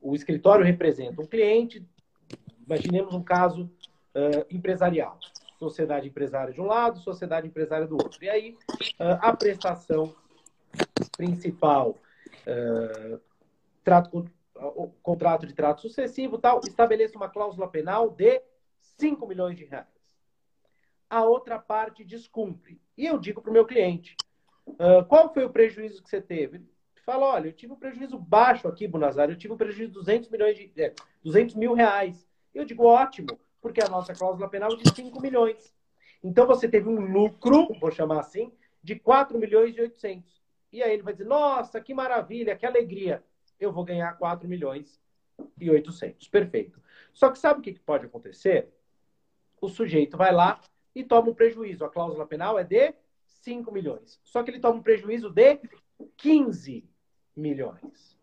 o 0.01 0.15
escritório 0.15 0.65
representa 0.65 1.21
um 1.21 1.27
cliente, 1.27 1.87
imaginemos 2.65 3.15
um 3.15 3.23
caso 3.23 3.65
uh, 4.15 4.47
empresarial 4.55 5.19
sociedade 5.59 6.09
empresária 6.09 6.55
de 6.55 6.61
um 6.61 6.67
lado, 6.67 7.01
sociedade 7.01 7.47
empresária 7.47 7.87
do 7.87 7.95
outro. 7.95 8.23
E 8.25 8.31
aí, 8.31 8.57
ah, 8.99 9.31
a 9.31 9.37
prestação 9.37 10.15
principal, 11.17 11.99
uh, 12.47 13.21
trato, 13.83 14.31
o 14.55 14.89
contrato 15.03 15.47
de 15.47 15.55
trato 15.55 15.83
sucessivo, 15.83 16.39
tal, 16.39 16.61
estabelece 16.61 17.17
uma 17.17 17.29
cláusula 17.29 17.69
penal 17.69 18.11
de 18.11 18.41
5 18.81 19.27
milhões 19.27 19.57
de 19.57 19.65
reais. 19.65 19.87
A 21.11 21.25
outra 21.25 21.59
parte 21.59 22.05
descumpre. 22.05 22.81
E 22.97 23.07
eu 23.07 23.19
digo 23.19 23.41
para 23.41 23.51
o 23.51 23.53
meu 23.53 23.67
cliente, 23.67 24.15
uh, 24.67 25.05
qual 25.09 25.33
foi 25.33 25.45
o 25.45 25.51
prejuízo 25.51 26.03
que 26.03 26.09
você 26.09 26.21
teve? 26.21 26.63
Fala, 27.09 27.25
olha, 27.25 27.49
eu 27.49 27.53
tive 27.55 27.73
um 27.73 27.77
prejuízo 27.77 28.19
baixo 28.19 28.69
aqui, 28.69 28.87
Bonazar, 28.87 29.31
eu 29.31 29.39
tive 29.39 29.55
um 29.55 29.57
prejuízo 29.57 29.93
de 29.93 29.95
200 29.95 30.29
milhões 30.29 30.59
de, 30.59 30.71
é, 30.77 30.95
200 31.25 31.55
mil 31.55 31.73
reais. 31.73 32.29
Eu 32.55 32.67
digo, 32.67 32.85
ótimo, 32.85 33.29
porque 33.63 33.83
a 33.83 33.89
nossa 33.89 34.13
cláusula 34.13 34.47
penal 34.47 34.75
é 34.75 34.77
de 34.77 34.95
5 34.95 35.19
milhões. 35.19 35.75
Então 36.23 36.47
você 36.47 36.69
teve 36.69 36.87
um 36.87 37.01
lucro, 37.01 37.67
vou 37.81 37.91
chamar 37.91 38.21
assim, 38.21 38.53
de 38.83 38.95
4 38.95 39.39
milhões 39.39 39.75
e 39.75 39.81
800. 39.81 40.43
E 40.71 40.83
aí 40.83 40.93
ele 40.93 41.03
vai 41.03 41.15
dizer: 41.15 41.25
"Nossa, 41.25 41.81
que 41.81 41.95
maravilha, 41.95 42.55
que 42.55 42.67
alegria. 42.67 43.25
Eu 43.59 43.73
vou 43.73 43.85
ganhar 43.85 44.13
4 44.19 44.47
milhões 44.47 45.01
e 45.59 45.71
800". 45.71 46.29
Perfeito. 46.29 46.79
Só 47.15 47.31
que 47.31 47.39
sabe 47.39 47.61
o 47.61 47.63
que 47.63 47.73
pode 47.81 48.05
acontecer? 48.05 48.69
O 49.63 49.69
sujeito 49.71 50.15
vai 50.15 50.31
lá 50.31 50.61
e 50.95 51.03
toma 51.03 51.31
um 51.31 51.35
prejuízo. 51.35 51.87
A 51.87 51.89
cláusula 51.89 52.27
penal 52.27 52.59
é 52.59 52.65
de 52.65 52.95
5 53.25 53.73
milhões. 53.73 54.21
Só 54.23 54.43
que 54.43 54.51
ele 54.51 54.61
toma 54.61 54.81
um 54.81 54.83
prejuízo 54.83 55.31
de 55.31 55.59
15 56.19 56.87
milhões. 57.39 58.19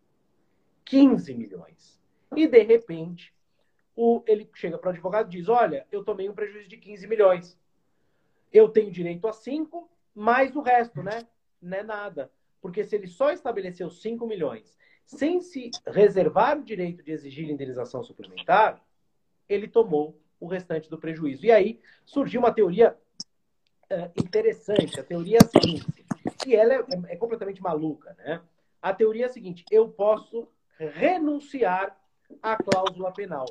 15 0.85 1.33
milhões. 1.33 1.99
E 2.35 2.47
de 2.47 2.61
repente, 2.61 3.33
o, 3.95 4.21
ele 4.27 4.49
chega 4.53 4.77
para 4.77 4.89
o 4.89 4.91
advogado 4.91 5.27
e 5.27 5.37
diz: 5.37 5.49
Olha, 5.49 5.87
eu 5.91 6.03
tomei 6.03 6.29
um 6.29 6.35
prejuízo 6.35 6.67
de 6.67 6.77
15 6.77 7.07
milhões. 7.07 7.59
Eu 8.51 8.69
tenho 8.69 8.91
direito 8.91 9.27
a 9.27 9.33
5, 9.33 9.89
mais 10.13 10.55
o 10.55 10.61
resto, 10.61 11.01
né? 11.01 11.27
Não 11.61 11.77
é 11.77 11.83
nada. 11.83 12.31
Porque 12.61 12.83
se 12.83 12.95
ele 12.95 13.07
só 13.07 13.31
estabeleceu 13.31 13.89
5 13.89 14.25
milhões 14.25 14.75
sem 15.05 15.39
se 15.39 15.69
reservar 15.85 16.57
o 16.57 16.63
direito 16.63 17.03
de 17.03 17.11
exigir 17.11 17.49
indenização 17.49 18.03
suplementar, 18.03 18.83
ele 19.47 19.67
tomou 19.67 20.19
o 20.39 20.47
restante 20.47 20.89
do 20.89 20.97
prejuízo. 20.97 21.45
E 21.45 21.51
aí 21.51 21.79
surgiu 22.03 22.39
uma 22.39 22.51
teoria 22.51 22.97
uh, 23.91 24.11
interessante. 24.19 24.99
A 24.99 25.03
teoria 25.03 25.37
é 25.37 25.59
seguinte, 25.59 26.05
e 26.45 26.55
ela 26.55 26.73
é, 26.73 26.85
é 27.09 27.15
completamente 27.15 27.61
maluca, 27.61 28.15
né? 28.17 28.41
A 28.85 28.93
teoria 28.93 29.23
é 29.23 29.25
a 29.25 29.33
seguinte: 29.33 29.65
eu 29.71 29.89
posso 29.89 30.47
renunciar 30.77 31.97
à 32.39 32.55
cláusula 32.55 33.11
penal. 33.11 33.47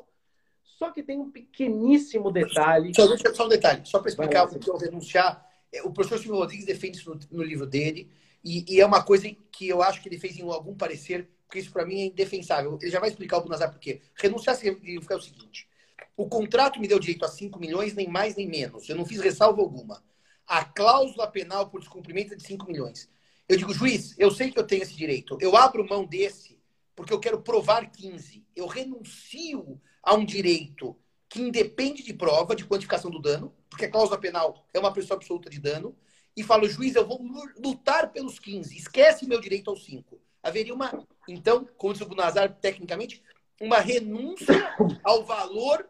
Só 0.63 0.91
que 0.91 1.03
tem 1.03 1.19
um 1.19 1.29
pequeníssimo 1.29 2.31
detalhe. 2.31 2.93
Só, 2.95 3.33
só 3.33 3.45
um 3.45 3.49
detalhe, 3.49 3.81
só 3.83 3.99
para 3.99 4.07
explicar 4.07 4.45
o 4.45 4.57
que 4.57 4.69
eu 4.69 4.77
renunciar. 4.77 5.45
É, 5.73 5.83
o 5.83 5.91
professor 5.91 6.19
Silvio 6.19 6.39
Rodrigues 6.39 6.65
defende 6.65 6.99
isso 6.99 7.13
no, 7.13 7.19
no 7.39 7.43
livro 7.43 7.67
dele, 7.67 8.09
e, 8.41 8.63
e, 8.75 8.79
é 8.79 8.85
uma 8.85 9.03
coisa 9.03 9.29
que 9.51 9.67
eu 9.67 9.81
acho 9.81 10.01
que 10.01 10.07
ele 10.07 10.17
fez 10.17 10.37
em 10.37 10.43
algum 10.43 10.73
parecer, 10.73 11.29
porque 11.45 11.59
isso 11.59 11.71
para 11.73 11.85
mim 11.85 11.99
é 11.99 12.05
indefensável. 12.05 12.79
Ele 12.81 12.91
já 12.91 13.01
vai 13.01 13.09
explicar 13.09 13.39
o 13.39 13.49
Nazar 13.49 13.69
por 13.69 13.79
quê. 13.79 14.01
Renunciar 14.15 14.55
significa 14.55 15.17
o 15.17 15.21
seguinte: 15.21 15.67
o 16.15 16.29
contrato 16.29 16.79
me 16.79 16.87
deu 16.87 16.97
direito 16.97 17.25
a 17.25 17.27
5 17.27 17.59
milhões, 17.59 17.93
nem 17.93 18.07
mais 18.07 18.37
nem 18.37 18.47
menos. 18.47 18.87
Eu 18.87 18.95
não 18.95 19.05
fiz 19.05 19.19
ressalva 19.19 19.61
alguma. 19.61 20.01
A 20.47 20.63
cláusula 20.63 21.27
penal 21.27 21.69
por 21.69 21.81
descumprimento 21.81 22.31
é 22.31 22.37
de 22.37 22.43
5 22.43 22.65
milhões. 22.65 23.09
Eu 23.47 23.57
digo, 23.57 23.73
juiz, 23.73 24.15
eu 24.17 24.31
sei 24.31 24.51
que 24.51 24.59
eu 24.59 24.65
tenho 24.65 24.83
esse 24.83 24.95
direito. 24.95 25.37
Eu 25.39 25.55
abro 25.55 25.87
mão 25.87 26.05
desse 26.05 26.59
porque 26.95 27.13
eu 27.13 27.19
quero 27.19 27.41
provar 27.41 27.91
15. 27.91 28.45
Eu 28.55 28.67
renuncio 28.67 29.79
a 30.01 30.15
um 30.15 30.25
direito 30.25 30.97
que 31.27 31.41
independe 31.41 32.01
de 32.01 32.13
prova, 32.13 32.55
de 32.55 32.65
quantificação 32.65 33.11
do 33.11 33.19
dano, 33.19 33.53
porque 33.69 33.85
a 33.85 33.91
cláusula 33.91 34.17
penal 34.17 34.65
é 34.73 34.79
uma 34.79 34.93
pressão 34.93 35.17
absoluta 35.17 35.49
de 35.49 35.59
dano, 35.59 35.95
e 36.37 36.43
falo, 36.43 36.67
juiz, 36.69 36.95
eu 36.95 37.05
vou 37.05 37.21
lutar 37.57 38.11
pelos 38.11 38.39
15, 38.39 38.77
esquece 38.77 39.27
meu 39.27 39.39
direito 39.39 39.69
aos 39.69 39.85
5. 39.85 40.19
Haveria 40.43 40.73
uma, 40.73 41.05
então, 41.27 41.67
como 41.77 41.93
disse 41.93 42.03
o 42.03 42.07
Bunazar, 42.07 42.53
tecnicamente, 42.59 43.21
uma 43.59 43.79
renúncia 43.79 44.75
ao 45.03 45.23
valor 45.23 45.87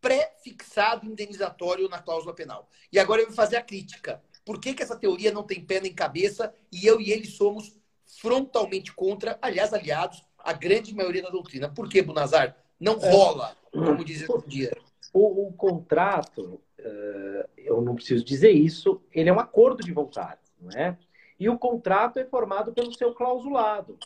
pré-fixado 0.00 1.06
indenizatório 1.06 1.88
na 1.88 2.00
cláusula 2.00 2.34
penal. 2.34 2.68
E 2.92 2.98
agora 2.98 3.20
eu 3.20 3.26
vou 3.26 3.34
fazer 3.34 3.56
a 3.56 3.62
crítica. 3.62 4.22
Por 4.50 4.60
que, 4.60 4.74
que 4.74 4.82
essa 4.82 4.96
teoria 4.96 5.30
não 5.30 5.44
tem 5.44 5.64
pé 5.64 5.80
nem 5.80 5.94
cabeça 5.94 6.52
e 6.72 6.84
eu 6.84 7.00
e 7.00 7.12
ele 7.12 7.24
somos 7.24 7.78
frontalmente 8.04 8.92
contra, 8.92 9.38
aliás, 9.40 9.72
aliados, 9.72 10.24
a 10.36 10.52
grande 10.52 10.92
maioria 10.92 11.22
da 11.22 11.30
doutrina? 11.30 11.72
Por 11.72 11.88
que, 11.88 12.02
Bunazar? 12.02 12.56
Não 12.80 12.94
é. 12.94 13.12
rola, 13.12 13.56
como 13.70 14.04
diz 14.04 14.28
o 14.28 14.42
dia. 14.44 14.76
O, 15.12 15.46
o 15.46 15.52
contrato, 15.52 16.60
uh, 16.80 17.48
eu 17.56 17.80
não 17.80 17.94
preciso 17.94 18.24
dizer 18.24 18.50
isso, 18.50 19.00
ele 19.12 19.28
é 19.28 19.32
um 19.32 19.38
acordo 19.38 19.84
de 19.84 19.92
vontade, 19.92 20.40
não 20.60 20.76
é? 20.76 20.98
E 21.38 21.48
o 21.48 21.56
contrato 21.56 22.18
é 22.18 22.24
formado 22.24 22.72
pelo 22.72 22.92
seu 22.92 23.14
clausulado. 23.14 24.00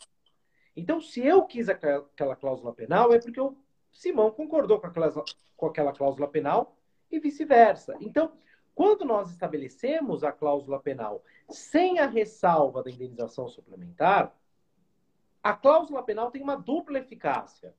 Então, 0.77 1.01
se 1.01 1.25
eu 1.25 1.41
quis 1.41 1.69
aquela 1.69 2.35
cláusula 2.35 2.71
penal, 2.71 3.11
é 3.11 3.17
porque 3.17 3.41
o 3.41 3.57
Simão 3.91 4.29
concordou 4.29 4.79
com 4.79 4.85
aquela, 4.85 5.11
com 5.57 5.65
aquela 5.65 5.91
cláusula 5.91 6.27
penal 6.27 6.77
e 7.09 7.19
vice-versa. 7.19 7.97
Então, 7.99 8.31
quando 8.75 9.05
nós 9.05 9.31
estabelecemos 9.31 10.23
a 10.23 10.31
cláusula 10.31 10.79
penal 10.79 11.23
sem 11.49 11.97
a 11.97 12.05
ressalva 12.05 12.83
da 12.83 12.91
indenização 12.91 13.47
suplementar, 13.47 14.35
a 15.41 15.53
cláusula 15.53 16.03
penal 16.03 16.29
tem 16.29 16.43
uma 16.43 16.57
dupla 16.57 16.99
eficácia 16.99 17.73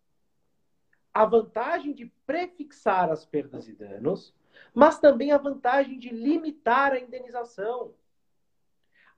a 1.17 1.25
vantagem 1.25 1.95
de 1.95 2.13
prefixar 2.27 3.11
as 3.11 3.25
perdas 3.25 3.67
e 3.67 3.73
danos, 3.73 4.35
mas 4.75 4.99
também 4.99 5.33
a 5.33 5.39
vantagem 5.39 5.99
de 5.99 6.11
limitar 6.11 6.93
a 6.93 7.01
indenização. 7.01 7.95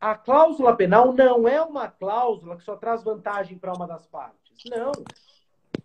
A 0.00 0.14
cláusula 0.14 0.76
penal 0.76 1.12
não 1.12 1.48
é 1.48 1.60
uma 1.60 1.88
cláusula 1.88 2.56
que 2.56 2.62
só 2.62 2.76
traz 2.76 3.02
vantagem 3.02 3.58
para 3.58 3.72
uma 3.72 3.84
das 3.84 4.06
partes. 4.06 4.62
Não. 4.70 4.92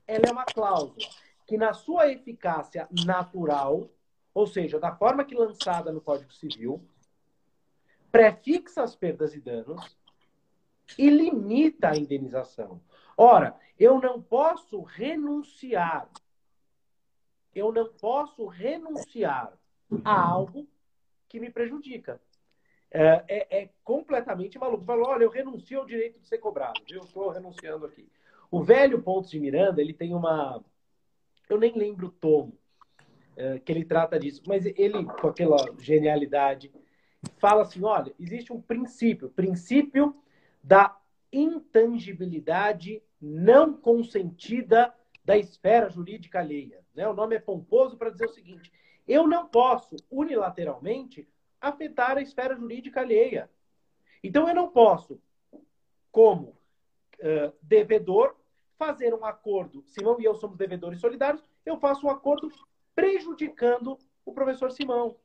Ela 0.05 0.25
é 0.27 0.31
uma 0.31 0.45
cláusula 0.45 1.09
que, 1.47 1.57
na 1.57 1.73
sua 1.73 2.07
eficácia 2.07 2.87
natural, 3.03 3.89
ou 4.33 4.47
seja, 4.47 4.79
da 4.79 4.95
forma 4.95 5.23
que 5.23 5.35
lançada 5.35 5.91
no 5.91 6.01
Código 6.01 6.33
Civil, 6.33 6.83
prefixa 8.11 8.83
as 8.83 8.95
perdas 8.95 9.35
e 9.35 9.39
danos 9.39 9.97
e 10.97 11.09
limita 11.09 11.89
a 11.89 11.97
indenização. 11.97 12.81
Ora, 13.15 13.55
eu 13.79 13.99
não 13.99 14.21
posso 14.21 14.81
renunciar. 14.81 16.09
Eu 17.53 17.71
não 17.71 17.93
posso 17.93 18.47
renunciar 18.47 19.53
a 20.03 20.21
algo 20.21 20.67
que 21.29 21.39
me 21.39 21.51
prejudica. 21.51 22.19
É, 22.89 23.23
é, 23.27 23.61
é 23.63 23.69
completamente 23.83 24.57
maluco. 24.57 24.83
Falou, 24.83 25.09
olha, 25.09 25.23
eu 25.23 25.29
renuncio 25.29 25.79
ao 25.79 25.85
direito 25.85 26.19
de 26.19 26.27
ser 26.27 26.39
cobrado. 26.39 26.81
Eu 26.89 27.03
estou 27.03 27.29
renunciando 27.29 27.85
aqui. 27.85 28.07
O 28.49 28.63
velho 28.63 29.01
Pontos 29.01 29.31
de 29.31 29.39
Miranda, 29.39 29.81
ele 29.81 29.93
tem 29.93 30.13
uma... 30.13 30.63
Eu 31.49 31.59
nem 31.59 31.77
lembro 31.77 32.07
o 32.07 32.11
tomo 32.11 32.57
é, 33.35 33.59
que 33.59 33.71
ele 33.71 33.85
trata 33.85 34.19
disso, 34.19 34.41
mas 34.47 34.65
ele, 34.65 35.05
com 35.05 35.27
aquela 35.27 35.57
genialidade, 35.79 36.71
fala 37.37 37.63
assim, 37.63 37.83
olha, 37.83 38.13
existe 38.19 38.51
um 38.51 38.61
princípio, 38.61 39.29
princípio 39.29 40.15
da 40.63 40.97
intangibilidade 41.31 43.01
não 43.19 43.73
consentida 43.73 44.93
da 45.23 45.37
esfera 45.37 45.89
jurídica 45.89 46.39
alheia. 46.39 46.83
Né? 46.93 47.07
O 47.07 47.13
nome 47.13 47.35
é 47.35 47.39
pomposo 47.39 47.97
para 47.97 48.09
dizer 48.09 48.25
o 48.25 48.33
seguinte: 48.33 48.71
eu 49.07 49.27
não 49.27 49.47
posso 49.47 49.95
unilateralmente 50.11 51.27
afetar 51.59 52.17
a 52.17 52.21
esfera 52.21 52.55
jurídica 52.55 53.01
alheia. 53.01 53.49
Então, 54.23 54.47
eu 54.47 54.55
não 54.55 54.69
posso, 54.69 55.21
como 56.11 56.49
uh, 57.19 57.53
devedor, 57.61 58.35
fazer 58.77 59.13
um 59.13 59.25
acordo. 59.25 59.83
Simão 59.85 60.19
e 60.19 60.25
eu 60.25 60.35
somos 60.35 60.57
devedores 60.57 60.99
solidários, 60.99 61.43
eu 61.65 61.77
faço 61.77 62.05
um 62.05 62.09
acordo 62.09 62.49
prejudicando 62.95 63.97
o 64.25 64.33
professor 64.33 64.71
Simão. 64.71 65.15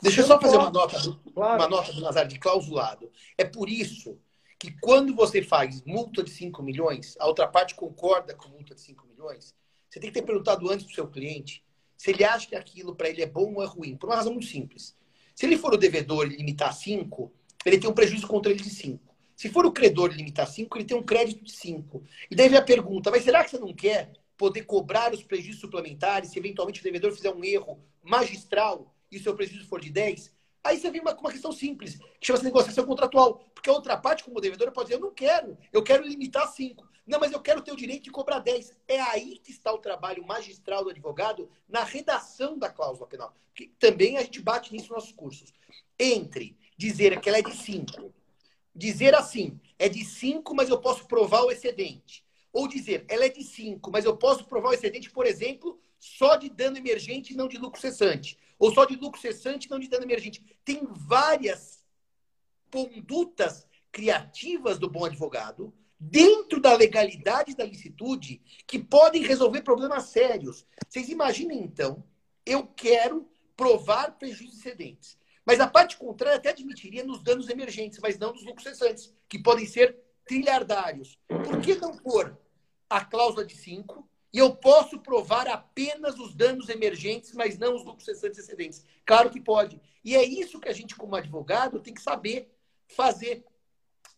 Deixa 0.00 0.22
eu 0.22 0.26
só 0.26 0.40
fazer 0.40 0.56
uma 0.56 0.70
nota, 0.70 0.98
claro. 1.32 1.62
uma 1.62 1.68
nota 1.68 1.92
do 1.92 2.00
Nazar 2.00 2.26
de 2.26 2.38
clausulado. 2.38 3.10
É 3.36 3.44
por 3.44 3.68
isso 3.68 4.18
que 4.58 4.70
quando 4.80 5.14
você 5.14 5.42
faz 5.42 5.82
multa 5.84 6.22
de 6.22 6.30
5 6.30 6.62
milhões, 6.62 7.16
a 7.18 7.26
outra 7.26 7.46
parte 7.46 7.74
concorda 7.74 8.34
com 8.34 8.48
multa 8.48 8.74
de 8.74 8.80
5 8.80 9.06
milhões, 9.06 9.54
você 9.88 10.00
tem 10.00 10.10
que 10.10 10.20
ter 10.20 10.26
perguntado 10.26 10.70
antes 10.70 10.86
para 10.86 10.92
o 10.92 10.94
seu 10.94 11.06
cliente 11.08 11.62
se 11.96 12.10
ele 12.10 12.24
acha 12.24 12.48
que 12.48 12.56
aquilo 12.56 12.94
para 12.94 13.08
ele 13.08 13.22
é 13.22 13.26
bom 13.26 13.54
ou 13.54 13.62
é 13.62 13.66
ruim, 13.66 13.96
por 13.96 14.08
uma 14.08 14.16
razão 14.16 14.32
muito 14.32 14.46
simples. 14.46 14.96
Se 15.34 15.46
ele 15.46 15.56
for 15.56 15.74
o 15.74 15.78
devedor 15.78 16.26
e 16.26 16.36
limitar 16.36 16.72
5, 16.72 17.32
ele 17.64 17.78
tem 17.78 17.88
um 17.88 17.94
prejuízo 17.94 18.26
contra 18.26 18.50
ele 18.52 18.62
de 18.62 18.70
5. 18.70 19.14
Se 19.36 19.48
for 19.48 19.66
o 19.66 19.72
credor 19.72 20.12
e 20.12 20.16
limitar 20.16 20.46
5, 20.46 20.76
ele 20.76 20.84
tem 20.84 20.96
um 20.96 21.02
crédito 21.02 21.44
de 21.44 21.52
5. 21.52 22.02
E 22.30 22.34
daí 22.34 22.48
vem 22.48 22.58
a 22.58 22.62
pergunta, 22.62 23.10
mas 23.10 23.24
será 23.24 23.42
que 23.42 23.50
você 23.50 23.58
não 23.58 23.74
quer 23.74 24.12
poder 24.36 24.64
cobrar 24.64 25.12
os 25.12 25.22
prejuízos 25.22 25.60
suplementares 25.60 26.30
se 26.30 26.38
eventualmente 26.38 26.80
o 26.80 26.84
devedor 26.84 27.12
fizer 27.12 27.30
um 27.30 27.44
erro 27.44 27.82
magistral 28.02 28.94
e 29.10 29.16
o 29.16 29.22
seu 29.22 29.34
prejuízo 29.34 29.66
for 29.66 29.80
de 29.80 29.90
10? 29.90 30.32
Aí 30.64 30.78
você 30.78 30.90
vem 30.90 31.02
uma, 31.02 31.14
uma 31.14 31.30
questão 31.30 31.52
simples, 31.52 31.98
que 32.18 32.26
chama-se 32.26 32.44
negociação 32.44 32.86
contratual. 32.86 33.44
Porque 33.54 33.68
a 33.68 33.72
outra 33.72 33.98
parte, 33.98 34.24
como 34.24 34.40
devedor, 34.40 34.72
pode 34.72 34.88
dizer, 34.88 34.98
eu 34.98 35.06
não 35.06 35.12
quero, 35.12 35.58
eu 35.70 35.82
quero 35.82 36.06
limitar 36.06 36.48
5. 36.48 36.88
Não, 37.06 37.20
mas 37.20 37.32
eu 37.32 37.40
quero 37.40 37.60
ter 37.60 37.70
o 37.70 37.76
direito 37.76 38.04
de 38.04 38.10
cobrar 38.10 38.38
10. 38.38 38.72
É 38.88 38.98
aí 38.98 39.38
que 39.38 39.50
está 39.50 39.70
o 39.72 39.78
trabalho 39.78 40.26
magistral 40.26 40.82
do 40.82 40.90
advogado 40.90 41.50
na 41.68 41.84
redação 41.84 42.58
da 42.58 42.70
cláusula 42.70 43.06
penal. 43.06 43.36
Porque 43.48 43.70
também 43.78 44.16
a 44.16 44.22
gente 44.22 44.40
bate 44.40 44.72
nisso 44.72 44.88
nos 44.88 44.96
nossos 44.96 45.12
cursos. 45.12 45.52
Entre 45.98 46.56
dizer 46.78 47.20
que 47.20 47.28
ela 47.28 47.38
é 47.38 47.42
de 47.42 47.54
5, 47.54 48.12
dizer 48.74 49.14
assim, 49.14 49.60
é 49.78 49.88
de 49.88 50.02
5, 50.02 50.54
mas 50.54 50.70
eu 50.70 50.80
posso 50.80 51.06
provar 51.06 51.42
o 51.42 51.50
excedente. 51.50 52.23
Ou 52.54 52.66
dizer, 52.66 53.04
ela 53.08 53.26
é 53.26 53.28
de 53.28 53.44
5, 53.44 53.90
mas 53.90 54.06
eu 54.06 54.16
posso 54.16 54.46
provar 54.46 54.70
o 54.70 54.72
excedente, 54.72 55.10
por 55.10 55.26
exemplo, 55.26 55.78
só 55.98 56.36
de 56.36 56.48
dano 56.48 56.78
emergente 56.78 57.34
e 57.34 57.36
não 57.36 57.48
de 57.48 57.58
lucro 57.58 57.78
cessante 57.78 58.38
ou 58.58 58.72
só 58.72 58.84
de 58.84 58.96
lucro 58.96 59.20
cessante, 59.20 59.70
não 59.70 59.78
de 59.78 59.88
dano 59.88 60.04
emergente. 60.04 60.42
Tem 60.64 60.86
várias 60.90 61.84
condutas 62.70 63.66
criativas 63.92 64.78
do 64.78 64.90
bom 64.90 65.04
advogado, 65.04 65.72
dentro 65.98 66.60
da 66.60 66.74
legalidade 66.74 67.54
da 67.54 67.64
licitude, 67.64 68.42
que 68.66 68.78
podem 68.78 69.22
resolver 69.22 69.62
problemas 69.62 70.04
sérios. 70.04 70.66
Vocês 70.88 71.08
imaginem, 71.08 71.62
então, 71.62 72.04
eu 72.44 72.66
quero 72.66 73.28
provar 73.56 74.18
prejuízos 74.18 74.58
excedentes. 74.58 75.16
Mas 75.46 75.60
a 75.60 75.68
parte 75.68 75.96
contrária 75.96 76.38
até 76.38 76.50
admitiria 76.50 77.04
nos 77.04 77.22
danos 77.22 77.48
emergentes, 77.48 77.98
mas 78.00 78.18
não 78.18 78.32
nos 78.32 78.44
lucros 78.44 78.64
cessantes, 78.64 79.14
que 79.28 79.38
podem 79.38 79.66
ser 79.66 79.96
trilhardários. 80.24 81.18
Por 81.28 81.60
que 81.60 81.74
não 81.76 81.96
pôr 81.96 82.36
a 82.88 83.04
cláusula 83.04 83.44
de 83.44 83.54
5 83.56 84.08
e 84.34 84.38
eu 84.38 84.56
posso 84.56 84.98
provar 84.98 85.46
apenas 85.46 86.18
os 86.18 86.34
danos 86.34 86.68
emergentes, 86.68 87.32
mas 87.34 87.56
não 87.56 87.76
os 87.76 87.84
lucros 87.84 88.04
cessantes 88.04 88.40
excedentes. 88.40 88.84
Claro 89.06 89.30
que 89.30 89.40
pode. 89.40 89.80
E 90.04 90.16
é 90.16 90.24
isso 90.24 90.58
que 90.58 90.68
a 90.68 90.72
gente, 90.72 90.96
como 90.96 91.14
advogado, 91.14 91.78
tem 91.80 91.94
que 91.94 92.02
saber 92.02 92.52
fazer. 92.88 93.44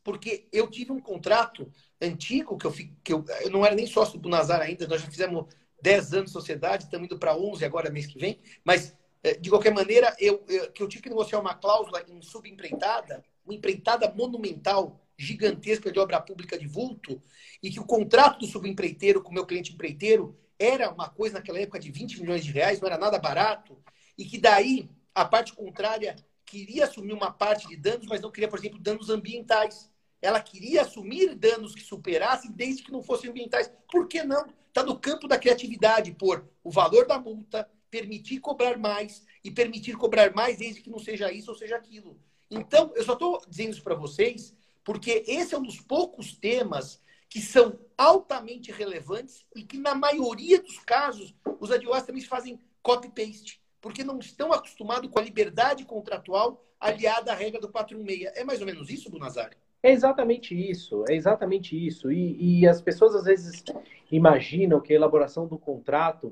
Porque 0.02 0.48
eu 0.50 0.70
tive 0.70 0.90
um 0.90 1.00
contrato 1.00 1.70
antigo, 2.00 2.56
que 2.56 2.66
eu, 2.66 2.72
que 2.72 3.12
eu, 3.12 3.24
eu 3.42 3.50
não 3.50 3.64
era 3.64 3.74
nem 3.74 3.86
sócio 3.86 4.18
do 4.18 4.28
Nazar 4.28 4.62
ainda, 4.62 4.88
nós 4.88 5.02
já 5.02 5.10
fizemos 5.10 5.46
10 5.82 6.14
anos 6.14 6.26
de 6.26 6.32
sociedade, 6.32 6.84
estamos 6.84 7.04
indo 7.04 7.18
para 7.18 7.36
11 7.36 7.62
agora, 7.64 7.90
mês 7.90 8.06
que 8.06 8.18
vem. 8.18 8.40
Mas, 8.64 8.96
eh, 9.22 9.34
de 9.34 9.50
qualquer 9.50 9.74
maneira, 9.74 10.16
eu, 10.18 10.42
eu, 10.48 10.72
que 10.72 10.82
eu 10.82 10.88
tive 10.88 11.02
que 11.02 11.08
negociar 11.10 11.40
uma 11.40 11.54
cláusula 11.54 12.02
em 12.08 12.22
subempreitada, 12.22 13.22
uma 13.44 13.54
empreitada 13.54 14.10
monumental, 14.16 14.98
gigantesca 15.18 15.90
de 15.90 15.98
obra 15.98 16.20
pública 16.20 16.58
de 16.58 16.66
vulto 16.66 17.22
e 17.62 17.70
que 17.70 17.80
o 17.80 17.86
contrato 17.86 18.40
do 18.40 18.46
subempreiteiro 18.46 19.22
com 19.22 19.30
o 19.30 19.34
meu 19.34 19.46
cliente 19.46 19.72
empreiteiro 19.72 20.38
era 20.58 20.90
uma 20.90 21.08
coisa 21.08 21.34
naquela 21.34 21.58
época 21.58 21.78
de 21.78 21.90
20 21.90 22.20
milhões 22.20 22.44
de 22.44 22.52
reais, 22.52 22.80
não 22.80 22.88
era 22.88 22.98
nada 22.98 23.18
barato, 23.18 23.78
e 24.16 24.24
que 24.24 24.38
daí 24.38 24.88
a 25.14 25.24
parte 25.24 25.52
contrária 25.52 26.16
queria 26.44 26.84
assumir 26.84 27.12
uma 27.12 27.30
parte 27.30 27.66
de 27.68 27.76
danos, 27.76 28.06
mas 28.06 28.20
não 28.20 28.30
queria, 28.30 28.48
por 28.48 28.58
exemplo, 28.58 28.78
danos 28.78 29.10
ambientais. 29.10 29.90
Ela 30.22 30.40
queria 30.40 30.82
assumir 30.82 31.34
danos 31.34 31.74
que 31.74 31.82
superassem 31.82 32.50
desde 32.52 32.82
que 32.82 32.92
não 32.92 33.02
fossem 33.02 33.30
ambientais. 33.30 33.70
Por 33.90 34.06
que 34.06 34.22
não? 34.22 34.46
Está 34.68 34.82
no 34.82 34.98
campo 34.98 35.26
da 35.26 35.38
criatividade, 35.38 36.12
por 36.12 36.48
o 36.62 36.70
valor 36.70 37.06
da 37.06 37.18
multa, 37.18 37.68
permitir 37.90 38.40
cobrar 38.40 38.78
mais 38.78 39.24
e 39.42 39.50
permitir 39.50 39.96
cobrar 39.96 40.34
mais 40.34 40.58
desde 40.58 40.80
que 40.80 40.90
não 40.90 40.98
seja 40.98 41.32
isso 41.32 41.50
ou 41.50 41.56
seja 41.56 41.76
aquilo. 41.76 42.18
Então, 42.50 42.92
eu 42.94 43.04
só 43.04 43.14
estou 43.14 43.42
dizendo 43.48 43.72
isso 43.72 43.82
para 43.82 43.94
vocês 43.94 44.54
porque 44.86 45.24
esse 45.26 45.52
é 45.52 45.58
um 45.58 45.62
dos 45.62 45.80
poucos 45.80 46.36
temas 46.36 47.02
que 47.28 47.40
são 47.40 47.76
altamente 47.98 48.70
relevantes 48.70 49.44
e 49.56 49.64
que, 49.64 49.76
na 49.76 49.96
maioria 49.96 50.62
dos 50.62 50.78
casos, 50.78 51.34
os 51.58 51.72
advogados 51.72 52.06
também 52.06 52.22
fazem 52.22 52.60
copy-paste, 52.80 53.60
porque 53.80 54.04
não 54.04 54.20
estão 54.20 54.52
acostumados 54.52 55.10
com 55.10 55.18
a 55.18 55.22
liberdade 55.22 55.84
contratual 55.84 56.64
aliada 56.78 57.32
à 57.32 57.34
regra 57.34 57.60
do 57.60 57.68
416. 57.68 58.30
É 58.36 58.44
mais 58.44 58.60
ou 58.60 58.66
menos 58.66 58.88
isso, 58.88 59.10
Bunazari? 59.10 59.56
É 59.82 59.90
exatamente 59.90 60.54
isso, 60.54 61.04
é 61.08 61.16
exatamente 61.16 61.76
isso. 61.76 62.12
E, 62.12 62.60
e, 62.60 62.68
as 62.68 62.80
pessoas 62.80 63.16
às 63.16 63.24
vezes 63.24 63.64
imaginam 64.10 64.80
que 64.80 64.92
a 64.92 64.96
elaboração 64.96 65.48
do 65.48 65.58
contrato 65.58 66.28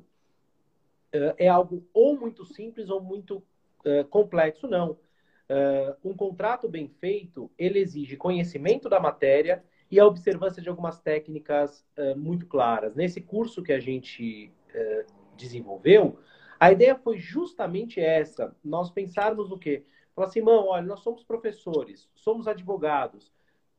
uh, 1.13 1.35
é 1.37 1.49
algo 1.49 1.85
ou 1.93 2.17
muito 2.17 2.45
simples 2.45 2.89
ou 2.89 3.01
muito 3.01 3.39
uh, 3.85 4.05
complexo. 4.09 4.69
Não. 4.69 4.97
Uh, 5.51 6.11
um 6.11 6.15
contrato 6.15 6.69
bem 6.69 6.89
feito, 6.89 7.51
ele 7.59 7.79
exige 7.79 8.17
conhecimento 8.17 8.89
da 8.89 8.99
matéria 8.99 9.63
e 9.91 10.01
a 10.01 10.07
observância 10.07 10.63
de 10.63 10.69
algumas 10.69 10.99
técnicas 11.01 11.85
uh, 11.99 12.19
muito 12.19 12.47
claras. 12.47 12.95
Nesse 12.95 13.21
curso 13.21 13.63
que 13.63 13.73
a 13.73 13.79
gente 13.79 14.51
uh, 14.75 15.13
desenvolveu, 15.37 16.19
a 16.59 16.73
ideia 16.73 16.97
foi 16.97 17.19
justamente 17.19 18.01
essa: 18.01 18.57
nós 18.65 18.91
pensarmos 18.91 19.51
no 19.51 19.59
quê? 19.59 19.85
Falar 20.15 20.29
assim, 20.29 20.41
mão, 20.41 20.69
olha, 20.69 20.87
nós 20.87 21.01
somos 21.01 21.25
professores, 21.25 22.09
somos 22.15 22.49
advogados. 22.49 23.33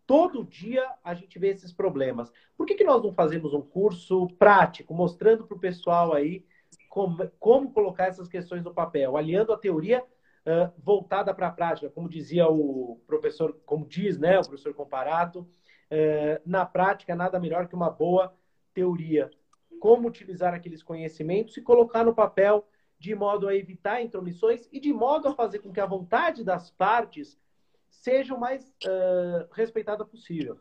Todo 0.05 0.43
dia 0.43 0.87
a 1.03 1.15
gente 1.15 1.39
vê 1.39 1.47
esses 1.47 1.73
problemas. 1.73 2.31
Por 2.55 2.67
que, 2.67 2.75
que 2.75 2.83
nós 2.83 3.01
não 3.01 3.11
fazemos 3.11 3.53
um 3.53 3.61
curso 3.61 4.27
prático, 4.37 4.93
mostrando 4.93 5.45
para 5.47 5.57
o 5.57 5.59
pessoal 5.59 6.13
aí 6.13 6.45
como, 6.89 7.27
como 7.39 7.71
colocar 7.71 8.05
essas 8.05 8.27
questões 8.27 8.63
no 8.63 8.73
papel, 8.73 9.17
aliando 9.17 9.51
a 9.51 9.57
teoria 9.57 10.03
uh, 10.45 10.71
voltada 10.77 11.33
para 11.33 11.47
a 11.47 11.51
prática, 11.51 11.89
como 11.89 12.09
dizia 12.09 12.47
o 12.47 13.01
professor, 13.07 13.59
como 13.65 13.85
diz 13.85 14.17
né, 14.17 14.39
o 14.39 14.43
professor 14.43 14.73
Comparato, 14.73 15.39
uh, 15.39 16.41
na 16.45 16.65
prática 16.65 17.15
nada 17.15 17.39
melhor 17.39 17.67
que 17.67 17.75
uma 17.75 17.89
boa 17.89 18.33
teoria. 18.73 19.29
Como 19.79 20.07
utilizar 20.07 20.53
aqueles 20.53 20.81
conhecimentos 20.81 21.57
e 21.57 21.61
colocar 21.61 22.03
no 22.03 22.13
papel 22.13 22.67
de 22.97 23.13
modo 23.13 23.47
a 23.47 23.55
evitar 23.55 24.01
intromissões 24.01 24.67
e 24.71 24.79
de 24.79 24.93
modo 24.93 25.27
a 25.27 25.35
fazer 25.35 25.59
com 25.59 25.71
que 25.71 25.81
a 25.81 25.85
vontade 25.85 26.43
das 26.43 26.71
partes 26.71 27.37
seja 27.89 28.33
o 28.33 28.39
mais 28.39 28.63
uh, 28.85 29.47
respeitada 29.51 30.05
possível. 30.05 30.57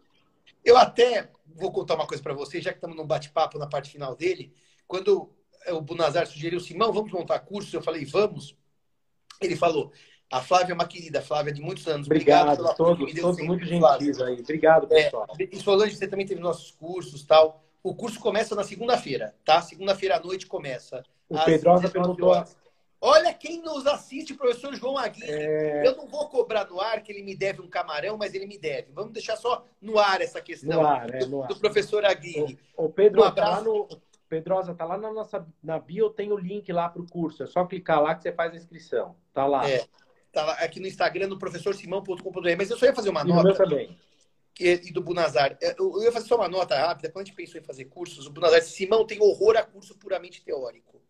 Eu 0.65 0.77
até 0.77 1.31
vou 1.47 1.71
contar 1.73 1.95
uma 1.95 2.07
coisa 2.07 2.23
para 2.23 2.35
você, 2.35 2.61
já 2.61 2.71
que 2.71 2.79
estamos 2.79 2.97
num 2.97 3.07
bate-papo 3.07 3.59
na 3.59 3.67
parte 3.67 3.91
final 3.91 4.15
dele. 4.17 4.53
Quando 4.87 5.31
o 5.69 5.81
Bunazar 5.81 6.27
sugeriu, 6.27 6.61
Simão, 6.61 6.93
vamos 6.93 7.13
montar 7.13 7.39
curso, 7.41 7.75
eu 7.77 7.83
falei, 7.83 8.05
vamos. 8.05 8.57
Ele 9.45 9.57
falou, 9.57 9.93
a 10.31 10.41
Flávia 10.41 10.73
é 10.73 10.75
uma 10.75 10.87
querida, 10.87 11.23
Flávia 11.23 11.53
de 11.53 11.61
muitos 11.61 11.87
anos. 11.87 12.07
Obrigado, 12.07 12.61
Obrigado 12.61 12.77
todos, 12.77 13.15
todos 13.15 13.41
muito 13.45 13.65
gentis 13.65 14.21
aí. 14.21 14.41
Obrigado, 14.41 14.87
é, 14.91 15.05
pessoal. 15.05 15.27
É, 15.39 15.57
Solange, 15.57 15.97
você 15.97 16.09
também 16.09 16.27
teve 16.27 16.41
nossos 16.41 16.71
cursos 16.71 17.23
tal. 17.25 17.63
O 17.83 17.95
curso 17.95 18.19
começa 18.19 18.55
na 18.55 18.65
segunda-feira, 18.65 19.35
tá? 19.45 19.61
Segunda-feira 19.61 20.17
à 20.17 20.21
noite 20.21 20.47
começa. 20.47 21.03
O 21.29 21.39
Pedrosa 21.45 21.89
perguntou, 21.89 22.35
Olha 23.07 23.35
quem 23.35 23.61
nos 23.61 23.87
assiste, 23.87 24.33
o 24.33 24.37
professor 24.37 24.75
João 24.75 24.97
Aguirre. 24.97 25.31
É... 25.31 25.87
Eu 25.87 25.95
não 25.95 26.07
vou 26.07 26.27
cobrar 26.31 26.65
no 26.65 26.81
ar 26.81 27.03
que 27.03 27.13
ele 27.13 27.23
me 27.23 27.37
deve 27.37 27.61
um 27.61 27.69
camarão, 27.69 28.17
mas 28.17 28.33
ele 28.33 28.47
me 28.47 28.57
deve. 28.57 28.93
Vamos 28.95 29.13
deixar 29.13 29.37
só 29.37 29.63
no 29.79 29.99
ar 29.99 30.23
essa 30.23 30.41
questão 30.41 30.87
ar, 30.87 31.15
é, 31.15 31.19
do, 31.19 31.43
ar. 31.43 31.49
do, 31.49 31.57
professor 31.57 32.03
Aguirre. 32.03 32.59
O, 32.75 32.87
o 32.87 32.89
Pedro, 32.89 33.23
um 33.23 33.31
tá 33.31 33.47
lá 33.47 33.61
no, 33.61 33.87
Pedrosa, 34.29 34.75
tá 34.75 34.85
lá 34.85 34.97
na 34.97 35.13
nossa 35.13 35.47
na 35.63 35.79
bio, 35.79 36.11
tem 36.11 36.33
o 36.33 36.37
link 36.37 36.73
lá 36.73 36.89
para 36.89 37.03
o 37.03 37.09
curso. 37.09 37.43
É 37.43 37.47
só 37.47 37.65
clicar 37.65 38.03
lá 38.03 38.15
que 38.15 38.23
você 38.23 38.33
faz 38.33 38.53
a 38.53 38.57
inscrição. 38.57 39.17
Tá 39.33 39.47
lá. 39.47 39.69
É, 39.69 39.87
tá 40.33 40.45
lá 40.45 40.53
aqui 40.55 40.81
no 40.81 40.87
Instagram, 40.87 41.29
no 41.29 41.39
professorsimão.com.br. 41.39 42.57
Mas 42.57 42.71
eu 42.71 42.77
só 42.77 42.87
ia 42.87 42.95
fazer 42.95 43.11
uma 43.11 43.23
e 43.23 43.29
nota. 43.29 43.55
também. 43.55 43.97
E, 44.59 44.77
do 44.93 45.03
Bunazar. 45.03 45.59
É, 45.61 45.75
eu 45.79 46.03
ia 46.03 46.13
fazer 46.13 46.27
só 46.27 46.37
uma 46.37 46.49
nota 46.49 46.77
rápida. 46.77 47.11
Quando 47.11 47.25
a 47.25 47.27
gente 47.27 47.37
pensou 47.37 47.61
em 47.61 47.65
fazer 47.65 47.87
cursos, 47.87 48.27
o 48.27 48.31
Bunazar 48.31 48.63
Simão 48.63 49.07
tem 49.07 49.21
horror 49.21 49.57
a 49.57 49.63
curso 49.63 49.97
puramente 49.99 50.43
teórico. 50.43 51.03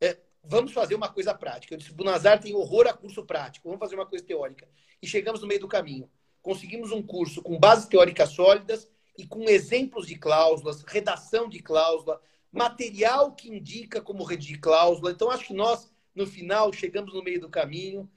É, 0.00 0.18
vamos 0.42 0.72
fazer 0.72 0.94
uma 0.94 1.08
coisa 1.08 1.34
prática. 1.34 1.74
Eu 1.74 1.78
disse, 1.78 1.92
Bunazar 1.92 2.40
tem 2.40 2.54
horror 2.54 2.86
a 2.86 2.94
curso 2.94 3.24
prático. 3.24 3.68
Vamos 3.68 3.80
fazer 3.80 3.94
uma 3.94 4.06
coisa 4.06 4.24
teórica. 4.24 4.66
E 5.00 5.06
chegamos 5.06 5.40
no 5.40 5.46
meio 5.46 5.60
do 5.60 5.68
caminho. 5.68 6.10
Conseguimos 6.42 6.90
um 6.92 7.02
curso 7.02 7.42
com 7.42 7.58
bases 7.58 7.86
teóricas 7.86 8.30
sólidas 8.30 8.88
e 9.18 9.26
com 9.26 9.42
exemplos 9.44 10.06
de 10.06 10.16
cláusulas, 10.16 10.82
redação 10.82 11.48
de 11.48 11.60
cláusula, 11.60 12.20
material 12.56 13.32
que 13.32 13.48
indica 13.48 14.00
como 14.00 14.24
redigir 14.24 14.60
cláusula. 14.60 15.10
Então, 15.10 15.30
acho 15.30 15.46
que 15.46 15.54
nós, 15.54 15.90
no 16.14 16.26
final, 16.26 16.72
chegamos 16.72 17.14
no 17.14 17.22
meio 17.22 17.40
do 17.40 17.48
caminho. 17.48 18.08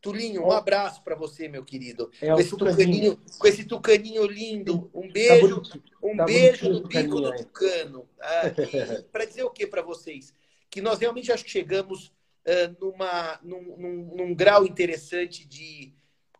Tulinho, 0.00 0.44
um 0.44 0.52
abraço 0.52 1.02
para 1.02 1.16
você, 1.16 1.48
meu 1.48 1.64
querido. 1.64 2.10
É 2.20 2.32
com, 2.32 2.40
esse 2.40 2.56
tucaninho, 2.56 3.18
com 3.38 3.46
esse 3.46 3.64
tucaninho 3.64 4.26
lindo. 4.26 4.90
Um 4.94 5.10
beijo, 5.10 5.60
tá 5.62 5.78
um 6.02 6.16
tá 6.16 6.24
beijo 6.24 6.68
no 6.68 6.86
bico 6.86 7.20
do 7.20 7.34
tucano. 7.36 8.08
Ah, 8.20 8.42
para 9.10 9.24
dizer 9.24 9.42
o 9.42 9.50
que 9.50 9.66
para 9.66 9.82
vocês? 9.82 10.32
Que 10.70 10.80
nós 10.80 10.98
realmente 10.98 11.32
acho 11.32 11.44
que 11.44 11.50
chegamos 11.50 12.12
uh, 12.46 12.76
numa, 12.80 13.40
num, 13.42 13.76
num, 13.76 14.16
num 14.16 14.34
grau 14.34 14.64
interessante 14.64 15.44
de 15.46 15.92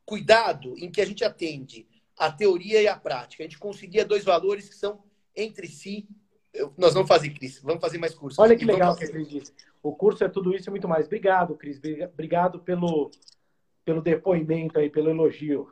cuidado 0.04 0.74
em 0.78 0.90
que 0.90 1.00
a 1.00 1.06
gente 1.06 1.24
atende 1.24 1.86
a 2.16 2.30
teoria 2.30 2.80
e 2.80 2.88
a 2.88 2.96
prática. 2.96 3.42
A 3.42 3.46
gente 3.46 3.58
conseguia 3.58 4.04
dois 4.04 4.24
valores 4.24 4.68
que 4.68 4.74
são 4.74 5.02
entre 5.34 5.66
si 5.66 6.08
nós 6.76 6.94
vamos 6.94 7.08
fazer, 7.08 7.30
Cris. 7.30 7.60
Vamos 7.62 7.80
fazer 7.80 7.98
mais 7.98 8.14
cursos. 8.14 8.38
Olha 8.38 8.56
que 8.56 8.64
legal 8.64 8.96
que 8.96 9.04
a 9.04 9.08
Cris 9.08 9.28
disse. 9.28 9.52
O 9.82 9.94
curso 9.94 10.24
é 10.24 10.28
tudo 10.28 10.54
isso 10.54 10.68
e 10.68 10.70
muito 10.70 10.88
mais. 10.88 11.06
Obrigado, 11.06 11.54
Cris. 11.54 11.80
Obrigado 12.12 12.60
pelo, 12.60 13.10
pelo 13.84 14.02
depoimento 14.02 14.78
aí, 14.78 14.90
pelo 14.90 15.10
elogio. 15.10 15.70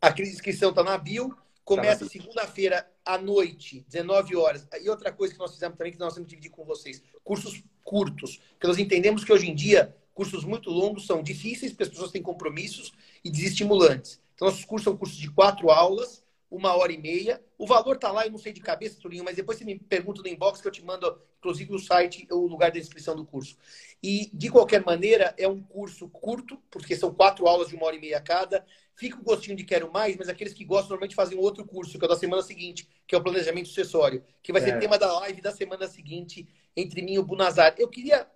a 0.00 0.10
inscrição 0.20 0.70
está 0.70 0.82
na 0.82 0.98
bio. 0.98 1.36
Começa 1.64 2.04
tá 2.04 2.10
segunda-feira 2.10 2.86
à 3.04 3.16
noite, 3.16 3.84
19 3.88 4.36
horas. 4.36 4.68
E 4.82 4.90
outra 4.90 5.10
coisa 5.10 5.32
que 5.32 5.40
nós 5.40 5.52
fizemos 5.52 5.78
também, 5.78 5.92
que 5.92 5.98
nós 5.98 6.14
temos 6.14 6.28
que 6.28 6.36
dividir 6.36 6.50
com 6.50 6.64
vocês: 6.64 7.02
cursos 7.22 7.62
curtos. 7.82 8.40
Porque 8.50 8.66
nós 8.66 8.78
entendemos 8.78 9.24
que 9.24 9.32
hoje 9.32 9.50
em 9.50 9.54
dia, 9.54 9.96
cursos 10.12 10.44
muito 10.44 10.70
longos 10.70 11.06
são 11.06 11.22
difíceis, 11.22 11.72
porque 11.72 11.84
as 11.84 11.88
pessoas 11.88 12.10
têm 12.10 12.22
compromissos 12.22 12.92
e 13.24 13.30
desestimulantes. 13.30 14.20
Então, 14.34 14.48
nossos 14.48 14.64
cursos 14.64 14.84
são 14.84 14.96
cursos 14.96 15.16
de 15.16 15.30
quatro 15.30 15.70
aulas 15.70 16.23
uma 16.50 16.74
hora 16.76 16.92
e 16.92 16.98
meia. 16.98 17.42
O 17.58 17.66
valor 17.66 17.98
tá 17.98 18.10
lá, 18.12 18.24
eu 18.24 18.30
não 18.30 18.38
sei 18.38 18.52
de 18.52 18.60
cabeça, 18.60 19.00
Tulinho, 19.00 19.24
mas 19.24 19.36
depois 19.36 19.58
você 19.58 19.64
me 19.64 19.78
pergunta 19.78 20.22
no 20.22 20.28
inbox 20.28 20.60
que 20.60 20.68
eu 20.68 20.72
te 20.72 20.84
mando, 20.84 21.20
inclusive, 21.38 21.74
o 21.74 21.78
site, 21.78 22.26
o 22.30 22.46
lugar 22.46 22.70
da 22.70 22.78
inscrição 22.78 23.16
do 23.16 23.24
curso. 23.24 23.56
E, 24.02 24.30
de 24.32 24.50
qualquer 24.50 24.84
maneira, 24.84 25.34
é 25.36 25.48
um 25.48 25.62
curso 25.62 26.08
curto, 26.08 26.58
porque 26.70 26.94
são 26.96 27.12
quatro 27.12 27.46
aulas 27.46 27.68
de 27.68 27.76
uma 27.76 27.86
hora 27.86 27.96
e 27.96 28.00
meia 28.00 28.20
cada. 28.20 28.64
Fica 28.94 29.18
o 29.18 29.22
gostinho 29.22 29.56
de 29.56 29.64
quero 29.64 29.90
mais, 29.90 30.16
mas 30.16 30.28
aqueles 30.28 30.52
que 30.52 30.64
gostam 30.64 30.90
normalmente 30.90 31.16
fazem 31.16 31.36
um 31.36 31.40
outro 31.40 31.64
curso, 31.64 31.98
que 31.98 32.04
é 32.04 32.08
da 32.08 32.16
semana 32.16 32.42
seguinte, 32.42 32.88
que 33.06 33.14
é 33.14 33.18
o 33.18 33.22
planejamento 33.22 33.68
sucessório, 33.68 34.24
que 34.42 34.52
vai 34.52 34.62
ser 34.62 34.70
é. 34.70 34.78
tema 34.78 34.98
da 34.98 35.12
live 35.20 35.40
da 35.40 35.50
semana 35.50 35.88
seguinte 35.88 36.46
entre 36.76 37.02
mim 37.02 37.14
e 37.14 37.18
o 37.18 37.24
Bunazar. 37.24 37.74
Eu 37.78 37.88
queria, 37.88 38.28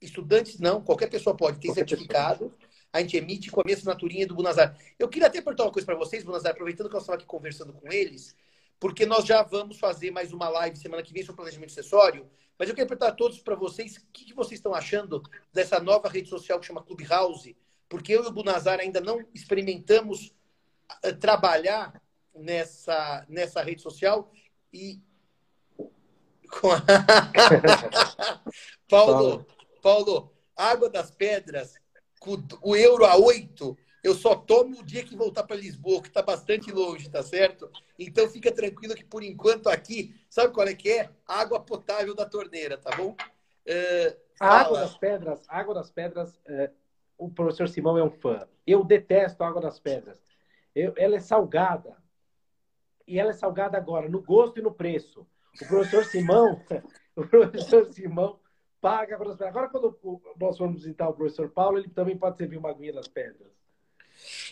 estudantes 0.00 0.58
não, 0.58 0.82
qualquer 0.82 1.08
pessoa 1.08 1.36
pode, 1.36 1.58
ter 1.58 1.72
certificado. 1.72 2.50
Pessoa 2.50 2.57
a 2.92 3.00
gente 3.00 3.16
emite 3.16 3.50
com 3.50 3.60
a 3.60 3.64
minha 3.64 3.76
assinaturinha 3.76 4.26
do 4.26 4.34
Bunazar. 4.34 4.76
Eu 4.98 5.08
queria 5.08 5.28
até 5.28 5.40
perguntar 5.40 5.64
uma 5.64 5.72
coisa 5.72 5.86
para 5.86 5.94
vocês, 5.94 6.24
Bunazar, 6.24 6.52
aproveitando 6.52 6.88
que 6.88 6.96
eu 6.96 7.00
estava 7.00 7.16
aqui 7.16 7.26
conversando 7.26 7.72
com 7.72 7.92
eles, 7.92 8.34
porque 8.80 9.04
nós 9.04 9.26
já 9.26 9.42
vamos 9.42 9.78
fazer 9.78 10.10
mais 10.10 10.32
uma 10.32 10.48
live 10.48 10.76
semana 10.76 11.02
que 11.02 11.12
vem 11.12 11.22
sobre 11.22 11.36
planejamento 11.36 11.70
acessório, 11.70 12.28
mas 12.58 12.68
eu 12.68 12.74
queria 12.74 12.88
perguntar 12.88 13.08
a 13.08 13.14
todos 13.14 13.38
para 13.40 13.54
vocês 13.54 13.96
o 13.96 14.06
que, 14.12 14.24
que, 14.24 14.34
vocês 14.34 14.58
estão 14.58 14.74
achando 14.74 15.22
dessa 15.52 15.78
nova 15.78 16.08
rede 16.08 16.28
social 16.28 16.58
que 16.58 16.66
chama 16.66 16.82
Clubhouse, 16.82 17.56
porque 17.88 18.12
eu 18.12 18.24
e 18.24 18.26
o 18.26 18.32
Bunazar 18.32 18.80
ainda 18.80 19.00
não 19.00 19.24
experimentamos 19.34 20.34
uh, 21.04 21.14
trabalhar 21.20 22.00
nessa, 22.34 23.24
nessa 23.28 23.62
rede 23.62 23.82
social 23.82 24.32
e. 24.72 25.00
Paulo, 28.88 29.46
Paulo, 29.82 30.32
Água 30.56 30.88
das 30.88 31.10
Pedras 31.10 31.77
o 32.62 32.76
euro 32.76 33.04
a 33.04 33.16
8, 33.16 33.76
eu 34.02 34.14
só 34.14 34.34
tomo 34.34 34.80
o 34.80 34.84
dia 34.84 35.04
que 35.04 35.16
voltar 35.16 35.42
para 35.44 35.56
Lisboa, 35.56 36.00
que 36.00 36.08
está 36.08 36.22
bastante 36.22 36.70
longe, 36.70 37.10
tá 37.10 37.22
certo? 37.22 37.70
Então 37.98 38.28
fica 38.28 38.52
tranquilo 38.52 38.94
que 38.94 39.04
por 39.04 39.22
enquanto 39.22 39.68
aqui, 39.68 40.14
sabe 40.28 40.52
qual 40.52 40.66
é 40.66 40.74
que 40.74 40.90
é? 40.90 41.10
Água 41.26 41.60
potável 41.60 42.14
da 42.14 42.24
torneira, 42.24 42.78
tá 42.78 42.96
bom? 42.96 43.10
Uh, 43.10 44.16
a 44.40 44.60
água 44.60 44.80
das 44.80 44.96
pedras, 44.96 45.44
água 45.48 45.74
das 45.74 45.90
pedras, 45.90 46.34
uh, 46.36 46.72
o 47.18 47.28
professor 47.28 47.68
Simão 47.68 47.98
é 47.98 48.02
um 48.02 48.10
fã. 48.10 48.46
Eu 48.66 48.84
detesto 48.84 49.42
a 49.42 49.48
água 49.48 49.60
das 49.60 49.80
pedras. 49.80 50.18
Eu, 50.74 50.94
ela 50.96 51.16
é 51.16 51.20
salgada. 51.20 51.96
E 53.06 53.18
ela 53.18 53.30
é 53.30 53.34
salgada 53.34 53.76
agora, 53.76 54.08
no 54.08 54.22
gosto 54.22 54.58
e 54.58 54.62
no 54.62 54.72
preço. 54.72 55.26
O 55.60 55.66
professor 55.66 56.04
Simão, 56.04 56.62
o 57.16 57.26
professor 57.26 57.92
Simão 57.92 58.38
paga 58.80 59.16
para 59.16 59.48
Agora, 59.48 59.68
quando 59.68 59.98
nós 60.38 60.56
formos 60.56 60.82
visitar 60.82 61.08
o 61.08 61.14
professor 61.14 61.48
Paulo, 61.50 61.78
ele 61.78 61.88
também 61.88 62.16
pode 62.16 62.36
servir 62.36 62.56
uma 62.56 62.70
aguinha 62.70 62.92
das 62.92 63.08
pedras. 63.08 63.48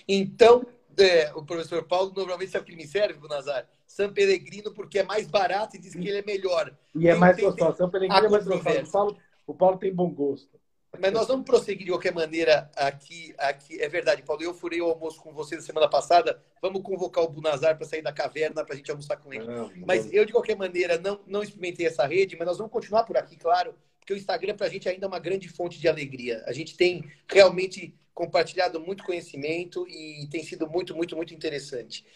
Então, 0.06 0.66
é, 0.98 1.32
o 1.34 1.44
professor 1.44 1.82
Paulo 1.84 2.12
normalmente 2.14 2.50
sabe 2.50 2.66
que 2.66 2.76
me 2.76 2.86
serve, 2.86 3.26
Nazar? 3.28 3.66
São 3.86 4.12
Pellegrino, 4.12 4.72
porque 4.72 4.98
é 4.98 5.02
mais 5.02 5.26
barato 5.26 5.76
e 5.76 5.78
diz 5.78 5.92
que 5.92 6.08
ele 6.08 6.18
é 6.18 6.22
melhor. 6.22 6.74
E 6.94 7.08
é 7.08 7.14
mais 7.14 7.36
gostoso. 7.36 7.76
São 7.76 7.90
Pellegrino 7.90 8.26
é 8.26 8.28
mais 8.28 8.46
gostoso. 8.46 8.80
O 8.80 8.92
Paulo, 8.92 9.16
o 9.46 9.54
Paulo 9.54 9.78
tem 9.78 9.94
bom 9.94 10.10
gosto. 10.10 10.56
Mas 10.98 11.12
nós 11.12 11.26
vamos 11.26 11.44
prosseguir 11.44 11.84
de 11.84 11.92
qualquer 11.92 12.14
maneira 12.14 12.70
aqui. 12.74 13.34
aqui. 13.36 13.80
É 13.80 13.88
verdade, 13.88 14.22
Paulo. 14.22 14.42
Eu 14.42 14.54
furei 14.54 14.80
o 14.80 14.86
almoço 14.86 15.20
com 15.20 15.32
você 15.32 15.56
na 15.56 15.60
semana 15.60 15.88
passada. 15.88 16.40
Vamos 16.62 16.82
convocar 16.82 17.22
o 17.22 17.28
Bunazar 17.28 17.76
para 17.76 17.86
sair 17.86 18.00
da 18.00 18.12
caverna 18.12 18.64
para 18.64 18.72
a 18.72 18.76
gente 18.76 18.90
almoçar 18.90 19.18
com 19.18 19.32
ele. 19.32 19.46
Não, 19.46 19.68
não 19.68 19.86
mas 19.86 20.10
eu, 20.10 20.24
de 20.24 20.32
qualquer 20.32 20.56
maneira, 20.56 20.98
não, 20.98 21.20
não 21.26 21.42
experimentei 21.42 21.86
essa 21.86 22.06
rede, 22.06 22.34
mas 22.38 22.48
nós 22.48 22.56
vamos 22.56 22.72
continuar 22.72 23.04
por 23.04 23.16
aqui, 23.18 23.36
claro 23.36 23.74
porque 24.06 24.14
o 24.14 24.16
Instagram 24.16 24.54
para 24.54 24.68
a 24.68 24.70
gente 24.70 24.88
ainda 24.88 25.04
é 25.04 25.08
uma 25.08 25.18
grande 25.18 25.48
fonte 25.48 25.80
de 25.80 25.88
alegria. 25.88 26.44
A 26.46 26.52
gente 26.52 26.76
tem 26.76 27.10
realmente 27.28 27.92
compartilhado 28.14 28.78
muito 28.78 29.02
conhecimento 29.02 29.84
e 29.88 30.28
tem 30.30 30.44
sido 30.44 30.70
muito, 30.70 30.94
muito, 30.94 31.16
muito 31.16 31.34
interessante. 31.34 32.06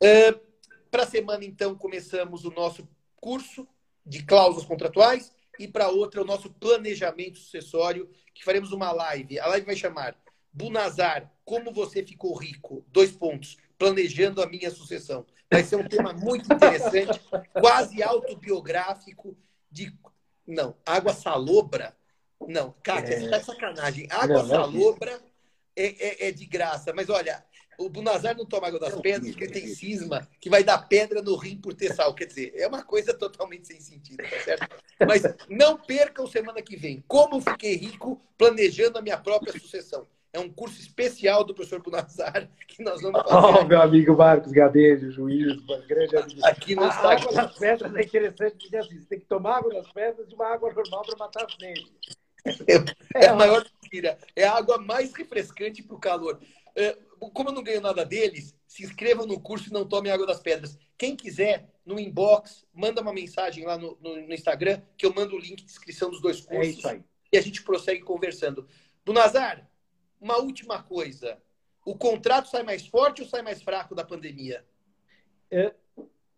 Uh, 0.00 0.40
para 0.92 1.02
a 1.02 1.06
semana, 1.06 1.44
então, 1.44 1.74
começamos 1.74 2.44
o 2.44 2.52
nosso 2.52 2.88
curso 3.16 3.66
de 4.06 4.22
cláusulas 4.22 4.64
contratuais 4.64 5.32
e 5.58 5.66
para 5.66 5.88
outra 5.88 6.22
o 6.22 6.24
nosso 6.24 6.50
planejamento 6.50 7.38
sucessório, 7.38 8.08
que 8.32 8.44
faremos 8.44 8.70
uma 8.70 8.92
live. 8.92 9.40
A 9.40 9.48
live 9.48 9.66
vai 9.66 9.76
chamar 9.76 10.16
Bunazar, 10.52 11.32
como 11.44 11.72
você 11.72 12.04
ficou 12.04 12.32
rico? 12.36 12.84
Dois 12.92 13.10
pontos. 13.10 13.56
Planejando 13.76 14.40
a 14.40 14.46
minha 14.46 14.70
sucessão. 14.70 15.26
Vai 15.50 15.64
ser 15.64 15.74
um 15.74 15.88
tema 15.88 16.12
muito 16.12 16.52
interessante, 16.52 17.20
quase 17.60 18.04
autobiográfico, 18.04 19.36
de 19.68 19.92
não. 20.46 20.76
Água 20.84 21.12
salobra? 21.12 21.96
Não. 22.46 22.74
Kátia, 22.82 23.14
é... 23.14 23.20
você 23.20 23.30
tá 23.30 23.38
de 23.38 23.44
sacanagem. 23.44 24.06
Água 24.10 24.42
não, 24.42 24.48
salobra 24.48 25.20
é, 25.76 26.26
é, 26.26 26.28
é, 26.28 26.32
de 26.32 26.46
graça. 26.46 26.92
Mas 26.92 27.08
olha, 27.08 27.44
o 27.78 27.88
Bunazar 27.88 28.36
não 28.36 28.44
toma 28.44 28.68
água 28.68 28.80
das 28.80 29.00
pedras 29.00 29.30
porque 29.32 29.48
tem 29.48 29.66
cisma 29.68 30.28
que 30.40 30.50
vai 30.50 30.62
dar 30.62 30.78
pedra 30.78 31.22
no 31.22 31.36
rim 31.36 31.56
por 31.56 31.74
ter 31.74 31.94
sal. 31.94 32.14
Quer 32.14 32.26
dizer, 32.26 32.52
é 32.56 32.66
uma 32.66 32.82
coisa 32.82 33.14
totalmente 33.14 33.66
sem 33.66 33.80
sentido, 33.80 34.22
tá 34.22 34.40
certo? 34.44 34.68
Mas 35.06 35.22
não 35.48 35.76
percam 35.76 36.26
semana 36.26 36.60
que 36.62 36.76
vem. 36.76 37.02
Como 37.06 37.40
fiquei 37.40 37.76
rico 37.76 38.20
planejando 38.36 38.98
a 38.98 39.02
minha 39.02 39.18
própria 39.18 39.52
sucessão. 39.52 40.06
É 40.32 40.38
um 40.38 40.48
curso 40.48 40.80
especial 40.80 41.42
do 41.42 41.54
professor 41.54 41.82
Bunazar 41.82 42.48
que 42.68 42.82
nós 42.82 43.02
vamos 43.02 43.20
fazer. 43.22 43.58
Oh, 43.58 43.64
meu 43.64 43.82
amigo 43.82 44.16
Marcos 44.16 44.52
Gadelho, 44.52 45.10
juiz, 45.10 45.60
grande 45.88 46.16
amigo. 46.16 46.40
Aqui 46.44 46.74
no 46.74 46.84
a 46.84 47.12
água 47.12 47.32
das 47.32 47.58
pedras 47.58 47.94
é 47.96 48.02
interessante 48.02 48.56
porque 48.58 48.76
assim, 48.76 49.00
você 49.00 49.06
tem 49.06 49.18
que 49.18 49.26
tomar 49.26 49.58
água 49.58 49.74
das 49.74 49.90
pedras 49.92 50.28
de 50.28 50.34
uma 50.34 50.46
água 50.46 50.72
normal 50.72 51.02
para 51.02 51.16
matar 51.16 51.44
a 51.44 51.48
sede. 51.48 51.90
É, 53.14 53.24
é 53.24 53.28
a 53.28 53.34
maior 53.34 53.64
mentira. 53.82 54.18
É 54.36 54.44
a 54.44 54.56
água 54.56 54.78
mais 54.78 55.12
refrescante 55.12 55.82
para 55.82 55.96
o 55.96 56.00
calor. 56.00 56.40
É, 56.76 56.96
como 57.18 57.50
eu 57.50 57.54
não 57.54 57.62
ganho 57.62 57.80
nada 57.80 58.04
deles, 58.04 58.54
se 58.66 58.84
inscrevam 58.84 59.26
no 59.26 59.40
curso 59.40 59.68
e 59.68 59.72
não 59.72 59.86
tomem 59.86 60.12
água 60.12 60.26
das 60.26 60.40
pedras. 60.40 60.78
Quem 60.96 61.16
quiser, 61.16 61.68
no 61.84 61.98
inbox, 61.98 62.64
manda 62.72 63.02
uma 63.02 63.12
mensagem 63.12 63.64
lá 63.64 63.76
no, 63.76 63.98
no, 64.00 64.14
no 64.26 64.32
Instagram, 64.32 64.80
que 64.96 65.04
eu 65.04 65.12
mando 65.12 65.34
o 65.34 65.38
link 65.38 65.56
de 65.56 65.70
inscrição 65.70 66.10
dos 66.10 66.20
dois 66.20 66.40
cursos. 66.40 66.66
É 66.66 66.78
isso 66.78 66.88
aí. 66.88 67.02
E 67.32 67.36
a 67.36 67.40
gente 67.40 67.62
prossegue 67.62 68.02
conversando. 68.02 68.66
Bunazar, 69.04 69.68
uma 70.20 70.38
última 70.38 70.82
coisa. 70.82 71.40
O 71.84 71.96
contrato 71.96 72.48
sai 72.48 72.62
mais 72.62 72.86
forte 72.86 73.22
ou 73.22 73.28
sai 73.28 73.42
mais 73.42 73.62
fraco 73.62 73.94
da 73.94 74.04
pandemia? 74.04 74.64
É, 75.50 75.74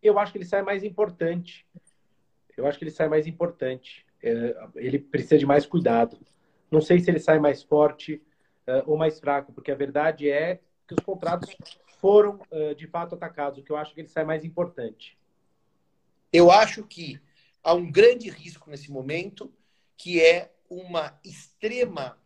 eu 0.03 0.19
acho 0.19 0.33
que 0.33 0.39
ele 0.39 0.45
sai 0.45 0.63
mais 0.63 0.85
importante. 0.85 1.67
Eu 2.57 2.67
acho 2.67 2.79
que 2.79 2.85
ele 2.85 2.91
sai 2.91 3.09
mais 3.09 3.27
importante. 3.27 4.07
É, 4.23 4.57
ele 4.77 4.99
precisa 4.99 5.39
de 5.39 5.47
mais 5.47 5.67
cuidado. 5.67 6.19
Não 6.71 6.81
sei 6.81 7.01
se 7.01 7.11
ele 7.11 7.19
sai 7.19 7.39
mais 7.39 7.63
forte 7.63 8.23
uh, 8.67 8.91
ou 8.91 8.97
mais 8.97 9.21
fraco, 9.21 9.53
porque 9.53 9.71
a 9.71 9.75
verdade 9.75 10.31
é 10.31 10.61
que 10.87 10.95
os 10.95 11.05
contratos 11.05 11.55
foram 12.01 12.41
uh, 12.51 12.75
de 12.75 12.87
fato 12.87 13.15
atacados, 13.15 13.59
o 13.59 13.63
que 13.63 13.71
eu 13.71 13.77
acho 13.77 13.95
que 13.95 14.01
ele 14.01 14.09
sai 14.09 14.25
mais 14.25 14.45
importante. 14.45 15.19
Eu 16.33 16.51
acho 16.51 16.85
que 16.85 17.21
há 17.63 17.75
um 17.75 17.91
grande 17.91 18.31
risco 18.31 18.71
nesse 18.71 18.91
momento, 18.91 19.53
que 19.97 20.21
é 20.21 20.53
uma 20.69 21.19
extrema 21.23 22.19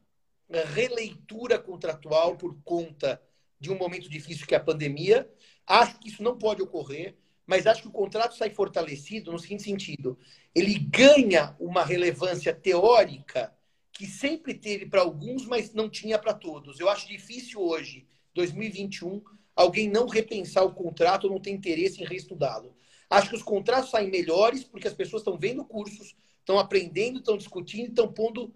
releitura 0.50 1.58
contratual 1.58 2.36
por 2.36 2.56
conta 2.62 3.20
de 3.58 3.70
um 3.70 3.78
momento 3.78 4.08
difícil 4.08 4.46
que 4.46 4.54
é 4.54 4.58
a 4.58 4.62
pandemia. 4.62 5.28
Acho 5.66 5.98
que 5.98 6.08
isso 6.08 6.22
não 6.22 6.38
pode 6.38 6.62
ocorrer, 6.62 7.16
mas 7.46 7.66
acho 7.66 7.82
que 7.82 7.88
o 7.88 7.92
contrato 7.92 8.36
sai 8.36 8.50
fortalecido 8.50 9.32
no 9.32 9.38
seguinte 9.38 9.64
sentido: 9.64 10.18
ele 10.54 10.78
ganha 10.78 11.56
uma 11.58 11.84
relevância 11.84 12.52
teórica 12.54 13.52
que 13.92 14.06
sempre 14.06 14.54
teve 14.54 14.86
para 14.86 15.00
alguns, 15.00 15.46
mas 15.46 15.72
não 15.72 15.88
tinha 15.88 16.18
para 16.18 16.34
todos. 16.34 16.78
Eu 16.78 16.88
acho 16.88 17.08
difícil 17.08 17.60
hoje, 17.60 18.06
2021, 18.34 19.22
alguém 19.54 19.88
não 19.88 20.06
repensar 20.06 20.64
o 20.64 20.74
contrato 20.74 21.24
ou 21.24 21.30
não 21.30 21.40
ter 21.40 21.50
interesse 21.50 22.02
em 22.02 22.06
reestudá-lo. 22.06 22.76
Acho 23.08 23.30
que 23.30 23.36
os 23.36 23.42
contratos 23.42 23.90
saem 23.90 24.10
melhores 24.10 24.64
porque 24.64 24.88
as 24.88 24.94
pessoas 24.94 25.22
estão 25.22 25.38
vendo 25.38 25.64
cursos, 25.64 26.14
estão 26.40 26.58
aprendendo, 26.58 27.20
estão 27.20 27.38
discutindo, 27.38 27.88
estão 27.88 28.12
pondo 28.12 28.52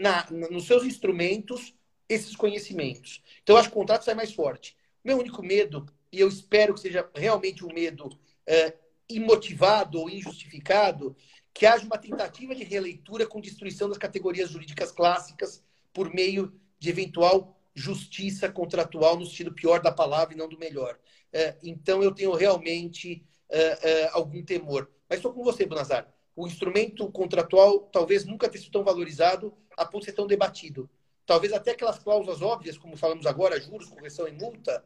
na, 0.00 0.26
nos 0.30 0.66
seus 0.66 0.84
instrumentos 0.84 1.74
esses 2.08 2.36
conhecimentos. 2.36 3.22
Então, 3.42 3.56
acho 3.56 3.68
que 3.68 3.74
o 3.74 3.78
contrato 3.78 4.04
sai 4.04 4.14
mais 4.14 4.32
forte. 4.32 4.76
Meu 5.04 5.18
único 5.18 5.42
medo, 5.42 5.86
e 6.10 6.20
eu 6.20 6.28
espero 6.28 6.74
que 6.74 6.80
seja 6.80 7.08
realmente 7.14 7.64
um 7.64 7.72
medo 7.72 8.08
é, 8.46 8.74
imotivado 9.08 10.00
ou 10.00 10.10
injustificado, 10.10 11.16
que 11.54 11.66
haja 11.66 11.84
uma 11.84 11.98
tentativa 11.98 12.54
de 12.54 12.64
releitura 12.64 13.26
com 13.26 13.40
destruição 13.40 13.88
das 13.88 13.98
categorias 13.98 14.50
jurídicas 14.50 14.90
clássicas 14.90 15.62
por 15.92 16.12
meio 16.12 16.52
de 16.78 16.90
eventual 16.90 17.58
justiça 17.74 18.50
contratual 18.50 19.18
no 19.18 19.24
sentido 19.24 19.54
pior 19.54 19.80
da 19.80 19.90
palavra 19.90 20.34
e 20.34 20.36
não 20.36 20.48
do 20.48 20.58
melhor. 20.58 20.98
É, 21.32 21.56
então, 21.62 22.02
eu 22.02 22.12
tenho 22.12 22.32
realmente 22.34 23.24
é, 23.48 24.08
algum 24.12 24.44
temor. 24.44 24.90
Mas 25.08 25.18
estou 25.18 25.32
com 25.32 25.42
você, 25.42 25.66
Bonazar. 25.66 26.12
O 26.34 26.46
instrumento 26.46 27.10
contratual 27.10 27.80
talvez 27.92 28.24
nunca 28.24 28.48
tenha 28.48 28.62
sido 28.62 28.72
tão 28.72 28.84
valorizado 28.84 29.54
a 29.76 29.84
ponto 29.84 30.00
de 30.00 30.06
ser 30.06 30.12
tão 30.12 30.26
debatido. 30.26 30.88
Talvez 31.24 31.52
até 31.52 31.72
aquelas 31.72 31.98
cláusulas 31.98 32.42
óbvias, 32.42 32.76
como 32.76 32.96
falamos 32.96 33.26
agora, 33.26 33.60
juros, 33.60 33.88
correção 33.88 34.26
e 34.26 34.32
multa, 34.32 34.84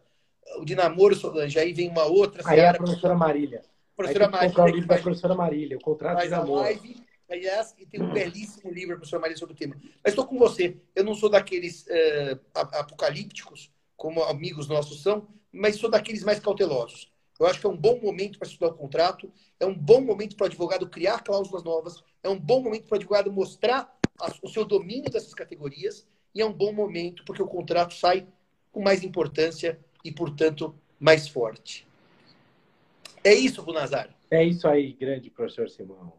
o 0.58 0.64
de 0.64 0.74
namoro, 0.74 1.14
Solange, 1.14 1.58
aí 1.58 1.72
vem 1.72 1.88
uma 1.88 2.04
outra. 2.04 2.42
Aí 2.44 2.60
é 2.60 2.68
a 2.68 2.74
professora 2.74 3.14
Marília. 3.14 3.62
Professora 3.96 4.28
Marília. 4.28 4.62
O 4.62 4.66
livro 4.66 4.88
da 4.88 4.98
professora 4.98 5.34
Marília, 5.34 5.76
o 5.76 5.80
contrato 5.80 6.22
de 6.22 6.28
namoro. 6.28 6.62
Live, 6.62 6.96
aliás, 7.30 7.74
e 7.78 7.86
tem 7.86 8.02
um 8.02 8.12
belíssimo 8.12 8.70
livro, 8.70 8.94
a 8.94 8.96
professora 8.98 9.20
Marília, 9.20 9.38
sobre 9.38 9.54
o 9.54 9.56
tema. 9.56 9.76
Mas 10.04 10.12
estou 10.12 10.26
com 10.26 10.38
você. 10.38 10.76
Eu 10.94 11.04
não 11.04 11.14
sou 11.14 11.28
daqueles 11.28 11.86
uh, 11.86 12.38
apocalípticos, 12.54 13.70
como 13.96 14.22
amigos 14.24 14.68
nossos 14.68 15.02
são, 15.02 15.26
mas 15.50 15.76
sou 15.76 15.90
daqueles 15.90 16.22
mais 16.22 16.38
cautelosos. 16.38 17.10
Eu 17.38 17.46
acho 17.46 17.60
que 17.60 17.66
é 17.66 17.68
um 17.68 17.76
bom 17.76 18.00
momento 18.00 18.38
para 18.38 18.48
estudar 18.48 18.68
o 18.68 18.74
contrato, 18.74 19.30
é 19.60 19.66
um 19.66 19.74
bom 19.74 20.00
momento 20.00 20.36
para 20.36 20.44
o 20.44 20.46
advogado 20.46 20.88
criar 20.88 21.22
cláusulas 21.22 21.62
novas, 21.62 22.02
é 22.22 22.28
um 22.28 22.38
bom 22.38 22.62
momento 22.62 22.86
para 22.86 22.94
o 22.94 22.96
advogado 22.96 23.32
mostrar 23.32 23.95
o 24.42 24.48
seu 24.48 24.64
domínio 24.64 25.10
dessas 25.10 25.34
categorias 25.34 26.06
e 26.34 26.40
é 26.40 26.46
um 26.46 26.52
bom 26.52 26.72
momento 26.72 27.24
porque 27.24 27.42
o 27.42 27.46
contrato 27.46 27.94
sai 27.94 28.26
com 28.72 28.82
mais 28.82 29.02
importância 29.02 29.78
e, 30.04 30.12
portanto, 30.12 30.74
mais 31.00 31.26
forte. 31.26 31.86
É 33.24 33.34
isso, 33.34 33.62
Bunazar? 33.62 34.14
É 34.30 34.44
isso 34.44 34.68
aí, 34.68 34.92
grande 34.92 35.30
professor 35.30 35.68
Simão. 35.68 36.12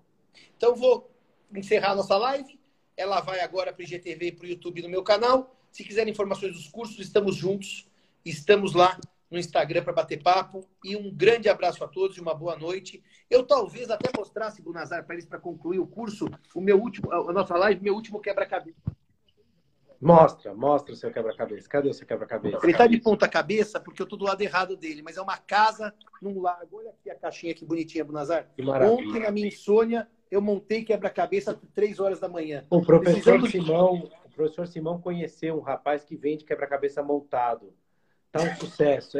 Então, 0.57 0.75
vou 0.75 1.09
encerrar 1.53 1.95
nossa 1.95 2.17
live. 2.17 2.59
Ela 2.95 3.21
vai 3.21 3.39
agora 3.41 3.71
para 3.71 3.81
o 3.81 3.83
IGTV 3.83 4.27
e 4.27 4.31
para 4.31 4.45
o 4.45 4.49
YouTube 4.49 4.81
no 4.81 4.89
meu 4.89 5.03
canal. 5.03 5.55
Se 5.71 5.83
quiserem 5.83 6.11
informações 6.11 6.53
dos 6.53 6.67
cursos, 6.67 6.99
estamos 6.99 7.35
juntos. 7.35 7.87
Estamos 8.25 8.73
lá 8.73 8.99
no 9.29 9.37
Instagram 9.37 9.83
para 9.83 9.93
bater 9.93 10.21
papo. 10.21 10.67
E 10.83 10.95
um 10.95 11.13
grande 11.13 11.49
abraço 11.49 11.83
a 11.83 11.87
todos 11.87 12.17
e 12.17 12.21
uma 12.21 12.33
boa 12.33 12.55
noite. 12.57 13.03
Eu 13.29 13.45
talvez 13.45 13.89
até 13.89 14.09
mostrasse, 14.17 14.61
Bunazar, 14.61 15.05
para 15.05 15.15
eles, 15.15 15.25
para 15.25 15.39
concluir 15.39 15.79
o 15.79 15.87
curso, 15.87 16.29
o 16.55 16.61
meu 16.61 16.79
último, 16.79 17.11
a 17.11 17.33
nossa 17.33 17.55
live, 17.57 17.81
meu 17.81 17.93
último 17.93 18.19
quebra-cabeça. 18.19 18.95
Mostra, 19.99 20.53
mostra 20.53 20.93
o 20.93 20.95
seu 20.95 21.11
quebra-cabeça. 21.11 21.67
Cadê 21.67 21.89
o 21.89 21.93
seu 21.93 22.05
quebra-cabeça? 22.05 22.59
Ele 22.61 22.71
está 22.71 22.85
de 22.85 22.99
ponta 22.99 23.27
cabeça 23.27 23.79
porque 23.79 24.01
eu 24.01 24.03
estou 24.03 24.17
do 24.17 24.25
lado 24.25 24.41
errado 24.41 24.77
dele, 24.77 25.01
mas 25.01 25.17
é 25.17 25.21
uma 25.21 25.37
casa 25.37 25.93
num 26.21 26.39
lago. 26.39 26.77
Olha 26.77 26.91
aqui 26.91 27.09
a 27.09 27.15
caixinha 27.15 27.53
que 27.53 27.65
bonitinha, 27.65 28.05
Bunazar. 28.05 28.47
Que 28.55 28.61
maravilha. 28.61 29.09
Ontem, 29.09 29.19
na 29.21 29.31
minha 29.31 29.47
insônia, 29.47 30.07
eu 30.29 30.39
montei 30.39 30.83
quebra-cabeça 30.83 31.51
às 31.51 31.57
três 31.73 31.99
horas 31.99 32.19
da 32.19 32.29
manhã. 32.29 32.63
O 32.69 32.81
professor 32.81 33.39
Precisando... 33.39 33.47
Simão, 33.49 34.09
o 34.25 34.29
professor 34.29 34.67
Simão 34.67 35.01
conheceu 35.01 35.57
um 35.57 35.61
rapaz 35.61 36.03
que 36.03 36.15
vende 36.15 36.45
quebra-cabeça 36.45 37.01
montado. 37.01 37.73
Tá 38.31 38.41
um 38.41 38.55
sucesso. 38.55 39.17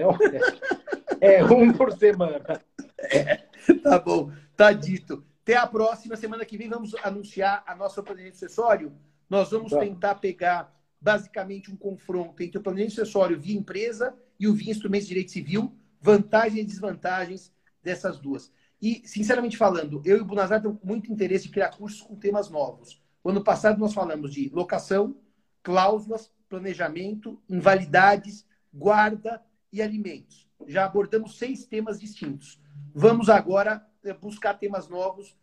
É, 1.20 1.36
é 1.36 1.44
um 1.44 1.74
por 1.74 1.92
semana. 1.98 2.62
É, 3.00 3.38
tá 3.84 4.00
bom, 4.00 4.32
tá 4.56 4.72
dito. 4.72 5.26
Até 5.42 5.56
a 5.56 5.66
próxima 5.66 6.16
semana 6.16 6.46
que 6.46 6.58
vem 6.58 6.70
vamos 6.70 6.94
anunciar 7.04 7.64
a 7.66 7.76
nossa 7.76 8.04
planejamento 8.04 8.36
acessório 8.36 8.94
nós 9.30 9.52
vamos 9.52 9.72
tá. 9.72 9.80
tentar 9.80 10.16
pegar 10.16 10.74
basicamente 11.00 11.72
um 11.72 11.76
confronto 11.76 12.42
entre 12.42 12.58
o 12.58 12.62
planejamento 12.62 13.02
acessório 13.02 13.40
via 13.40 13.58
empresa 13.58 14.16
e 14.40 14.48
o 14.48 14.54
via 14.54 14.72
instrumentos 14.72 15.08
de 15.08 15.14
direito 15.14 15.32
civil, 15.32 15.76
vantagens 16.02 16.62
e 16.62 16.66
desvantagens 16.66 17.52
dessas 17.84 18.20
duas. 18.20 18.52
E, 18.82 19.02
sinceramente 19.06 19.58
falando, 19.58 20.02
eu 20.06 20.18
e 20.18 20.22
o 20.22 20.26
Bunazar 20.26 20.62
temos 20.62 20.78
muito 20.84 21.12
interesse 21.12 21.48
em 21.48 21.52
criar 21.52 21.70
cursos 21.70 22.02
com 22.02 22.16
temas 22.16 22.50
novos. 22.50 23.02
O 23.24 23.30
ano 23.30 23.44
passado 23.44 23.80
nós 23.80 23.94
falamos 23.94 24.32
de 24.32 24.50
locação, 24.50 25.18
cláusulas, 25.64 26.32
planejamento, 26.48 27.42
invalidades, 27.50 28.46
guarda 28.74 29.42
e 29.72 29.82
alimentos. 29.82 30.48
Já 30.66 30.86
abordamos 30.86 31.38
seis 31.38 31.66
temas 31.66 32.00
distintos. 32.00 32.60
Vamos 32.94 33.30
agora 33.30 33.86
eh, 34.04 34.14
buscar 34.14 34.54
temas 34.56 34.88
novos 34.88 35.36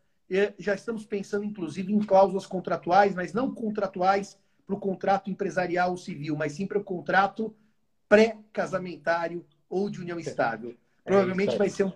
já 0.59 0.75
estamos 0.75 1.05
pensando, 1.05 1.45
inclusive, 1.45 1.93
em 1.93 2.01
cláusulas 2.01 2.47
contratuais, 2.47 3.14
mas 3.14 3.33
não 3.33 3.55
contratuais 3.55 4.39
para 4.66 4.75
o 4.75 4.81
contrato 4.81 5.31
empresarial 5.31 5.91
ou 5.91 5.97
civil, 5.97 6.37
mas 6.37 6.53
sim 6.53 6.66
para 6.66 6.79
o 6.79 6.85
contrato 6.85 7.55
pré-casamentário 8.09 9.45
ou 9.68 9.91
de 9.91 10.01
união 10.01 10.18
estável. 10.18 10.70
É 11.05 11.11
Provavelmente 11.11 11.59
vai 11.59 11.68
ser 11.68 11.85
um, 11.85 11.93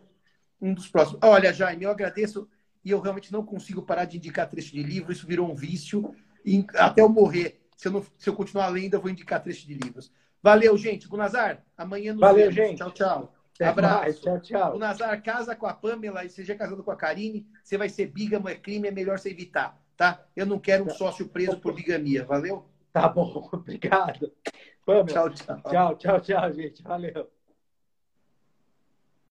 um 0.61 0.75
dos 0.75 0.89
próximos. 0.89 1.21
Olha, 1.23 1.53
Jaime, 1.53 1.85
eu 1.85 1.91
agradeço 1.91 2.49
e 2.85 2.91
eu 2.91 3.01
realmente 3.01 3.33
não 3.33 3.45
consigo 3.45 3.83
parar 3.83 4.05
de 4.05 4.19
indicar 4.19 4.49
trecho 4.49 4.73
de 4.73 4.83
livro, 4.83 5.11
isso 5.11 5.27
virou 5.27 5.51
um 5.51 5.55
vício. 5.55 6.15
E 6.45 6.65
até 6.75 7.01
eu 7.01 7.09
morrer, 7.09 7.61
se 7.77 7.89
eu, 7.89 7.93
não, 7.93 8.05
se 8.19 8.29
eu 8.29 8.35
continuar 8.35 8.69
lendo, 8.69 8.95
eu 8.95 9.01
vou 9.01 9.11
indicar 9.11 9.43
trecho 9.43 9.67
de 9.67 9.75
livros. 9.75 10.13
Valeu, 10.43 10.77
gente. 10.77 11.09
Gunazar, 11.09 11.65
amanhã 11.77 12.13
nos 12.13 12.21
Valeu, 12.21 12.51
vemos. 12.51 12.55
gente. 12.55 12.79
Tchau, 12.79 12.91
tchau. 12.91 13.35
Até 13.55 13.67
Abraço. 13.67 14.03
Mais. 14.03 14.21
Tchau, 14.21 14.41
tchau. 14.41 14.77
O 14.77 14.79
Nazar 14.79 15.21
casa 15.23 15.57
com 15.57 15.67
a 15.67 15.75
Pamela 15.75 16.25
e 16.25 16.31
seja 16.31 16.55
casado 16.55 16.85
com 16.85 16.93
a 16.93 16.97
Karine, 16.97 17.47
você 17.63 17.77
vai 17.77 17.89
ser 17.89 18.07
bígamo, 18.07 18.49
é 18.49 18.55
crime, 18.55 18.87
é 18.87 18.91
melhor 18.93 19.19
você 19.19 19.31
evitar, 19.31 19.77
tá? 19.97 20.25
Eu 20.37 20.47
não 20.47 20.61
quero 20.61 20.85
um 20.85 20.91
sócio 20.91 21.29
preso 21.29 21.59
por 21.59 21.75
bigamia, 21.75 22.25
valeu? 22.25 22.65
Tá 22.93 23.09
bom, 23.09 23.49
obrigado. 23.53 24.33
Pamela. 24.87 25.07
Tchau, 25.07 25.31
tchau. 25.31 25.63
Tchau, 25.63 25.97
tchau, 25.97 26.21
tchau, 26.21 26.53
gente. 26.53 26.83
Valeu. 26.83 27.38